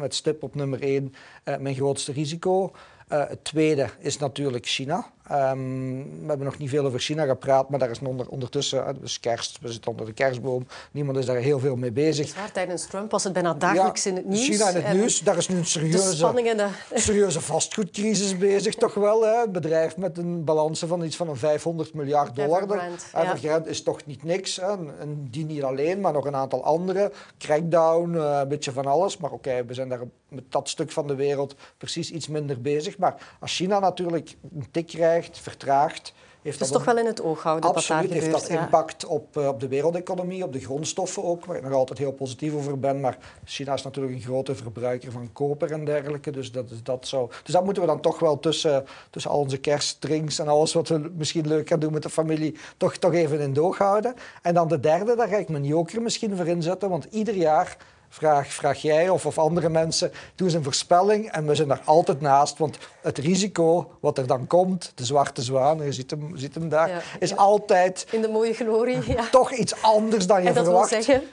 met 0.00 0.14
stip 0.14 0.42
op 0.42 0.54
nummer 0.54 0.82
één 0.82 1.14
uh, 1.44 1.56
mijn 1.56 1.74
grootste 1.74 2.12
risico. 2.12 2.72
Het 3.08 3.44
tweede 3.44 3.90
is 3.98 4.18
natuurlijk 4.18 4.66
China. 4.66 5.10
Um, 5.32 6.02
we 6.20 6.26
hebben 6.26 6.46
nog 6.46 6.58
niet 6.58 6.68
veel 6.68 6.86
over 6.86 7.00
China 7.00 7.26
gepraat, 7.26 7.68
maar 7.68 7.78
daar 7.78 7.90
is 7.90 8.00
onder, 8.00 8.28
ondertussen, 8.28 8.86
het 8.86 8.96
is 9.02 9.20
kerst, 9.20 9.58
we 9.60 9.72
zitten 9.72 9.90
onder 9.90 10.06
de 10.06 10.12
kerstboom, 10.12 10.66
niemand 10.90 11.18
is 11.18 11.26
daar 11.26 11.36
heel 11.36 11.58
veel 11.58 11.76
mee 11.76 11.92
bezig. 11.92 12.34
Waar, 12.34 12.52
tijdens 12.52 12.86
Trump 12.86 13.10
was 13.10 13.24
het 13.24 13.32
bijna 13.32 13.54
dagelijks 13.54 14.04
ja, 14.04 14.10
in 14.10 14.16
het 14.16 14.26
nieuws. 14.26 14.46
China 14.46 14.68
in 14.68 14.74
het 14.74 14.84
en 14.84 14.96
nieuws, 14.96 15.20
daar 15.20 15.36
is 15.36 15.48
nu 15.48 15.56
een 15.56 15.66
serieuze, 15.66 16.32
de... 16.54 16.68
serieuze 16.94 17.40
vastgoedcrisis 17.40 18.38
bezig, 18.38 18.74
toch 18.74 18.94
wel. 18.94 19.24
Hè? 19.24 19.44
Een 19.44 19.52
bedrijf 19.52 19.96
met 19.96 20.18
een 20.18 20.44
balans 20.44 20.78
van 20.86 21.04
iets 21.04 21.16
van 21.16 21.28
een 21.28 21.36
500 21.36 21.94
miljard 21.94 22.36
dollar. 22.36 22.62
Evergrande, 22.62 22.96
Evergrande 23.14 23.64
ja. 23.64 23.70
is 23.70 23.82
toch 23.82 24.06
niet 24.06 24.22
niks. 24.22 24.56
Hè? 24.56 24.68
En 24.98 25.28
die 25.30 25.44
niet 25.44 25.62
alleen, 25.62 26.00
maar 26.00 26.12
nog 26.12 26.24
een 26.24 26.36
aantal 26.36 26.64
andere. 26.64 27.12
Crackdown, 27.38 28.14
uh, 28.14 28.38
een 28.42 28.48
beetje 28.48 28.72
van 28.72 28.86
alles. 28.86 29.16
Maar 29.16 29.30
oké, 29.30 29.48
okay, 29.48 29.66
we 29.66 29.74
zijn 29.74 29.88
daar 29.88 30.00
met 30.28 30.44
dat 30.48 30.68
stuk 30.68 30.90
van 30.90 31.06
de 31.06 31.14
wereld 31.14 31.54
precies 31.78 32.10
iets 32.10 32.28
minder 32.28 32.60
bezig. 32.60 32.98
Maar 32.98 33.36
als 33.40 33.56
China 33.56 33.78
natuurlijk 33.78 34.36
een 34.54 34.70
tik 34.70 34.86
krijgt, 34.86 35.19
vertraagt... 35.32 36.12
Heeft 36.42 36.58
dus 36.58 36.68
dat 36.68 36.76
toch 36.76 36.86
wel 36.86 36.98
in 36.98 37.06
het 37.06 37.22
oog 37.22 37.42
houden 37.42 37.70
Absoluut, 37.70 38.12
heeft 38.12 38.30
dat 38.30 38.48
impact 38.48 39.06
op, 39.06 39.36
uh, 39.36 39.48
op 39.48 39.60
de 39.60 39.68
wereldeconomie, 39.68 40.44
op 40.44 40.52
de 40.52 40.60
grondstoffen 40.60 41.24
ook, 41.24 41.44
waar 41.44 41.56
ik 41.56 41.62
nog 41.62 41.72
altijd 41.72 41.98
heel 41.98 42.12
positief 42.12 42.54
over 42.54 42.78
ben. 42.78 43.00
Maar 43.00 43.18
China 43.44 43.72
is 43.72 43.82
natuurlijk 43.82 44.14
een 44.14 44.22
grote 44.22 44.54
verbruiker 44.54 45.12
van 45.12 45.32
koper 45.32 45.72
en 45.72 45.84
dergelijke. 45.84 46.30
Dus 46.30 46.52
dat, 46.52 46.70
dat, 46.82 47.06
zou, 47.06 47.30
dus 47.44 47.54
dat 47.54 47.64
moeten 47.64 47.82
we 47.82 47.88
dan 47.88 48.00
toch 48.00 48.18
wel 48.18 48.38
tussen, 48.38 48.84
tussen 49.10 49.30
al 49.30 49.38
onze 49.38 49.58
kerstdrinks 49.58 50.38
en 50.38 50.48
alles 50.48 50.72
wat 50.72 50.88
we 50.88 51.10
misschien 51.16 51.46
leuk 51.46 51.68
gaan 51.68 51.80
doen 51.80 51.92
met 51.92 52.02
de 52.02 52.10
familie, 52.10 52.56
toch, 52.76 52.96
toch 52.96 53.12
even 53.12 53.40
in 53.40 53.52
doog 53.52 53.78
houden. 53.78 54.14
En 54.42 54.54
dan 54.54 54.68
de 54.68 54.80
derde, 54.80 55.16
daar 55.16 55.28
ga 55.28 55.36
ik 55.36 55.48
mijn 55.48 55.64
joker 55.64 56.02
misschien 56.02 56.36
voor 56.36 56.46
inzetten, 56.46 56.88
want 56.88 57.06
ieder 57.10 57.34
jaar 57.34 57.76
vraag, 58.10 58.52
vraag 58.52 58.82
jij 58.82 59.08
of, 59.08 59.26
of 59.26 59.38
andere 59.38 59.68
mensen, 59.68 60.12
doe 60.34 60.46
eens 60.46 60.56
een 60.56 60.62
voorspelling 60.62 61.30
en 61.30 61.46
we 61.46 61.54
zijn 61.54 61.68
daar 61.68 61.82
altijd 61.84 62.20
naast. 62.20 62.58
Want 62.58 62.78
het 63.00 63.18
risico 63.18 63.90
wat 64.00 64.18
er 64.18 64.26
dan 64.26 64.46
komt, 64.46 64.92
de 64.94 65.04
zwarte 65.04 65.42
zwaan, 65.42 65.84
je 65.84 65.92
ziet 65.92 66.10
hem, 66.10 66.30
ziet 66.34 66.54
hem 66.54 66.68
daar, 66.68 67.16
is 67.18 67.36
altijd... 67.36 68.06
In 68.10 68.20
de 68.20 68.28
mooie 68.28 68.54
glorie, 68.54 68.98
ja. 69.16 69.28
Toch 69.30 69.52
iets 69.52 69.82
anders 69.82 70.26
dan 70.26 70.42
je 70.42 70.48
en 70.48 70.54
dat 70.54 70.64
verwacht. 70.64 70.90
Wil 70.90 71.02
zeggen, 71.02 71.28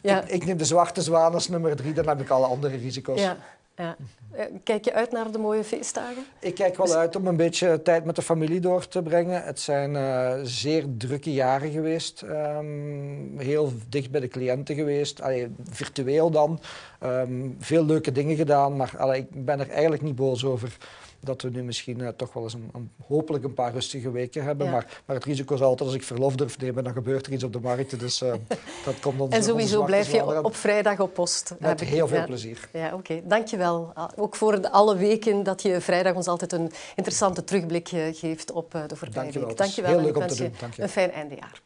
ja. 0.00 0.22
ik, 0.22 0.28
ik, 0.28 0.44
neem 0.44 0.56
de 0.56 0.64
zwarte 0.64 1.02
zwaan 1.02 1.34
als 1.34 1.48
nummer 1.48 1.76
drie, 1.76 1.92
dan 1.92 2.08
heb 2.08 2.20
ik 2.20 2.30
alle 2.30 2.46
andere 2.46 2.76
risico's. 2.76 3.20
Ja. 3.20 3.36
Ja. 3.80 3.96
Eh, 4.30 4.44
kijk 4.64 4.84
je 4.84 4.92
uit 4.92 5.12
naar 5.12 5.32
de 5.32 5.38
mooie 5.38 5.64
feestdagen? 5.64 6.24
Ik 6.40 6.54
kijk 6.54 6.76
wel 6.76 6.94
uit 6.94 7.16
om 7.16 7.26
een 7.26 7.36
beetje 7.36 7.82
tijd 7.82 8.04
met 8.04 8.16
de 8.16 8.22
familie 8.22 8.60
door 8.60 8.88
te 8.88 9.02
brengen. 9.02 9.42
Het 9.44 9.60
zijn 9.60 9.94
uh, 9.94 10.32
zeer 10.42 10.84
drukke 10.98 11.32
jaren 11.32 11.70
geweest. 11.70 12.22
Um, 12.22 13.34
heel 13.38 13.72
dicht 13.88 14.10
bij 14.10 14.20
de 14.20 14.28
cliënten 14.28 14.74
geweest. 14.74 15.20
Allee, 15.22 15.48
virtueel 15.70 16.30
dan. 16.30 16.60
Um, 17.04 17.56
veel 17.58 17.84
leuke 17.84 18.12
dingen 18.12 18.36
gedaan. 18.36 18.76
Maar 18.76 18.94
allee, 18.98 19.20
ik 19.20 19.44
ben 19.44 19.60
er 19.60 19.70
eigenlijk 19.70 20.02
niet 20.02 20.16
boos 20.16 20.44
over 20.44 20.76
dat 21.20 21.42
we 21.42 21.50
nu 21.50 21.62
misschien 21.62 21.98
uh, 21.98 22.08
toch 22.08 22.32
wel 22.32 22.42
eens 22.42 22.54
een, 22.54 22.70
een, 22.72 22.90
hopelijk 23.06 23.44
een 23.44 23.54
paar 23.54 23.72
rustige 23.72 24.10
weken 24.10 24.44
hebben. 24.44 24.66
Ja. 24.66 24.72
Maar, 24.72 25.00
maar, 25.06 25.16
het 25.16 25.24
risico 25.24 25.54
is 25.54 25.60
altijd 25.60 25.88
als 25.88 25.98
ik 25.98 26.02
verlof 26.02 26.34
durf 26.34 26.58
nemen, 26.58 26.84
dan 26.84 26.92
gebeurt 26.92 27.26
er 27.26 27.32
iets 27.32 27.44
op 27.44 27.52
de 27.52 27.60
markt. 27.60 28.00
Dus 28.00 28.22
uh, 28.22 28.32
dat 28.84 29.00
komt 29.00 29.20
ons 29.20 29.34
En 29.34 29.42
sowieso 29.42 29.84
blijf 29.84 30.12
je 30.12 30.38
op, 30.38 30.44
op, 30.44 30.56
vrijdag 30.56 31.00
op 31.00 31.14
post. 31.14 31.54
Met 31.58 31.80
heel 31.80 32.08
veel 32.08 32.18
ja. 32.18 32.24
plezier. 32.24 32.68
Ja, 32.72 32.86
oké. 32.86 32.94
Okay. 32.94 33.22
Dankjewel. 33.26 33.92
Ook 34.16 34.36
voor 34.36 34.68
alle 34.68 34.96
weken 34.96 35.42
dat 35.42 35.62
je 35.62 35.80
vrijdag 35.80 36.14
ons 36.14 36.26
altijd 36.26 36.52
een 36.52 36.72
interessante 36.96 37.44
terugblik 37.44 37.88
geeft 38.12 38.52
op 38.52 38.70
de 38.70 38.96
voorbije 38.96 39.12
Dankjewel. 39.12 39.48
week. 39.48 39.56
Dankjewel. 39.56 39.90
Heel 39.90 40.00
leuk 40.00 40.16
om 40.16 40.26
te 40.26 40.36
doen. 40.36 40.52
Een 40.76 40.88
fijn 40.88 41.12
eindejaar. 41.12 41.60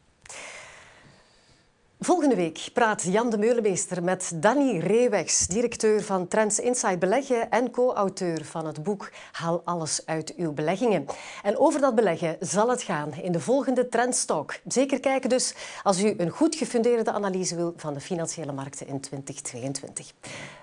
Volgende 1.99 2.35
week 2.35 2.69
praat 2.73 3.03
Jan 3.03 3.29
de 3.29 3.37
Meulemeester 3.37 4.03
met 4.03 4.31
Danny 4.35 4.77
Reewegs, 4.77 5.47
directeur 5.47 6.03
van 6.03 6.27
Trends 6.27 6.59
Inside 6.59 6.97
Beleggen 6.97 7.49
en 7.49 7.71
co-auteur 7.71 8.45
van 8.45 8.65
het 8.65 8.83
boek 8.83 9.11
Haal 9.31 9.61
alles 9.65 10.01
uit 10.05 10.33
uw 10.35 10.53
beleggingen. 10.53 11.05
En 11.43 11.57
over 11.57 11.81
dat 11.81 11.95
beleggen 11.95 12.37
zal 12.39 12.69
het 12.69 12.81
gaan 12.81 13.13
in 13.13 13.31
de 13.31 13.39
volgende 13.39 13.87
Trendstalk. 13.87 14.59
Zeker 14.67 14.99
kijken 14.99 15.29
dus 15.29 15.53
als 15.83 16.03
u 16.03 16.13
een 16.17 16.29
goed 16.29 16.55
gefundeerde 16.55 17.11
analyse 17.11 17.55
wil 17.55 17.73
van 17.77 17.93
de 17.93 18.01
financiële 18.01 18.51
markten 18.51 18.87
in 18.87 18.99
2022. 18.99 20.11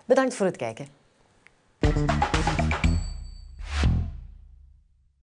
Bedankt 0.04 0.34
voor 0.34 0.46
het 0.46 0.56
kijken. 0.56 0.86